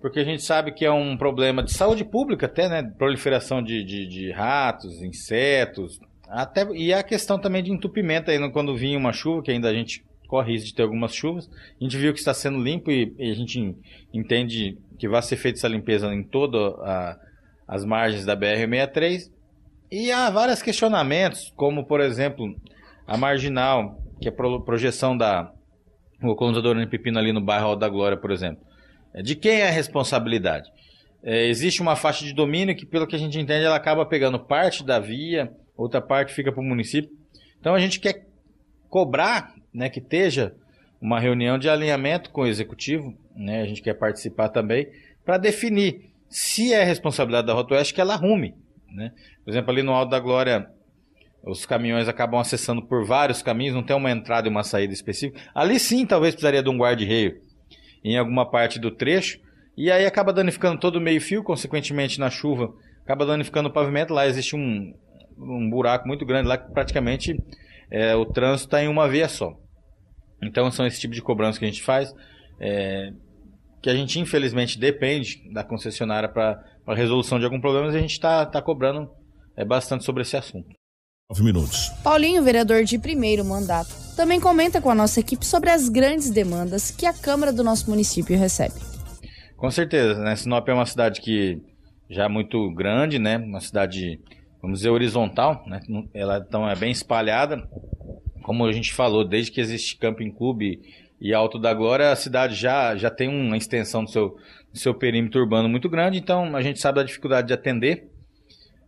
porque 0.00 0.20
a 0.20 0.24
gente 0.24 0.42
sabe 0.42 0.70
que 0.72 0.84
é 0.84 0.90
um 0.92 1.16
problema 1.16 1.62
de 1.62 1.72
saúde 1.72 2.04
pública 2.04 2.44
até, 2.44 2.68
né? 2.68 2.82
Proliferação 2.98 3.62
de, 3.62 3.82
de, 3.82 4.06
de 4.06 4.30
ratos, 4.32 5.00
insetos, 5.02 5.98
até 6.28 6.66
e 6.74 6.92
a 6.92 7.02
questão 7.02 7.38
também 7.38 7.62
de 7.62 7.72
entupimento 7.72 8.30
aí 8.30 8.38
no- 8.38 8.52
quando 8.52 8.76
vinha 8.76 8.98
uma 8.98 9.14
chuva, 9.14 9.42
que 9.42 9.50
ainda 9.50 9.66
a 9.70 9.72
gente 9.72 10.04
corre 10.28 10.52
risco 10.52 10.68
de 10.68 10.74
ter 10.74 10.82
algumas 10.82 11.14
chuvas. 11.14 11.48
A 11.80 11.82
gente 11.84 11.96
viu 11.96 12.12
que 12.12 12.18
está 12.18 12.34
sendo 12.34 12.62
limpo 12.62 12.90
e, 12.90 13.14
e 13.18 13.30
a 13.30 13.34
gente 13.34 13.58
en- 13.58 13.76
entende 14.12 14.76
que 14.98 15.08
vai 15.08 15.22
ser 15.22 15.36
feita 15.36 15.58
essa 15.58 15.68
limpeza 15.68 16.12
em 16.12 16.22
todas 16.22 16.74
as 17.66 17.82
margens 17.82 18.26
da 18.26 18.36
BR-63. 18.36 19.30
E 19.90 20.12
há 20.12 20.28
vários 20.28 20.60
questionamentos, 20.60 21.50
como 21.56 21.82
por 21.86 22.02
exemplo 22.02 22.54
a 23.06 23.16
marginal, 23.16 23.98
que 24.20 24.28
é 24.28 24.30
pro- 24.30 24.62
projeção 24.62 25.16
da 25.16 25.52
o 26.22 26.34
colonizador 26.34 26.74
pepino 26.88 27.18
ali 27.18 27.32
no 27.32 27.40
bairro 27.40 27.66
Alto 27.66 27.80
da 27.80 27.88
Glória, 27.88 28.16
por 28.16 28.30
exemplo. 28.30 28.64
É, 29.12 29.22
De 29.22 29.34
quem 29.36 29.60
é 29.60 29.68
a 29.68 29.70
responsabilidade? 29.70 30.70
É, 31.22 31.46
existe 31.46 31.82
uma 31.82 31.96
faixa 31.96 32.24
de 32.24 32.32
domínio 32.32 32.74
que, 32.74 32.86
pelo 32.86 33.06
que 33.06 33.16
a 33.16 33.18
gente 33.18 33.38
entende, 33.38 33.64
ela 33.64 33.76
acaba 33.76 34.06
pegando 34.06 34.38
parte 34.38 34.84
da 34.84 34.98
via, 34.98 35.52
outra 35.76 36.00
parte 36.00 36.32
fica 36.32 36.52
para 36.52 36.60
o 36.60 36.64
município. 36.64 37.10
Então 37.60 37.74
a 37.74 37.78
gente 37.78 38.00
quer 38.00 38.26
cobrar 38.88 39.54
né, 39.72 39.88
que 39.88 39.98
esteja 39.98 40.54
uma 41.00 41.18
reunião 41.20 41.58
de 41.58 41.68
alinhamento 41.68 42.30
com 42.30 42.42
o 42.42 42.46
executivo, 42.46 43.14
né, 43.34 43.62
a 43.62 43.66
gente 43.66 43.82
quer 43.82 43.94
participar 43.94 44.48
também, 44.48 44.86
para 45.24 45.36
definir 45.36 46.10
se 46.28 46.72
é 46.72 46.84
responsabilidade 46.84 47.46
da 47.46 47.52
Rota 47.52 47.74
Oeste 47.74 47.92
que 47.94 48.00
ela 48.00 48.14
arrume. 48.14 48.54
Né? 48.90 49.12
Por 49.44 49.50
exemplo, 49.50 49.70
ali 49.70 49.82
no 49.82 49.92
Alto 49.92 50.10
da 50.10 50.20
Glória, 50.20 50.68
os 51.46 51.66
caminhões 51.66 52.08
acabam 52.08 52.40
acessando 52.40 52.82
por 52.82 53.04
vários 53.04 53.42
caminhos, 53.42 53.74
não 53.74 53.82
tem 53.82 53.94
uma 53.94 54.10
entrada 54.10 54.48
e 54.48 54.50
uma 54.50 54.62
saída 54.62 54.92
específica. 54.92 55.40
Ali 55.54 55.78
sim, 55.78 56.06
talvez 56.06 56.34
precisaria 56.34 56.62
de 56.62 56.70
um 56.70 56.78
guarda-reio 56.78 57.40
em 58.02 58.16
alguma 58.16 58.50
parte 58.50 58.78
do 58.78 58.90
trecho, 58.90 59.38
e 59.76 59.90
aí 59.90 60.06
acaba 60.06 60.32
danificando 60.32 60.78
todo 60.78 60.96
o 60.96 61.00
meio-fio, 61.00 61.42
consequentemente 61.42 62.20
na 62.20 62.30
chuva, 62.30 62.72
acaba 63.02 63.26
danificando 63.26 63.68
o 63.68 63.72
pavimento. 63.72 64.14
Lá 64.14 64.26
existe 64.26 64.54
um, 64.54 64.94
um 65.36 65.68
buraco 65.68 66.06
muito 66.06 66.24
grande, 66.24 66.48
lá 66.48 66.56
que 66.56 66.72
praticamente 66.72 67.34
é, 67.90 68.14
o 68.14 68.24
trânsito 68.24 68.68
está 68.68 68.82
em 68.82 68.88
uma 68.88 69.08
via 69.08 69.28
só. 69.28 69.52
Então 70.42 70.70
são 70.70 70.86
esse 70.86 71.00
tipo 71.00 71.14
de 71.14 71.22
cobrança 71.22 71.58
que 71.58 71.64
a 71.64 71.68
gente 71.68 71.82
faz, 71.82 72.14
é, 72.60 73.10
que 73.82 73.90
a 73.90 73.94
gente 73.94 74.20
infelizmente 74.20 74.78
depende 74.78 75.42
da 75.52 75.64
concessionária 75.64 76.28
para 76.28 76.62
a 76.86 76.94
resolução 76.94 77.38
de 77.38 77.44
algum 77.44 77.60
problema, 77.60 77.86
mas 77.86 77.96
a 77.96 78.00
gente 78.00 78.12
está 78.12 78.46
tá 78.46 78.62
cobrando 78.62 79.10
é, 79.56 79.64
bastante 79.64 80.04
sobre 80.04 80.22
esse 80.22 80.36
assunto. 80.36 80.68
Nove 81.34 81.42
minutos. 81.42 81.88
Paulinho, 82.04 82.44
vereador 82.44 82.84
de 82.84 82.96
primeiro 82.96 83.44
mandato, 83.44 83.92
também 84.14 84.38
comenta 84.38 84.80
com 84.80 84.88
a 84.88 84.94
nossa 84.94 85.18
equipe 85.18 85.44
sobre 85.44 85.68
as 85.68 85.88
grandes 85.88 86.30
demandas 86.30 86.92
que 86.92 87.06
a 87.06 87.12
Câmara 87.12 87.52
do 87.52 87.64
nosso 87.64 87.90
município 87.90 88.38
recebe. 88.38 88.76
Com 89.56 89.68
certeza, 89.68 90.22
né? 90.22 90.36
Sinop 90.36 90.68
é 90.68 90.72
uma 90.72 90.86
cidade 90.86 91.20
que 91.20 91.60
já 92.08 92.26
é 92.26 92.28
muito 92.28 92.72
grande, 92.72 93.18
né? 93.18 93.36
Uma 93.36 93.60
cidade, 93.60 94.20
vamos 94.62 94.78
dizer, 94.78 94.90
horizontal, 94.90 95.64
né? 95.66 95.80
Ela 96.14 96.38
então 96.38 96.70
é 96.70 96.76
bem 96.76 96.92
espalhada. 96.92 97.68
Como 98.44 98.64
a 98.64 98.70
gente 98.70 98.94
falou, 98.94 99.26
desde 99.26 99.50
que 99.50 99.60
existe 99.60 99.96
Camping 99.96 100.30
Clube 100.30 100.82
e 101.20 101.34
Alto 101.34 101.58
da 101.58 101.74
Glória, 101.74 102.12
a 102.12 102.16
cidade 102.16 102.54
já, 102.54 102.94
já 102.94 103.10
tem 103.10 103.28
uma 103.28 103.56
extensão 103.56 104.04
do 104.04 104.10
seu, 104.10 104.36
do 104.72 104.78
seu 104.78 104.94
perímetro 104.94 105.40
urbano 105.40 105.68
muito 105.68 105.88
grande, 105.88 106.16
então 106.16 106.54
a 106.54 106.62
gente 106.62 106.78
sabe 106.78 107.00
da 107.00 107.02
dificuldade 107.02 107.48
de 107.48 107.54
atender. 107.54 108.13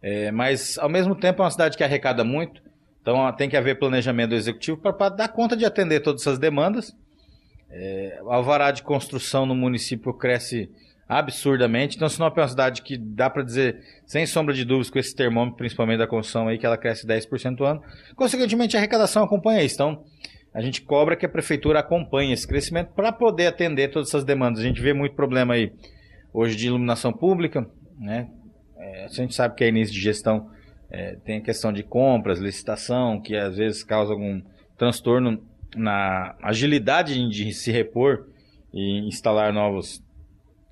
É, 0.03 0.30
mas, 0.30 0.78
ao 0.78 0.88
mesmo 0.88 1.14
tempo, 1.14 1.42
é 1.42 1.44
uma 1.44 1.51
cidade 1.51 1.76
que 1.76 1.84
arrecada 1.84 2.22
muito, 2.22 2.62
então 3.01 3.32
tem 3.32 3.49
que 3.49 3.57
haver 3.57 3.78
planejamento 3.78 4.30
do 4.30 4.36
executivo 4.36 4.76
para 4.78 5.09
dar 5.09 5.28
conta 5.28 5.57
de 5.57 5.64
atender 5.64 6.01
todas 6.01 6.22
essas 6.22 6.38
demandas. 6.38 6.94
É, 7.70 8.20
o 8.22 8.30
alvará 8.30 8.70
de 8.70 8.82
construção 8.82 9.47
no 9.47 9.55
município 9.55 10.12
cresce 10.14 10.70
absurdamente. 11.09 11.97
Então, 11.97 12.09
Sinop 12.09 12.36
é 12.36 12.40
uma 12.40 12.49
cidade 12.49 12.82
que 12.82 12.97
dá 12.97 13.30
para 13.30 13.42
dizer, 13.42 13.80
sem 14.07 14.26
sombra 14.26 14.55
de 14.55 14.64
dúvidas, 14.64 14.90
com 14.90 14.99
esse 14.99 15.14
termômetro, 15.14 15.57
principalmente 15.57 15.99
da 15.99 16.07
construção 16.07 16.49
aí, 16.49 16.59
que 16.59 16.66
ela 16.66 16.76
cresce 16.76 17.07
10% 17.07 17.61
ao 17.61 17.66
ano. 17.66 17.82
Consequentemente, 18.14 18.76
a 18.76 18.80
arrecadação 18.80 19.22
acompanha 19.22 19.62
isso. 19.62 19.76
Então, 19.76 20.05
a 20.53 20.61
gente 20.61 20.82
cobra 20.82 21.16
que 21.16 21.26
a 21.26 21.28
prefeitura 21.28 21.80
acompanhe 21.80 22.32
esse 22.32 22.47
crescimento 22.47 22.88
para 22.94 23.12
poder 23.12 23.47
atender 23.47 23.88
todas 23.88 24.09
essas 24.09 24.24
demandas. 24.24 24.61
A 24.61 24.64
gente 24.64 24.80
vê 24.80 24.92
muito 24.92 25.14
problema 25.14 25.55
aí 25.55 25.72
hoje 26.32 26.57
de 26.57 26.66
iluminação 26.66 27.12
pública, 27.12 27.68
né? 27.99 28.28
É, 29.07 29.22
a 29.22 29.24
gente 29.24 29.34
sabe 29.34 29.54
que 29.54 29.64
é 29.64 29.68
início 29.68 29.94
de 29.94 30.00
gestão, 30.00 30.50
é, 30.90 31.16
tem 31.24 31.38
a 31.38 31.42
questão 31.42 31.72
de 31.72 31.82
compras, 31.82 32.38
licitação, 32.38 33.20
que 33.20 33.36
às 33.36 33.57
vezes 33.57 33.82
causa 33.82 34.12
algum 34.12 34.40
transtorno 34.76 35.42
na 35.74 36.34
agilidade 36.42 37.28
de 37.28 37.52
se 37.52 37.70
repor 37.70 38.26
e 38.72 39.07
instalar 39.09 39.52
novos 39.52 40.02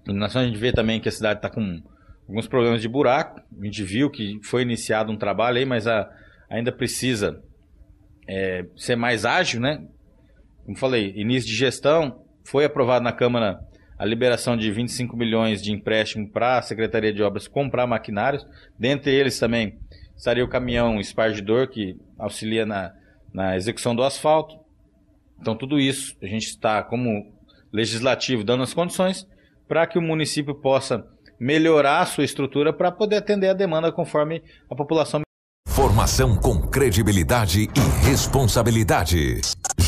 iluminações. 0.05 0.45
A 0.45 0.49
gente 0.49 0.59
vê 0.61 0.73
também 0.73 1.01
que 1.01 1.09
a 1.09 1.13
cidade 1.13 1.39
está 1.39 1.51
com 1.51 1.81
alguns 2.29 2.47
problemas 2.47 2.81
de 2.81 2.89
buraco. 2.89 3.41
A 3.61 3.65
gente 3.65 3.83
viu 3.83 4.11
que 4.11 4.39
foi 4.43 4.63
iniciado 4.63 5.11
um 5.13 5.17
trabalho 5.17 5.59
aí, 5.59 5.65
mas 5.65 5.87
a- 5.87 6.09
ainda 6.49 6.71
precisa 6.73 7.43
é, 8.27 8.65
ser 8.77 8.97
mais 8.97 9.25
ágil, 9.27 9.61
né? 9.61 9.85
Como 10.65 10.79
falei, 10.79 11.13
início 11.17 11.49
de 11.49 11.55
gestão, 11.57 12.25
foi 12.45 12.65
aprovado 12.65 13.05
na 13.05 13.13
Câmara 13.13 13.59
a 14.05 14.07
liberação 14.07 14.55
de 14.55 14.71
25 14.71 15.17
milhões 15.17 15.63
de 15.63 15.73
empréstimo 15.73 16.29
para 16.29 16.59
a 16.59 16.63
Secretaria 16.63 17.11
de 17.11 17.23
Obras 17.23 17.49
comprar 17.49 17.87
maquinários. 17.87 18.47
Dentre 18.79 19.11
eles 19.11 19.39
também 19.39 19.79
estaria 20.15 20.45
o 20.45 20.49
caminhão 20.49 21.01
espargidor, 21.01 21.69
que 21.69 21.97
auxilia 22.19 22.67
na, 22.67 22.93
na 23.33 23.57
execução 23.57 23.97
do 23.97 24.03
asfalto. 24.03 24.59
Então, 25.41 25.57
tudo 25.57 25.81
isso 25.81 26.15
a 26.23 26.27
gente 26.27 26.49
está, 26.49 26.83
como 26.83 27.33
legislativo, 27.73 28.45
dando 28.45 28.63
as 28.63 28.75
condições 28.75 29.27
para 29.67 29.87
que 29.87 29.99
o 29.99 30.03
município 30.03 30.55
possa 30.55 31.07
melhorar 31.41 32.01
a 32.01 32.07
sua 32.07 32.25
estrutura 32.25 32.75
para 32.75 32.93
poder 32.93 33.17
atender 33.17 33.49
a 33.49 33.55
demanda 33.55 33.91
conforme 33.91 34.43
a 34.71 34.75
população. 34.75 35.23
Formação 35.67 36.37
com 36.37 36.61
credibilidade 36.61 37.63
e 37.63 38.07
responsabilidade. 38.07 39.41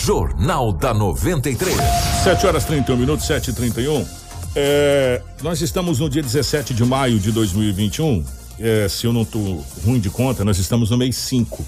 Jornal 0.06 0.70
da 0.70 0.94
93. 0.94 1.76
7 2.22 2.46
horas 2.46 2.64
31 2.64 2.96
minutos, 2.96 3.26
7 3.26 3.50
e 3.50 3.52
31 3.52 4.06
é, 4.54 5.20
Nós 5.42 5.60
estamos 5.60 5.98
no 5.98 6.08
dia 6.08 6.22
17 6.22 6.72
de 6.72 6.84
maio 6.84 7.18
de 7.18 7.32
2021. 7.32 8.24
É, 8.60 8.88
se 8.88 9.04
eu 9.04 9.12
não 9.12 9.22
estou 9.22 9.66
ruim 9.84 9.98
de 9.98 10.08
conta, 10.08 10.44
nós 10.44 10.58
estamos 10.58 10.90
no 10.90 10.96
mês 10.96 11.16
5. 11.16 11.64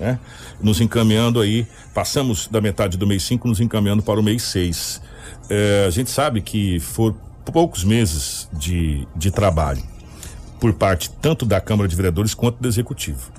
Né? 0.00 0.18
Nos 0.60 0.80
encaminhando 0.80 1.40
aí, 1.40 1.64
passamos 1.94 2.48
da 2.48 2.60
metade 2.60 2.96
do 2.96 3.06
mês 3.06 3.22
5, 3.22 3.46
nos 3.46 3.60
encaminhando 3.60 4.02
para 4.02 4.18
o 4.18 4.22
mês 4.22 4.42
6. 4.42 5.00
É, 5.48 5.84
a 5.86 5.90
gente 5.90 6.10
sabe 6.10 6.40
que 6.40 6.80
for 6.80 7.14
poucos 7.52 7.84
meses 7.84 8.48
de, 8.52 9.06
de 9.14 9.30
trabalho 9.30 9.84
por 10.58 10.72
parte 10.72 11.08
tanto 11.22 11.46
da 11.46 11.60
Câmara 11.60 11.88
de 11.88 11.94
Vereadores 11.94 12.34
quanto 12.34 12.60
do 12.60 12.66
Executivo. 12.66 13.30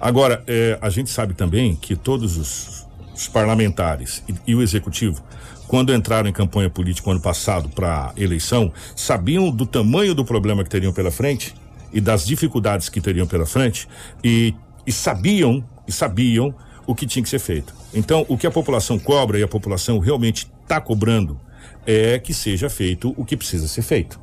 Agora, 0.00 0.44
é, 0.46 0.78
a 0.80 0.90
gente 0.90 1.10
sabe 1.10 1.34
também 1.34 1.74
que 1.74 1.96
todos 1.96 2.36
os, 2.36 2.85
os 3.16 3.28
parlamentares 3.28 4.22
e, 4.28 4.34
e, 4.48 4.54
o 4.54 4.62
Executivo, 4.62 5.22
quando 5.66 5.92
entraram 5.92 6.28
em 6.28 6.32
campanha 6.32 6.68
política 6.68 7.10
ano 7.10 7.20
passado 7.20 7.68
para 7.68 8.12
eleição, 8.16 8.72
sabiam 8.94 9.50
do 9.50 9.66
tamanho 9.66 10.14
do 10.14 10.24
problema 10.24 10.62
que 10.62 10.70
teriam 10.70 10.92
pela 10.92 11.10
frente 11.10 11.54
e 11.92 12.00
das 12.00 12.26
dificuldades 12.26 12.88
que 12.88 13.00
teriam 13.00 13.26
pela 13.26 13.46
frente 13.46 13.88
e, 14.22 14.54
e 14.86 14.92
sabiam 14.92 15.64
e 15.88 15.92
sabiam 15.92 16.54
o 16.86 16.94
que 16.94 17.06
tinha 17.06 17.22
que 17.22 17.28
ser 17.28 17.38
feito. 17.38 17.74
Então, 17.92 18.24
o 18.28 18.36
que 18.36 18.46
a 18.46 18.50
população 18.50 18.98
cobra 18.98 19.38
e 19.38 19.42
a 19.42 19.48
população 19.48 19.98
realmente 19.98 20.48
está 20.62 20.80
cobrando 20.80 21.40
é 21.86 22.18
que 22.18 22.34
seja 22.34 22.68
feito 22.68 23.14
o 23.16 23.24
que 23.24 23.36
precisa 23.36 23.66
ser 23.66 23.82
feito. 23.82 24.20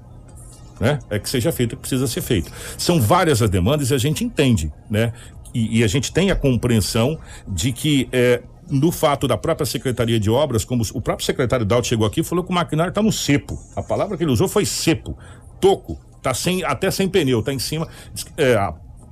Né? 0.79 0.99
É 1.09 1.19
que 1.19 1.29
seja 1.29 1.51
feito 1.51 1.73
o 1.73 1.75
que 1.75 1.81
precisa 1.81 2.07
ser 2.07 2.21
feito. 2.21 2.51
São 2.77 3.01
várias 3.01 3.41
as 3.41 3.49
demandas 3.49 3.89
e 3.89 3.93
a 3.93 3.97
gente 3.97 4.23
entende, 4.23 4.71
né? 4.89 5.13
E, 5.53 5.79
e 5.79 5.83
a 5.83 5.87
gente 5.87 6.11
tem 6.11 6.31
a 6.31 6.35
compreensão 6.35 7.17
de 7.47 7.71
que 7.71 8.09
é, 8.11 8.41
no 8.69 8.91
fato 8.91 9.27
da 9.27 9.37
própria 9.37 9.65
Secretaria 9.65 10.19
de 10.19 10.29
Obras, 10.29 10.63
como 10.65 10.83
o 10.93 11.01
próprio 11.01 11.25
secretário 11.25 11.65
Dalto 11.65 11.87
chegou 11.87 12.05
aqui 12.05 12.23
falou 12.23 12.43
que 12.43 12.51
o 12.51 12.53
maquinário 12.53 12.89
está 12.89 13.01
no 13.01 13.11
cepo. 13.11 13.59
A 13.75 13.83
palavra 13.83 14.17
que 14.17 14.23
ele 14.23 14.31
usou 14.31 14.47
foi 14.47 14.65
cepo, 14.65 15.17
toco, 15.59 15.99
tá 16.21 16.33
sem, 16.33 16.63
até 16.63 16.89
sem 16.89 17.07
pneu, 17.07 17.39
está 17.39 17.53
em 17.53 17.59
cima. 17.59 17.87
É, 18.37 18.57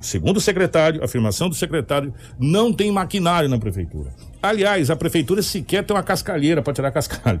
segundo 0.00 0.38
o 0.38 0.40
secretário, 0.40 1.02
afirmação 1.04 1.48
do 1.48 1.54
secretário, 1.54 2.12
não 2.38 2.72
tem 2.72 2.90
maquinário 2.90 3.48
na 3.48 3.58
prefeitura. 3.58 4.12
Aliás, 4.42 4.90
a 4.90 4.96
prefeitura 4.96 5.42
sequer 5.42 5.84
tem 5.84 5.94
uma 5.94 6.02
cascalheira 6.02 6.62
para 6.62 6.72
tirar 6.72 6.90
cascalho. 6.90 7.40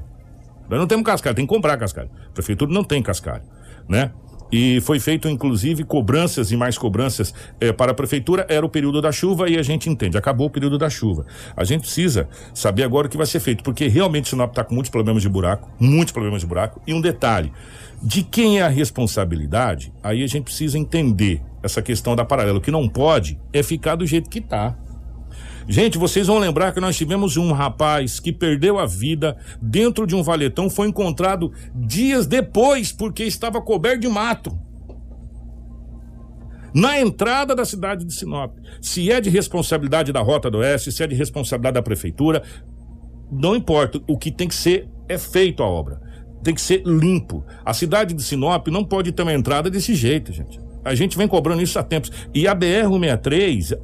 Nós 0.68 0.78
não 0.78 0.86
temos 0.86 1.04
cascalho, 1.04 1.34
tem 1.34 1.46
que 1.46 1.52
comprar 1.52 1.76
cascalho. 1.76 2.10
A 2.28 2.32
prefeitura 2.32 2.72
não 2.72 2.84
tem 2.84 3.02
cascalho, 3.02 3.42
né? 3.88 4.12
E 4.52 4.82
foi 4.82 5.00
feito, 5.00 5.28
inclusive, 5.28 5.82
cobranças 5.82 6.52
e 6.52 6.56
mais 6.56 6.76
cobranças 6.76 7.32
eh, 7.58 7.72
para 7.72 7.92
a 7.92 7.94
prefeitura. 7.94 8.46
Era 8.50 8.66
o 8.66 8.68
período 8.68 9.00
da 9.00 9.10
chuva 9.10 9.48
e 9.48 9.58
a 9.58 9.62
gente 9.62 9.88
entende. 9.88 10.18
Acabou 10.18 10.48
o 10.48 10.50
período 10.50 10.76
da 10.76 10.90
chuva. 10.90 11.24
A 11.56 11.64
gente 11.64 11.80
precisa 11.80 12.28
saber 12.52 12.82
agora 12.82 13.06
o 13.06 13.10
que 13.10 13.16
vai 13.16 13.24
ser 13.24 13.40
feito, 13.40 13.64
porque 13.64 13.88
realmente 13.88 14.28
Sinop 14.28 14.50
está 14.50 14.62
com 14.62 14.74
muitos 14.74 14.90
problemas 14.90 15.22
de 15.22 15.28
buraco, 15.28 15.70
muitos 15.80 16.12
problemas 16.12 16.42
de 16.42 16.46
buraco. 16.46 16.82
E 16.86 16.92
um 16.92 17.00
detalhe: 17.00 17.50
de 18.02 18.22
quem 18.22 18.58
é 18.58 18.62
a 18.62 18.68
responsabilidade? 18.68 19.90
Aí 20.02 20.22
a 20.22 20.26
gente 20.26 20.44
precisa 20.44 20.78
entender 20.78 21.40
essa 21.62 21.80
questão 21.80 22.14
da 22.14 22.24
paralela. 22.24 22.58
O 22.58 22.60
que 22.60 22.70
não 22.70 22.88
pode 22.88 23.40
é 23.52 23.62
ficar 23.62 23.94
do 23.94 24.06
jeito 24.06 24.28
que 24.28 24.40
está. 24.40 24.76
Gente, 25.68 25.98
vocês 25.98 26.26
vão 26.26 26.38
lembrar 26.38 26.72
que 26.72 26.80
nós 26.80 26.96
tivemos 26.96 27.36
um 27.36 27.52
rapaz 27.52 28.18
que 28.18 28.32
perdeu 28.32 28.78
a 28.78 28.86
vida 28.86 29.36
dentro 29.60 30.06
de 30.06 30.14
um 30.14 30.22
valetão, 30.22 30.68
foi 30.68 30.88
encontrado 30.88 31.52
dias 31.74 32.26
depois 32.26 32.92
porque 32.92 33.24
estava 33.24 33.60
coberto 33.60 34.00
de 34.00 34.08
mato. 34.08 34.58
Na 36.74 36.98
entrada 36.98 37.54
da 37.54 37.64
cidade 37.64 38.04
de 38.04 38.14
Sinop. 38.14 38.56
Se 38.80 39.10
é 39.12 39.20
de 39.20 39.28
responsabilidade 39.28 40.10
da 40.10 40.20
Rota 40.20 40.50
do 40.50 40.58
Oeste, 40.58 40.90
se 40.90 41.02
é 41.02 41.06
de 41.06 41.14
responsabilidade 41.14 41.74
da 41.74 41.82
prefeitura, 41.82 42.42
não 43.30 43.54
importa. 43.54 44.00
O 44.08 44.16
que 44.16 44.30
tem 44.30 44.48
que 44.48 44.54
ser 44.54 44.88
é 45.08 45.18
feito 45.18 45.62
a 45.62 45.66
obra. 45.66 46.00
Tem 46.42 46.54
que 46.54 46.60
ser 46.60 46.82
limpo. 46.84 47.44
A 47.64 47.74
cidade 47.74 48.14
de 48.14 48.22
Sinop 48.22 48.68
não 48.68 48.84
pode 48.84 49.12
ter 49.12 49.22
uma 49.22 49.34
entrada 49.34 49.70
desse 49.70 49.94
jeito, 49.94 50.32
gente. 50.32 50.58
A 50.84 50.94
gente 50.94 51.16
vem 51.16 51.28
cobrando 51.28 51.62
isso 51.62 51.78
há 51.78 51.82
tempos. 51.82 52.10
E 52.34 52.46
a 52.48 52.54
BR-163, 52.54 53.78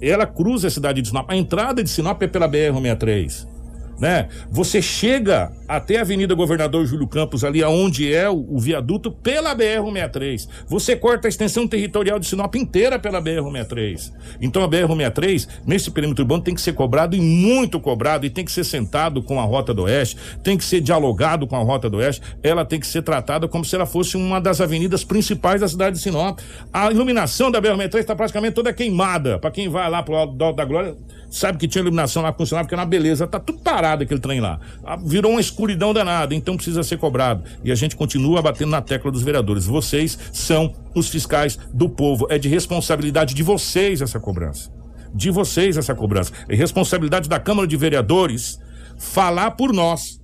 ela 0.00 0.26
cruza 0.26 0.68
a 0.68 0.70
cidade 0.70 1.02
de 1.02 1.08
Sinop. 1.08 1.30
A 1.30 1.36
entrada 1.36 1.82
de 1.82 1.90
Sinop 1.90 2.22
é 2.22 2.26
pela 2.26 2.48
BR-163 2.48 3.59
né? 4.00 4.28
Você 4.50 4.80
chega 4.80 5.52
até 5.68 5.98
a 5.98 6.00
Avenida 6.00 6.34
Governador 6.34 6.84
Júlio 6.86 7.06
Campos, 7.06 7.44
ali 7.44 7.62
aonde 7.62 8.12
é 8.12 8.28
o, 8.28 8.56
o 8.56 8.58
viaduto, 8.58 9.12
pela 9.12 9.54
BR-163. 9.54 10.48
Você 10.66 10.96
corta 10.96 11.28
a 11.28 11.30
extensão 11.30 11.68
territorial 11.68 12.18
de 12.18 12.26
Sinop 12.26 12.54
inteira 12.56 12.98
pela 12.98 13.22
BR-163. 13.22 14.12
Então 14.40 14.64
a 14.64 14.68
BR-163, 14.68 15.46
nesse 15.66 15.90
perímetro 15.90 16.24
urbano, 16.24 16.42
tem 16.42 16.54
que 16.54 16.60
ser 16.60 16.72
cobrado 16.72 17.14
e 17.14 17.20
muito 17.20 17.78
cobrado, 17.78 18.24
e 18.24 18.30
tem 18.30 18.44
que 18.44 18.50
ser 18.50 18.64
sentado 18.64 19.22
com 19.22 19.38
a 19.38 19.44
Rota 19.44 19.74
do 19.74 19.82
Oeste, 19.82 20.16
tem 20.42 20.56
que 20.56 20.64
ser 20.64 20.80
dialogado 20.80 21.46
com 21.46 21.56
a 21.56 21.60
Rota 21.60 21.90
do 21.90 21.98
Oeste, 21.98 22.22
ela 22.42 22.64
tem 22.64 22.80
que 22.80 22.86
ser 22.86 23.02
tratada 23.02 23.46
como 23.46 23.64
se 23.64 23.74
ela 23.76 23.86
fosse 23.86 24.16
uma 24.16 24.40
das 24.40 24.60
avenidas 24.60 25.04
principais 25.04 25.60
da 25.60 25.68
cidade 25.68 25.96
de 25.96 26.02
Sinop. 26.02 26.40
A 26.72 26.90
iluminação 26.90 27.50
da 27.50 27.60
BR-163 27.60 27.98
está 27.98 28.16
praticamente 28.16 28.54
toda 28.54 28.72
queimada. 28.72 29.38
Para 29.38 29.50
quem 29.50 29.68
vai 29.68 29.88
lá 29.90 30.02
pro 30.02 30.16
Alto 30.16 30.52
da 30.54 30.64
Glória, 30.64 30.96
sabe 31.30 31.58
que 31.58 31.68
tinha 31.68 31.82
iluminação 31.82 32.22
lá 32.22 32.32
funcionava, 32.32 32.64
porque 32.64 32.74
era 32.74 32.82
uma 32.82 32.88
beleza, 32.88 33.26
tá 33.26 33.38
tudo 33.38 33.60
parado 33.60 33.89
aquele 33.92 34.20
trem 34.20 34.40
lá. 34.40 34.60
Ah, 34.84 34.96
virou 34.96 35.32
uma 35.32 35.40
escuridão 35.40 35.92
danada, 35.92 36.34
então 36.34 36.56
precisa 36.56 36.82
ser 36.82 36.98
cobrado. 36.98 37.44
E 37.64 37.70
a 37.70 37.74
gente 37.74 37.96
continua 37.96 38.42
batendo 38.42 38.70
na 38.70 38.80
tecla 38.80 39.10
dos 39.10 39.22
vereadores. 39.22 39.66
Vocês 39.66 40.18
são 40.32 40.74
os 40.94 41.08
fiscais 41.08 41.58
do 41.72 41.88
povo. 41.88 42.26
É 42.30 42.38
de 42.38 42.48
responsabilidade 42.48 43.34
de 43.34 43.42
vocês 43.42 44.00
essa 44.00 44.20
cobrança. 44.20 44.70
De 45.14 45.30
vocês 45.30 45.76
essa 45.76 45.94
cobrança. 45.94 46.32
É 46.48 46.54
responsabilidade 46.54 47.28
da 47.28 47.40
Câmara 47.40 47.66
de 47.66 47.76
Vereadores 47.76 48.58
falar 48.98 49.52
por 49.52 49.72
nós. 49.72 50.20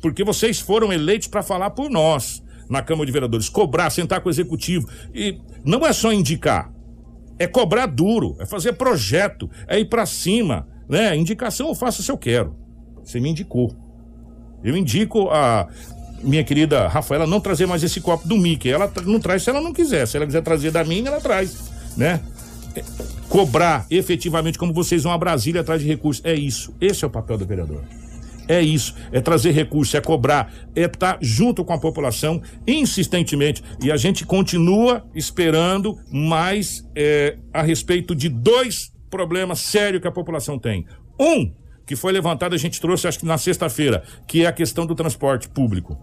Porque 0.00 0.24
vocês 0.24 0.60
foram 0.60 0.92
eleitos 0.92 1.28
para 1.28 1.42
falar 1.42 1.70
por 1.70 1.90
nós 1.90 2.42
na 2.68 2.82
Câmara 2.82 3.06
de 3.06 3.12
Vereadores, 3.12 3.48
cobrar, 3.48 3.90
sentar 3.90 4.20
com 4.20 4.28
o 4.28 4.32
executivo. 4.32 4.88
E 5.14 5.38
não 5.64 5.86
é 5.86 5.92
só 5.92 6.12
indicar, 6.12 6.72
é 7.38 7.46
cobrar 7.46 7.86
duro, 7.86 8.36
é 8.40 8.46
fazer 8.46 8.74
projeto, 8.74 9.48
é 9.68 9.78
ir 9.78 9.86
para 9.86 10.06
cima, 10.06 10.66
né? 10.88 11.16
Indicação 11.16 11.68
eu 11.68 11.74
faço 11.74 12.02
se 12.02 12.10
eu 12.10 12.18
quero. 12.18 12.56
Você 13.06 13.20
me 13.20 13.30
indicou. 13.30 13.72
Eu 14.62 14.76
indico 14.76 15.30
a 15.30 15.68
minha 16.22 16.42
querida 16.42 16.88
Rafaela 16.88 17.26
não 17.26 17.40
trazer 17.40 17.66
mais 17.66 17.82
esse 17.84 18.00
copo 18.00 18.26
do 18.26 18.36
Mickey. 18.36 18.68
Ela 18.68 18.92
não 19.04 19.20
traz 19.20 19.44
se 19.44 19.50
ela 19.50 19.60
não 19.60 19.72
quiser. 19.72 20.06
Se 20.06 20.16
ela 20.16 20.26
quiser 20.26 20.42
trazer 20.42 20.72
da 20.72 20.82
minha, 20.84 21.08
ela 21.08 21.20
traz, 21.20 21.70
né? 21.96 22.20
É, 22.74 22.82
cobrar 23.28 23.86
efetivamente 23.88 24.58
como 24.58 24.72
vocês 24.72 25.04
vão 25.04 25.12
a 25.12 25.18
Brasília 25.18 25.60
atrás 25.60 25.80
de 25.80 25.86
recursos. 25.86 26.24
É 26.24 26.34
isso. 26.34 26.74
Esse 26.80 27.04
é 27.04 27.06
o 27.06 27.10
papel 27.10 27.38
do 27.38 27.46
vereador. 27.46 27.84
É 28.48 28.60
isso, 28.60 28.94
é 29.10 29.20
trazer 29.20 29.50
recursos, 29.50 29.92
é 29.94 30.00
cobrar, 30.00 30.52
é 30.74 30.82
estar 30.82 31.14
tá 31.14 31.18
junto 31.20 31.64
com 31.64 31.72
a 31.72 31.78
população 31.78 32.40
insistentemente. 32.64 33.62
E 33.82 33.90
a 33.90 33.96
gente 33.96 34.24
continua 34.24 35.04
esperando 35.14 35.98
mais 36.12 36.88
é, 36.94 37.38
a 37.52 37.60
respeito 37.60 38.14
de 38.14 38.28
dois 38.28 38.92
problemas 39.10 39.60
sérios 39.60 40.00
que 40.00 40.06
a 40.06 40.12
população 40.12 40.58
tem. 40.58 40.86
Um, 41.18 41.52
que 41.86 41.94
foi 41.94 42.12
levantado, 42.12 42.54
a 42.54 42.58
gente 42.58 42.80
trouxe 42.80 43.06
acho 43.06 43.18
que 43.18 43.26
na 43.26 43.38
sexta-feira, 43.38 44.02
que 44.26 44.44
é 44.44 44.46
a 44.46 44.52
questão 44.52 44.84
do 44.84 44.94
transporte 44.94 45.48
público. 45.48 45.96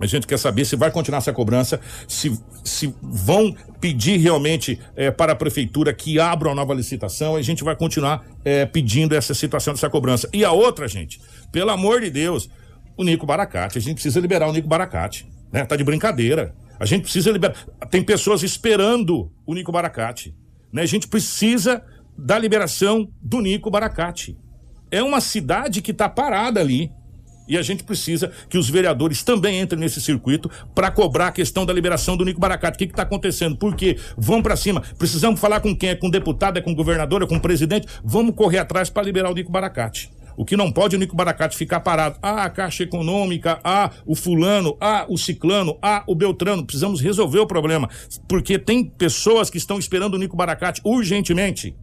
A 0.00 0.06
gente 0.06 0.26
quer 0.26 0.38
saber 0.38 0.64
se 0.64 0.74
vai 0.74 0.90
continuar 0.90 1.18
essa 1.18 1.32
cobrança, 1.32 1.80
se, 2.08 2.36
se 2.64 2.92
vão 3.00 3.54
pedir 3.80 4.18
realmente 4.18 4.80
é, 4.96 5.10
para 5.10 5.32
a 5.32 5.36
prefeitura 5.36 5.94
que 5.94 6.18
abra 6.18 6.48
uma 6.48 6.54
nova 6.54 6.74
licitação. 6.74 7.36
A 7.36 7.42
gente 7.42 7.62
vai 7.62 7.76
continuar 7.76 8.24
é, 8.44 8.66
pedindo 8.66 9.14
essa 9.14 9.32
situação 9.34 9.72
dessa 9.72 9.88
cobrança. 9.88 10.28
E 10.32 10.44
a 10.44 10.50
outra, 10.50 10.88
gente, 10.88 11.20
pelo 11.52 11.70
amor 11.70 12.00
de 12.00 12.10
Deus, 12.10 12.50
o 12.96 13.04
Nico 13.04 13.24
Baracate. 13.24 13.78
A 13.78 13.80
gente 13.80 13.94
precisa 13.94 14.18
liberar 14.18 14.48
o 14.48 14.52
Nico 14.52 14.66
Baracate. 14.66 15.28
Né? 15.52 15.64
Tá 15.64 15.76
de 15.76 15.84
brincadeira. 15.84 16.54
A 16.78 16.84
gente 16.84 17.02
precisa 17.02 17.30
liberar. 17.30 17.54
Tem 17.88 18.02
pessoas 18.02 18.42
esperando 18.42 19.30
o 19.46 19.54
Nico 19.54 19.70
Baracate. 19.70 20.34
Né? 20.72 20.82
A 20.82 20.86
gente 20.86 21.06
precisa 21.06 21.82
da 22.18 22.36
liberação 22.36 23.08
do 23.22 23.40
Nico 23.40 23.70
Baracate. 23.70 24.36
É 24.94 25.02
uma 25.02 25.20
cidade 25.20 25.82
que 25.82 25.90
está 25.90 26.08
parada 26.08 26.60
ali. 26.60 26.88
E 27.48 27.58
a 27.58 27.62
gente 27.62 27.82
precisa 27.82 28.30
que 28.48 28.56
os 28.56 28.70
vereadores 28.70 29.24
também 29.24 29.60
entrem 29.60 29.80
nesse 29.80 30.00
circuito 30.00 30.48
para 30.72 30.88
cobrar 30.88 31.26
a 31.26 31.32
questão 31.32 31.66
da 31.66 31.72
liberação 31.72 32.16
do 32.16 32.24
Nico 32.24 32.38
Baracate. 32.40 32.76
O 32.76 32.78
que 32.78 32.84
está 32.92 33.02
acontecendo? 33.02 33.56
Por 33.56 33.74
quê? 33.74 33.98
Vamos 34.16 34.44
para 34.44 34.54
cima. 34.54 34.84
Precisamos 34.96 35.40
falar 35.40 35.58
com 35.58 35.74
quem? 35.74 35.88
É 35.88 35.94
com 35.96 36.08
deputado, 36.08 36.58
é 36.58 36.62
com 36.62 36.72
governador, 36.72 37.24
é 37.24 37.26
com 37.26 37.40
presidente? 37.40 37.88
Vamos 38.04 38.36
correr 38.36 38.58
atrás 38.58 38.88
para 38.88 39.02
liberar 39.02 39.32
o 39.32 39.34
Nico 39.34 39.50
Baracate. 39.50 40.12
O 40.36 40.44
que 40.44 40.56
não 40.56 40.70
pode 40.70 40.94
é 40.94 40.96
o 40.96 41.00
Nico 41.00 41.16
Baracate 41.16 41.56
ficar 41.56 41.80
parado. 41.80 42.16
Ah, 42.22 42.44
a 42.44 42.50
Caixa 42.50 42.84
Econômica, 42.84 43.58
ah, 43.64 43.90
o 44.06 44.14
fulano, 44.14 44.76
ah, 44.80 45.06
o 45.08 45.18
ciclano, 45.18 45.76
ah, 45.82 46.04
o 46.06 46.14
Beltrano. 46.14 46.64
Precisamos 46.64 47.00
resolver 47.00 47.40
o 47.40 47.46
problema. 47.48 47.90
Porque 48.28 48.60
tem 48.60 48.84
pessoas 48.84 49.50
que 49.50 49.58
estão 49.58 49.76
esperando 49.76 50.14
o 50.14 50.18
Nico 50.18 50.36
Baracate 50.36 50.80
urgentemente. 50.84 51.76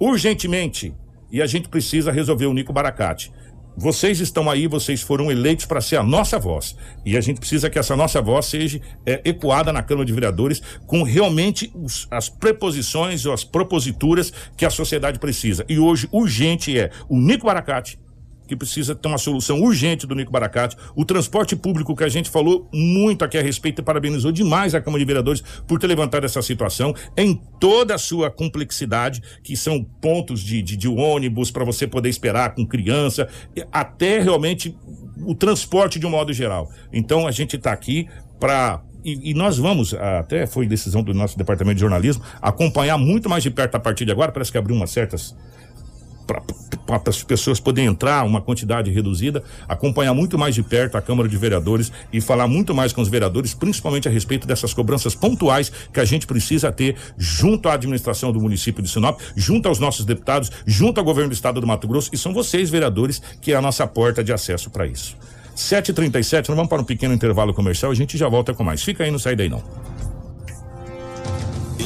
Urgentemente. 0.00 0.94
E 1.36 1.42
a 1.42 1.46
gente 1.46 1.68
precisa 1.68 2.10
resolver 2.10 2.46
o 2.46 2.54
Nico 2.54 2.72
Baracate. 2.72 3.30
Vocês 3.76 4.20
estão 4.20 4.48
aí, 4.48 4.66
vocês 4.66 5.02
foram 5.02 5.30
eleitos 5.30 5.66
para 5.66 5.82
ser 5.82 5.96
a 5.96 6.02
nossa 6.02 6.38
voz. 6.38 6.74
E 7.04 7.14
a 7.14 7.20
gente 7.20 7.40
precisa 7.40 7.68
que 7.68 7.78
essa 7.78 7.94
nossa 7.94 8.22
voz 8.22 8.46
seja 8.46 8.80
é, 9.04 9.20
ecoada 9.22 9.70
na 9.70 9.82
Câmara 9.82 10.06
de 10.06 10.14
Vereadores 10.14 10.62
com 10.86 11.02
realmente 11.02 11.70
os, 11.74 12.08
as 12.10 12.30
preposições 12.30 13.26
ou 13.26 13.34
as 13.34 13.44
proposituras 13.44 14.32
que 14.56 14.64
a 14.64 14.70
sociedade 14.70 15.18
precisa. 15.18 15.62
E 15.68 15.78
hoje, 15.78 16.08
urgente 16.10 16.78
é 16.78 16.90
o 17.06 17.20
Nico 17.20 17.44
Baracate, 17.44 17.98
que 18.46 18.56
precisa 18.56 18.94
ter 18.94 19.08
uma 19.08 19.18
solução 19.18 19.60
urgente 19.60 20.06
do 20.06 20.14
Nico 20.14 20.32
Baracate. 20.32 20.76
O 20.94 21.04
transporte 21.04 21.56
público, 21.56 21.94
que 21.94 22.04
a 22.04 22.08
gente 22.08 22.30
falou 22.30 22.68
muito 22.72 23.24
aqui 23.24 23.36
a 23.38 23.42
respeito 23.42 23.80
e 23.80 23.84
parabenizou 23.84 24.32
demais 24.32 24.74
a 24.74 24.80
Câmara 24.80 25.00
de 25.00 25.06
Vereadores 25.06 25.42
por 25.66 25.78
ter 25.78 25.86
levantado 25.86 26.24
essa 26.24 26.42
situação 26.42 26.94
em 27.16 27.34
toda 27.58 27.94
a 27.94 27.98
sua 27.98 28.30
complexidade, 28.30 29.22
que 29.42 29.56
são 29.56 29.82
pontos 29.82 30.40
de, 30.40 30.62
de, 30.62 30.76
de 30.76 30.88
ônibus 30.88 31.50
para 31.50 31.64
você 31.64 31.86
poder 31.86 32.08
esperar 32.08 32.54
com 32.54 32.66
criança, 32.66 33.28
até 33.72 34.20
realmente 34.20 34.76
o 35.24 35.34
transporte 35.34 35.98
de 35.98 36.06
um 36.06 36.10
modo 36.10 36.32
geral. 36.32 36.70
Então 36.92 37.26
a 37.26 37.30
gente 37.30 37.56
está 37.56 37.72
aqui 37.72 38.08
para 38.38 38.82
e, 39.04 39.30
e, 39.30 39.34
nós 39.34 39.56
vamos, 39.56 39.94
até 39.94 40.48
foi 40.48 40.66
decisão 40.66 41.00
do 41.00 41.14
nosso 41.14 41.38
departamento 41.38 41.76
de 41.76 41.80
jornalismo, 41.80 42.24
acompanhar 42.42 42.98
muito 42.98 43.28
mais 43.28 43.40
de 43.40 43.52
perto 43.52 43.76
a 43.76 43.78
partir 43.78 44.04
de 44.04 44.10
agora. 44.10 44.32
Parece 44.32 44.50
que 44.50 44.58
abriu 44.58 44.74
umas 44.74 44.90
certas 44.90 45.32
para 46.26 47.02
as 47.06 47.22
pessoas 47.22 47.60
poderem 47.60 47.88
entrar, 47.88 48.24
uma 48.24 48.40
quantidade 48.40 48.90
reduzida, 48.90 49.42
acompanhar 49.68 50.12
muito 50.14 50.38
mais 50.38 50.54
de 50.54 50.62
perto 50.62 50.96
a 50.96 51.02
Câmara 51.02 51.28
de 51.28 51.36
Vereadores 51.36 51.92
e 52.12 52.20
falar 52.20 52.46
muito 52.46 52.74
mais 52.74 52.92
com 52.92 53.00
os 53.00 53.08
vereadores, 53.08 53.54
principalmente 53.54 54.08
a 54.08 54.10
respeito 54.10 54.46
dessas 54.46 54.74
cobranças 54.74 55.14
pontuais 55.14 55.70
que 55.92 56.00
a 56.00 56.04
gente 56.04 56.26
precisa 56.26 56.72
ter 56.72 56.96
junto 57.16 57.68
à 57.68 57.74
administração 57.74 58.32
do 58.32 58.40
município 58.40 58.82
de 58.82 58.88
Sinop, 58.88 59.20
junto 59.36 59.68
aos 59.68 59.78
nossos 59.78 60.04
deputados, 60.04 60.50
junto 60.66 60.98
ao 60.98 61.04
governo 61.04 61.30
do 61.30 61.34
estado 61.34 61.60
do 61.60 61.66
Mato 61.66 61.86
Grosso, 61.86 62.10
e 62.12 62.18
são 62.18 62.32
vocês, 62.32 62.70
vereadores, 62.70 63.22
que 63.40 63.52
é 63.52 63.56
a 63.56 63.62
nossa 63.62 63.86
porta 63.86 64.22
de 64.22 64.32
acesso 64.32 64.70
para 64.70 64.86
isso. 64.86 65.16
7h37, 65.56 66.48
nós 66.48 66.56
vamos 66.56 66.68
para 66.68 66.82
um 66.82 66.84
pequeno 66.84 67.14
intervalo 67.14 67.54
comercial, 67.54 67.90
a 67.90 67.94
gente 67.94 68.18
já 68.18 68.28
volta 68.28 68.52
com 68.52 68.62
mais. 68.62 68.82
Fica 68.82 69.04
aí, 69.04 69.10
não 69.10 69.18
sai 69.18 69.34
daí 69.34 69.48
não. 69.48 69.95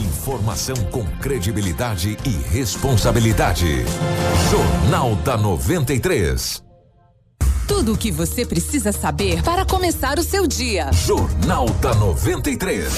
Informação 0.01 0.76
com 0.90 1.05
credibilidade 1.18 2.16
e 2.24 2.30
responsabilidade. 2.48 3.84
Jornal 4.51 5.14
da 5.16 5.36
93. 5.36 6.62
Tudo 7.68 7.92
o 7.92 7.98
que 7.98 8.11
você 8.11 8.46
precisa 8.46 8.92
saber 8.92 9.42
para 9.42 9.66
começar 9.66 10.18
o 10.18 10.22
seu 10.22 10.46
dia. 10.46 10.90
Jornal 10.92 11.68
da 11.82 11.94
93. 11.94 12.94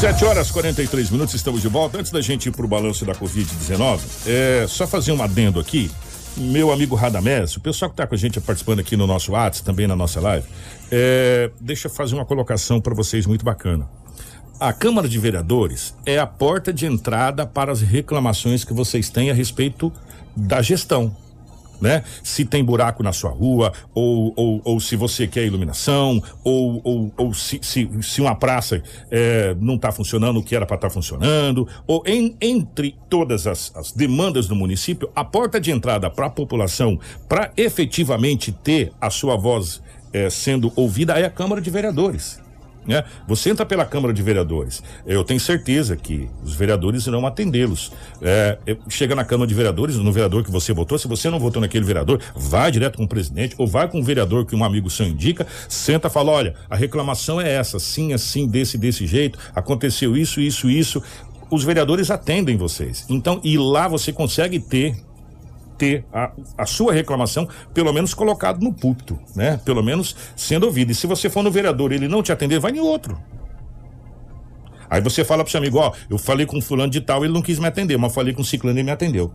7 0.00 0.24
horas 0.26 0.50
43 0.50 1.08
minutos, 1.08 1.34
estamos 1.34 1.62
de 1.62 1.68
volta. 1.68 1.98
Antes 1.98 2.12
da 2.12 2.20
gente 2.20 2.50
ir 2.50 2.52
para 2.52 2.66
o 2.66 2.68
balanço 2.68 3.06
da 3.06 3.14
Covid-19, 3.14 4.00
é 4.26 4.66
só 4.68 4.86
fazer 4.86 5.12
um 5.12 5.22
adendo 5.22 5.58
aqui. 5.58 5.90
Meu 6.36 6.72
amigo 6.72 6.94
Radamés, 6.94 7.56
o 7.56 7.60
pessoal 7.60 7.88
que 7.88 7.94
está 7.94 8.06
com 8.06 8.14
a 8.14 8.18
gente 8.18 8.38
participando 8.38 8.80
aqui 8.80 8.98
no 8.98 9.06
nosso 9.06 9.32
WhatsApp, 9.32 9.64
também 9.64 9.86
na 9.86 9.96
nossa 9.96 10.20
live, 10.20 10.46
é, 10.92 11.50
deixa 11.58 11.88
eu 11.88 11.90
fazer 11.90 12.14
uma 12.14 12.26
colocação 12.26 12.82
para 12.82 12.94
vocês 12.94 13.24
muito 13.24 13.46
bacana. 13.46 13.88
A 14.60 14.72
Câmara 14.72 15.08
de 15.08 15.18
Vereadores 15.18 15.96
é 16.06 16.16
a 16.16 16.26
porta 16.26 16.72
de 16.72 16.86
entrada 16.86 17.44
para 17.44 17.72
as 17.72 17.80
reclamações 17.80 18.64
que 18.64 18.72
vocês 18.72 19.10
têm 19.10 19.30
a 19.30 19.34
respeito 19.34 19.92
da 20.36 20.62
gestão. 20.62 21.14
Né? 21.80 22.04
Se 22.22 22.44
tem 22.44 22.64
buraco 22.64 23.02
na 23.02 23.12
sua 23.12 23.30
rua, 23.30 23.72
ou, 23.92 24.32
ou, 24.36 24.60
ou 24.64 24.80
se 24.80 24.94
você 24.94 25.26
quer 25.26 25.44
iluminação, 25.44 26.22
ou, 26.44 26.80
ou, 26.84 27.12
ou 27.16 27.34
se, 27.34 27.58
se, 27.62 27.90
se 28.00 28.20
uma 28.20 28.36
praça 28.36 28.80
é, 29.10 29.56
não 29.58 29.74
está 29.74 29.90
funcionando 29.90 30.38
o 30.38 30.42
que 30.42 30.54
era 30.54 30.64
para 30.64 30.76
estar 30.76 30.88
tá 30.88 30.94
funcionando, 30.94 31.66
ou 31.84 32.02
em, 32.06 32.36
entre 32.40 32.96
todas 33.10 33.48
as, 33.48 33.72
as 33.74 33.90
demandas 33.90 34.46
do 34.46 34.54
município, 34.54 35.10
a 35.16 35.24
porta 35.24 35.60
de 35.60 35.72
entrada 35.72 36.08
para 36.08 36.26
a 36.26 36.30
população, 36.30 36.98
para 37.28 37.52
efetivamente 37.56 38.52
ter 38.52 38.92
a 39.00 39.10
sua 39.10 39.36
voz 39.36 39.82
é, 40.12 40.30
sendo 40.30 40.72
ouvida, 40.76 41.18
é 41.18 41.24
a 41.24 41.30
Câmara 41.30 41.60
de 41.60 41.70
Vereadores. 41.70 42.43
Né? 42.86 43.04
Você 43.26 43.50
entra 43.50 43.64
pela 43.64 43.84
Câmara 43.84 44.12
de 44.12 44.22
Vereadores. 44.22 44.82
Eu 45.06 45.24
tenho 45.24 45.40
certeza 45.40 45.96
que 45.96 46.28
os 46.42 46.54
vereadores 46.54 47.06
irão 47.06 47.26
atendê-los. 47.26 47.92
É, 48.20 48.58
chega 48.88 49.14
na 49.14 49.24
Câmara 49.24 49.48
de 49.48 49.54
Vereadores, 49.54 49.96
no 49.96 50.12
vereador 50.12 50.44
que 50.44 50.50
você 50.50 50.72
votou, 50.72 50.98
se 50.98 51.08
você 51.08 51.30
não 51.30 51.38
votou 51.38 51.60
naquele 51.60 51.84
vereador, 51.84 52.20
vai 52.34 52.70
direto 52.70 52.96
com 52.96 53.04
o 53.04 53.08
presidente 53.08 53.54
ou 53.58 53.66
vai 53.66 53.88
com 53.88 54.00
o 54.00 54.02
vereador 54.02 54.44
que 54.44 54.54
um 54.54 54.64
amigo 54.64 54.90
seu 54.90 55.06
indica, 55.06 55.46
senta 55.68 56.08
e 56.08 56.10
fala: 56.10 56.32
olha, 56.32 56.54
a 56.68 56.76
reclamação 56.76 57.40
é 57.40 57.52
essa, 57.52 57.78
sim, 57.78 58.12
assim, 58.12 58.46
desse, 58.46 58.76
desse 58.76 59.06
jeito, 59.06 59.38
aconteceu 59.54 60.16
isso, 60.16 60.40
isso, 60.40 60.68
isso. 60.68 61.02
Os 61.50 61.62
vereadores 61.62 62.10
atendem 62.10 62.56
vocês. 62.56 63.06
Então, 63.08 63.40
e 63.44 63.56
lá 63.56 63.86
você 63.86 64.12
consegue 64.12 64.58
ter 64.58 64.96
ter 65.76 66.04
a, 66.12 66.32
a 66.58 66.66
sua 66.66 66.92
reclamação, 66.92 67.48
pelo 67.72 67.92
menos 67.92 68.14
colocado 68.14 68.62
no 68.62 68.72
púlpito, 68.72 69.18
né? 69.34 69.60
Pelo 69.64 69.82
menos 69.82 70.14
sendo 70.36 70.64
ouvido. 70.64 70.92
E 70.92 70.94
se 70.94 71.06
você 71.06 71.28
for 71.28 71.42
no 71.42 71.50
vereador 71.50 71.92
e 71.92 71.96
ele 71.96 72.08
não 72.08 72.22
te 72.22 72.32
atender, 72.32 72.58
vai 72.58 72.72
em 72.72 72.80
outro. 72.80 73.18
Aí 74.88 75.00
você 75.00 75.24
fala 75.24 75.42
pro 75.42 75.50
seu 75.50 75.58
amigo, 75.58 75.78
ó, 75.78 75.92
eu 76.08 76.18
falei 76.18 76.46
com 76.46 76.60
fulano 76.60 76.90
de 76.90 77.00
tal, 77.00 77.24
ele 77.24 77.34
não 77.34 77.42
quis 77.42 77.58
me 77.58 77.66
atender, 77.66 77.96
mas 77.96 78.14
falei 78.14 78.32
com 78.32 78.44
ciclano 78.44 78.78
e 78.78 78.82
me 78.82 78.90
atendeu. 78.90 79.32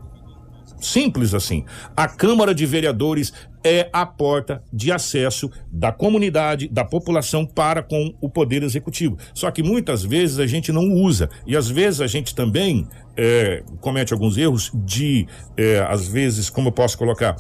Simples 0.80 1.34
assim. 1.34 1.66
A 1.96 2.08
Câmara 2.08 2.54
de 2.54 2.66
Vereadores 2.66 3.34
é 3.64 3.90
a 3.92 4.06
porta 4.06 4.64
de 4.72 4.92
acesso 4.92 5.50
da 5.72 5.92
comunidade, 5.92 6.68
da 6.68 6.86
população 6.86 7.46
para 7.46 7.84
com 7.84 8.14
o 8.22 8.30
Poder 8.30 8.64
Executivo. 8.64 9.18
Só 9.34 9.52
que 9.52 9.62
muitas 9.62 10.04
vezes 10.04 10.40
a 10.40 10.48
gente 10.48 10.72
não 10.72 10.94
usa. 10.94 11.30
E 11.46 11.56
às 11.56 11.70
vezes 11.70 12.02
a 12.02 12.08
gente 12.08 12.34
também 12.34 12.88
é, 13.18 13.64
comete 13.82 14.14
alguns 14.14 14.38
erros 14.38 14.72
de, 14.74 15.28
é, 15.58 15.80
às 15.80 16.08
vezes, 16.08 16.50
como 16.50 16.70
eu 16.70 16.72
posso 16.72 16.98
colocar, 16.98 17.36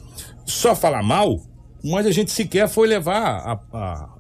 só 0.46 0.76
falar 0.76 1.04
mal, 1.04 1.40
mas 1.84 2.06
a 2.06 2.12
gente 2.12 2.32
sequer 2.32 2.68
foi 2.68 2.88
levar 2.88 3.38
a, 3.38 3.60
a 3.72 4.19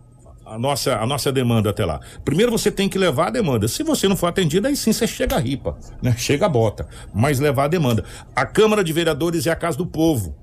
a 0.49 0.57
nossa, 0.57 0.95
a 0.95 1.05
nossa 1.05 1.31
demanda 1.31 1.69
até 1.69 1.85
lá. 1.85 1.99
Primeiro 2.25 2.51
você 2.51 2.71
tem 2.71 2.89
que 2.89 2.97
levar 2.97 3.27
a 3.27 3.31
demanda. 3.31 3.67
Se 3.67 3.83
você 3.83 4.07
não 4.07 4.15
for 4.15 4.27
atendido, 4.27 4.67
aí 4.67 4.75
sim 4.75 4.91
você 4.91 5.05
chega 5.05 5.35
a 5.35 5.39
ripa, 5.39 5.77
né? 6.01 6.15
Chega 6.17 6.45
a 6.45 6.49
bota. 6.49 6.87
Mas 7.13 7.39
levar 7.39 7.65
a 7.65 7.67
demanda. 7.67 8.03
A 8.35 8.45
Câmara 8.45 8.83
de 8.83 8.91
Vereadores 8.91 9.45
é 9.45 9.51
a 9.51 9.55
casa 9.55 9.77
do 9.77 9.85
povo. 9.85 10.35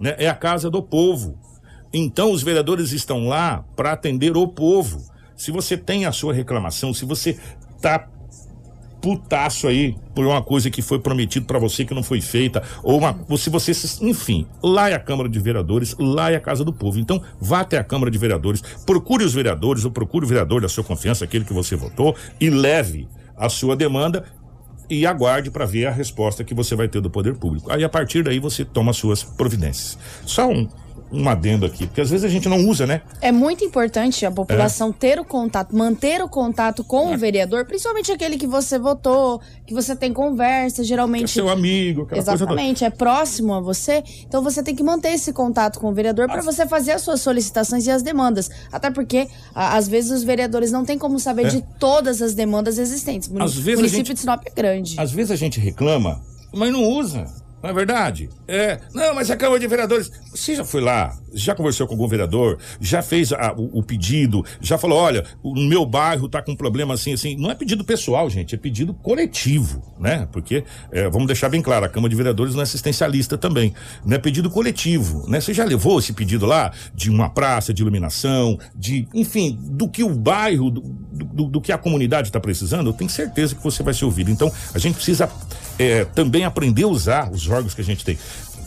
Né? 0.00 0.14
É 0.18 0.28
a 0.28 0.34
casa 0.34 0.70
do 0.70 0.82
povo. 0.82 1.38
Então 1.92 2.32
os 2.32 2.42
vereadores 2.42 2.92
estão 2.92 3.26
lá 3.26 3.64
para 3.76 3.92
atender 3.92 4.36
o 4.36 4.48
povo. 4.48 5.04
Se 5.36 5.50
você 5.50 5.76
tem 5.76 6.06
a 6.06 6.12
sua 6.12 6.32
reclamação, 6.32 6.94
se 6.94 7.04
você 7.04 7.38
está 7.76 8.08
putaço 9.00 9.66
aí 9.66 9.96
por 10.14 10.26
uma 10.26 10.42
coisa 10.42 10.70
que 10.70 10.82
foi 10.82 10.98
prometido 10.98 11.46
para 11.46 11.58
você 11.58 11.84
que 11.84 11.94
não 11.94 12.02
foi 12.02 12.20
feita, 12.20 12.62
ou 12.82 12.98
uma, 12.98 13.18
se 13.36 13.48
você, 13.48 13.72
enfim, 14.02 14.46
lá 14.62 14.90
é 14.90 14.94
a 14.94 15.00
Câmara 15.00 15.28
de 15.28 15.38
Vereadores, 15.38 15.94
lá 15.98 16.30
é 16.30 16.36
a 16.36 16.40
Casa 16.40 16.64
do 16.64 16.72
Povo. 16.72 16.98
Então, 16.98 17.22
vá 17.40 17.60
até 17.60 17.78
a 17.78 17.84
Câmara 17.84 18.10
de 18.10 18.18
Vereadores, 18.18 18.62
procure 18.84 19.24
os 19.24 19.32
vereadores, 19.32 19.84
ou 19.84 19.90
procure 19.90 20.24
o 20.24 20.28
vereador 20.28 20.60
da 20.60 20.68
sua 20.68 20.84
confiança, 20.84 21.24
aquele 21.24 21.44
que 21.44 21.52
você 21.52 21.76
votou, 21.76 22.14
e 22.40 22.50
leve 22.50 23.08
a 23.36 23.48
sua 23.48 23.74
demanda 23.74 24.24
e 24.90 25.06
aguarde 25.06 25.50
para 25.50 25.64
ver 25.64 25.86
a 25.86 25.90
resposta 25.90 26.42
que 26.42 26.52
você 26.52 26.74
vai 26.74 26.88
ter 26.88 27.00
do 27.00 27.08
poder 27.08 27.36
público. 27.36 27.70
Aí 27.70 27.84
a 27.84 27.88
partir 27.88 28.24
daí 28.24 28.40
você 28.40 28.64
toma 28.64 28.92
suas 28.92 29.22
providências. 29.22 29.96
Só 30.26 30.50
um 30.50 30.68
um 31.12 31.28
adendo 31.28 31.66
aqui, 31.66 31.86
porque 31.86 32.00
às 32.00 32.10
vezes 32.10 32.24
a 32.24 32.28
gente 32.28 32.48
não 32.48 32.68
usa, 32.68 32.86
né? 32.86 33.02
É 33.20 33.32
muito 33.32 33.64
importante 33.64 34.24
a 34.24 34.30
população 34.30 34.90
é. 34.90 34.92
ter 34.92 35.18
o 35.18 35.24
contato, 35.24 35.74
manter 35.74 36.22
o 36.22 36.28
contato 36.28 36.84
com 36.84 37.10
é. 37.10 37.14
o 37.14 37.18
vereador, 37.18 37.64
principalmente 37.64 38.12
aquele 38.12 38.36
que 38.36 38.46
você 38.46 38.78
votou, 38.78 39.40
que 39.66 39.74
você 39.74 39.96
tem 39.96 40.12
conversa, 40.12 40.84
geralmente. 40.84 41.24
É 41.24 41.28
seu 41.28 41.48
amigo, 41.48 42.02
aquela 42.02 42.20
Exatamente, 42.20 42.84
é 42.84 42.90
próximo 42.90 43.54
a 43.54 43.60
você. 43.60 44.02
Então 44.26 44.42
você 44.42 44.62
tem 44.62 44.74
que 44.74 44.82
manter 44.82 45.12
esse 45.12 45.32
contato 45.32 45.80
com 45.80 45.88
o 45.88 45.94
vereador 45.94 46.28
para 46.28 46.42
você 46.42 46.66
fazer 46.66 46.92
as 46.92 47.02
suas 47.02 47.20
solicitações 47.20 47.86
e 47.86 47.90
as 47.90 48.02
demandas. 48.02 48.48
Até 48.70 48.90
porque, 48.90 49.28
às 49.54 49.88
vezes, 49.88 50.10
os 50.10 50.22
vereadores 50.22 50.70
não 50.70 50.84
têm 50.84 50.98
como 50.98 51.18
saber 51.18 51.46
é. 51.46 51.48
de 51.48 51.64
todas 51.78 52.22
as 52.22 52.34
demandas 52.34 52.78
existentes. 52.78 53.28
O 53.28 53.34
município 53.34 53.88
gente, 53.88 54.14
de 54.14 54.20
Sinop 54.20 54.42
é 54.46 54.50
grande. 54.50 54.94
Às 54.98 55.10
vezes 55.10 55.30
a 55.30 55.36
gente 55.36 55.58
reclama, 55.58 56.20
mas 56.52 56.72
não 56.72 56.84
usa. 56.84 57.39
Não 57.62 57.70
é 57.70 57.72
verdade? 57.72 58.28
É. 58.48 58.80
Não, 58.94 59.14
mas 59.14 59.30
a 59.30 59.36
Câmara 59.36 59.60
de 59.60 59.66
Vereadores. 59.66 60.10
Você 60.30 60.54
já 60.56 60.64
foi 60.64 60.80
lá, 60.80 61.16
já 61.34 61.54
conversou 61.54 61.86
com 61.86 61.94
algum 61.94 62.08
vereador, 62.08 62.58
já 62.80 63.02
fez 63.02 63.32
a, 63.32 63.52
o, 63.56 63.78
o, 63.78 63.82
pedido, 63.82 64.44
já 64.60 64.78
falou: 64.78 64.98
olha, 64.98 65.24
o 65.42 65.54
meu 65.54 65.84
bairro 65.84 66.28
tá 66.28 66.42
com 66.42 66.52
um 66.52 66.56
problema 66.56 66.94
assim, 66.94 67.12
assim. 67.12 67.36
Não 67.36 67.50
é 67.50 67.54
pedido 67.54 67.84
pessoal, 67.84 68.28
gente, 68.28 68.54
é 68.54 68.58
pedido 68.58 68.94
coletivo, 68.94 69.82
né? 69.98 70.28
Porque, 70.32 70.64
é, 70.92 71.08
vamos 71.08 71.26
deixar 71.26 71.48
bem 71.48 71.62
claro, 71.62 71.84
a 71.84 71.88
Câmara 71.88 72.10
de 72.10 72.16
Vereadores 72.16 72.54
não 72.54 72.60
é 72.60 72.64
assistencialista 72.64 73.36
também. 73.36 73.74
Não 74.04 74.16
é 74.16 74.18
pedido 74.18 74.50
coletivo, 74.50 75.28
né? 75.28 75.40
Você 75.40 75.54
já 75.54 75.64
levou 75.64 75.98
esse 75.98 76.12
pedido 76.12 76.46
lá 76.46 76.72
de 76.94 77.10
uma 77.10 77.28
praça, 77.28 77.72
de 77.72 77.82
iluminação, 77.82 78.58
de, 78.74 79.08
enfim, 79.14 79.58
do 79.60 79.88
que 79.88 80.02
o 80.02 80.14
bairro, 80.14 80.70
do, 80.70 80.80
do, 80.80 81.44
do 81.44 81.60
que 81.60 81.72
a 81.72 81.78
comunidade 81.78 82.28
está 82.28 82.40
precisando, 82.40 82.88
eu 82.88 82.92
tenho 82.92 83.10
certeza 83.10 83.54
que 83.54 83.62
você 83.62 83.82
vai 83.82 83.94
ser 83.94 84.04
ouvido. 84.04 84.30
Então, 84.30 84.52
a 84.74 84.78
gente 84.78 84.94
precisa 84.94 85.30
é, 85.78 86.04
também 86.04 86.44
aprender 86.44 86.84
a 86.84 86.88
usar 86.88 87.30
os 87.30 87.48
órgãos 87.48 87.74
que 87.74 87.80
a 87.80 87.84
gente 87.84 88.04
tem. 88.04 88.18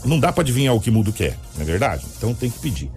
Não 0.04 0.20
dá 0.20 0.32
para 0.32 0.42
adivinhar 0.42 0.74
o 0.74 0.80
que 0.80 0.90
mundo 0.90 1.12
quer, 1.12 1.38
não 1.54 1.62
é 1.62 1.64
verdade? 1.64 2.04
Então 2.16 2.34
tem 2.34 2.50
que 2.50 2.58
pedir. 2.58 2.90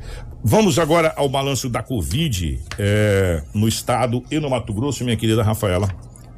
Vamos 0.43 0.77
agora 0.77 1.13
ao 1.15 1.27
balanço 1.27 1.69
da 1.69 1.81
Covid 1.81 2.59
é, 2.77 3.43
no 3.53 3.67
estado 3.67 4.23
e 4.29 4.39
no 4.39 4.49
Mato 4.49 4.73
Grosso, 4.73 5.03
minha 5.03 5.17
querida 5.17 5.43
Rafaela. 5.43 5.89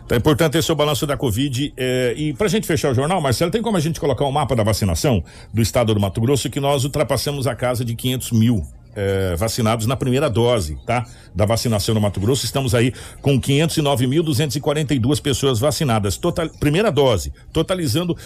Tá 0.09 0.17
importante 0.17 0.59
esse 0.59 0.69
é 0.69 0.75
o 0.75 0.77
balanço 0.77 1.07
da 1.07 1.17
Covid. 1.17 1.73
É, 1.77 2.12
e 2.17 2.35
pra 2.35 2.49
gente 2.49 2.67
fechar 2.67 2.91
o 2.91 2.95
jornal, 2.95 3.21
Marcelo, 3.21 3.53
tem 3.53 3.62
como 3.62 3.77
a 3.77 3.81
gente 3.81 4.01
colocar 4.01 4.25
um 4.25 4.33
mapa 4.33 4.57
da 4.57 4.64
vacinação 4.64 5.23
do 5.55 5.62
estado 5.62 5.95
do 5.95 6.01
Mato 6.01 6.21
Grosso 6.21 6.51
que 6.51 6.59
nós 6.59 6.83
ultrapassamos 6.83 7.47
a 7.47 7.55
casa 7.55 7.85
de 7.85 7.95
500 7.95 8.33
mil 8.33 8.67
é, 8.97 9.36
vacinados 9.36 9.86
na 9.86 9.94
primeira 9.94 10.30
dose, 10.30 10.78
tá? 10.86 11.05
Da 11.34 11.44
vacinação 11.44 11.94
no 11.94 12.01
Mato 12.01 12.18
Grosso. 12.18 12.47
Estamos 12.47 12.74
aí 12.74 12.94
com 13.20 13.38
509.242 13.38 15.20
pessoas 15.20 15.61
vacinadas. 15.61 16.16
Total, 16.16 16.49
primeira 16.49 16.90
dose, 16.90 17.30
totalizando 17.53 18.16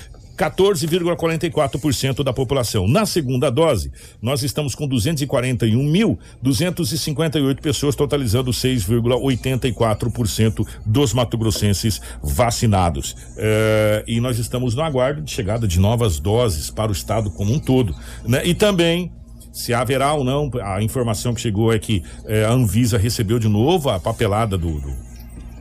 14,44% 0.40 2.24
da 2.24 2.32
população. 2.32 2.88
Na 2.88 3.04
segunda 3.04 3.50
dose, 3.50 3.92
nós 4.22 4.42
estamos 4.42 4.74
com 4.74 4.88
241.258 4.88 7.60
pessoas, 7.60 7.94
totalizando 7.94 8.50
6,84% 8.50 10.66
dos 10.86 11.12
mato-grossenses 11.12 12.00
vacinados. 12.22 13.14
É, 13.36 14.02
e 14.06 14.18
nós 14.18 14.38
estamos 14.38 14.74
no 14.74 14.80
aguardo 14.82 15.20
de 15.20 15.30
chegada 15.30 15.68
de 15.68 15.78
novas 15.78 16.18
doses 16.18 16.70
para 16.70 16.88
o 16.88 16.92
estado 16.92 17.30
como 17.30 17.52
um 17.52 17.58
todo. 17.58 17.94
Né? 18.24 18.46
E 18.46 18.54
também 18.54 19.12
se 19.52 19.74
haverá 19.74 20.12
ou 20.14 20.24
não, 20.24 20.50
a 20.62 20.82
informação 20.82 21.34
que 21.34 21.40
chegou 21.40 21.72
é 21.72 21.78
que 21.78 22.02
é, 22.26 22.44
a 22.44 22.50
Anvisa 22.50 22.98
recebeu 22.98 23.38
de 23.38 23.48
novo 23.48 23.90
a 23.90 23.98
papelada 23.98 24.56
do, 24.56 24.80
do 24.80 25.10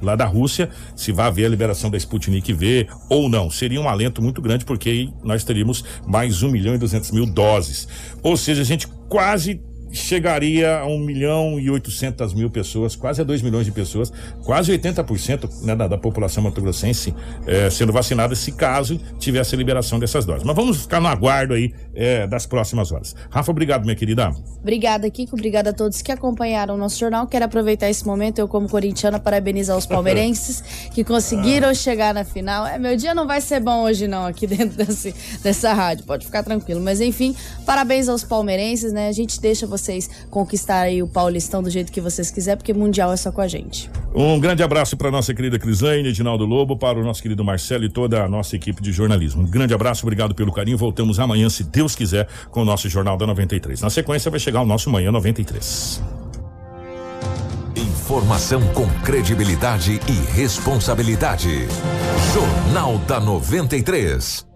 lá 0.02 0.16
da 0.16 0.26
Rússia, 0.26 0.70
se 0.96 1.12
vai 1.12 1.28
haver 1.28 1.46
a 1.46 1.50
liberação 1.50 1.90
da 1.90 1.98
Sputnik 1.98 2.54
V 2.54 2.88
ou 3.10 3.30
não. 3.30 3.50
Seria 3.50 3.82
um 3.82 3.90
alento 3.90 4.22
muito 4.22 4.42
grande, 4.42 4.66
porque 4.66 5.10
nós 5.24 5.44
teríamos 5.44 5.84
mais 6.08 6.42
1 6.42 6.50
milhão 6.50 6.76
e 6.76 6.78
200 6.78 7.12
mil 7.12 7.26
doses. 7.26 7.88
Ou 8.24 8.38
seja, 8.38 8.62
a 8.62 8.66
gente 8.66 8.88
quase 9.10 9.62
chegaria 9.92 10.80
a 10.80 10.86
1 10.86 11.00
milhão 11.00 11.60
e 11.60 11.70
800 11.70 12.34
mil 12.34 12.50
pessoas, 12.50 12.96
quase 12.96 13.22
a 13.22 13.24
2 13.24 13.42
milhões 13.42 13.66
de 13.66 13.72
pessoas, 13.72 14.12
quase 14.44 14.72
80% 14.72 15.64
né, 15.64 15.76
da, 15.76 15.88
da 15.88 15.98
população 15.98 16.44
mato-grossense 16.44 17.14
eh, 17.48 17.70
sendo 17.70 17.92
vacinada, 17.92 18.36
se 18.36 18.52
caso 18.52 19.00
tivesse 19.18 19.56
a 19.56 19.58
liberação 19.58 20.00
dessas 20.00 20.26
doses. 20.26 20.44
Mas 20.44 20.56
vamos 20.56 20.82
ficar 20.82 21.00
no 21.00 21.08
aguardo 21.08 21.54
aí 21.54 21.74
eh, 21.96 22.28
das 22.28 22.46
próximas 22.46 22.92
horas. 22.92 23.16
Rafa, 23.30 23.52
obrigado, 23.52 23.84
minha 23.84 23.96
querida. 23.96 24.32
Obrigada, 24.62 25.10
Kiko. 25.10 25.36
Obrigada 25.36 25.72
a 25.72 25.74
todos 25.74 26.02
que 26.02 26.12
acompanharam 26.12 26.76
o 26.76 26.78
nosso 26.78 27.00
jornal. 27.00 27.28
Quero 27.28 27.46
aproveitar 27.46 27.90
esse 27.90 28.06
momento, 28.06 28.40
eu, 28.40 28.48
como 28.48 28.70
corintiana, 28.70 29.20
parabenizar 29.20 29.78
os 29.78 29.86
palmeirenses 29.86 30.64
que 30.94 31.04
conseguiram 31.04 31.74
chegar 31.74 32.14
na 32.14 32.24
final. 32.24 32.68
É, 32.68 32.78
meu 32.78 32.96
dia 32.96 33.16
não 33.16 33.26
vai 33.26 33.42
ser 33.42 33.60
bom 33.60 33.84
hoje, 33.84 34.08
não, 34.08 34.26
aqui 34.26 34.46
dentro 34.48 34.78
desse, 34.78 35.14
dessa 35.42 35.74
rádio. 35.74 36.06
Pode 36.06 36.26
ficar 36.26 36.44
tranquilo. 36.44 36.82
Mas, 36.82 37.02
enfim, 37.02 37.36
parabéns 37.66 38.08
aos 38.08 38.24
palmeirenses, 38.24 38.92
né? 38.94 39.08
A 39.08 39.12
gente 39.12 39.40
deixa 39.40 39.66
você 39.66 39.79
vocês 39.80 40.10
conquistarem 40.30 41.02
o 41.02 41.08
Paulistão 41.08 41.64
do 41.64 41.70
jeito 41.70 41.92
que 41.92 42.02
vocês 42.02 42.30
quiserem, 42.30 42.58
porque 42.58 42.74
Mundial 42.74 43.12
é 43.12 43.18
só 43.18 43.32
com 43.32 43.42
a 43.42 43.48
gente. 43.48 43.90
Um 44.14 44.40
grande 44.40 44.64
abraço 44.64 44.98
para 44.98 45.12
nossa 45.12 45.34
querida 45.34 45.58
Crislaine, 45.58 46.10
Edinaldo 46.10 46.46
Lobo, 46.46 46.78
para 46.78 47.00
o 47.00 47.04
nosso 47.04 47.22
querido 47.22 47.44
Marcelo 47.44 47.86
e 47.86 47.90
toda 47.90 48.24
a 48.24 48.28
nossa 48.28 48.56
equipe 48.56 48.82
de 48.82 48.92
jornalismo. 48.92 49.44
Um 49.44 49.46
grande 49.46 49.74
abraço, 49.74 50.04
obrigado 50.04 50.36
pelo 50.36 50.52
carinho. 50.52 50.78
Voltamos 50.78 51.20
amanhã, 51.20 51.50
se 51.50 51.64
Deus 51.64 51.96
quiser, 51.96 52.28
com 52.52 52.62
o 52.62 52.66
nosso 52.66 52.90
Jornal 52.90 53.18
da 53.18 53.26
93. 53.26 53.82
Na 53.82 53.90
sequência 53.90 54.30
vai 54.30 54.40
chegar 54.40 54.62
o 54.62 54.66
nosso 54.66 54.90
Manhã 54.90 55.12
93. 55.12 56.02
Informação 57.76 58.62
com 58.74 58.88
credibilidade 59.04 60.00
e 60.08 60.34
responsabilidade. 60.34 61.68
Jornal 62.34 62.98
da 63.00 63.20
93. 63.20 64.49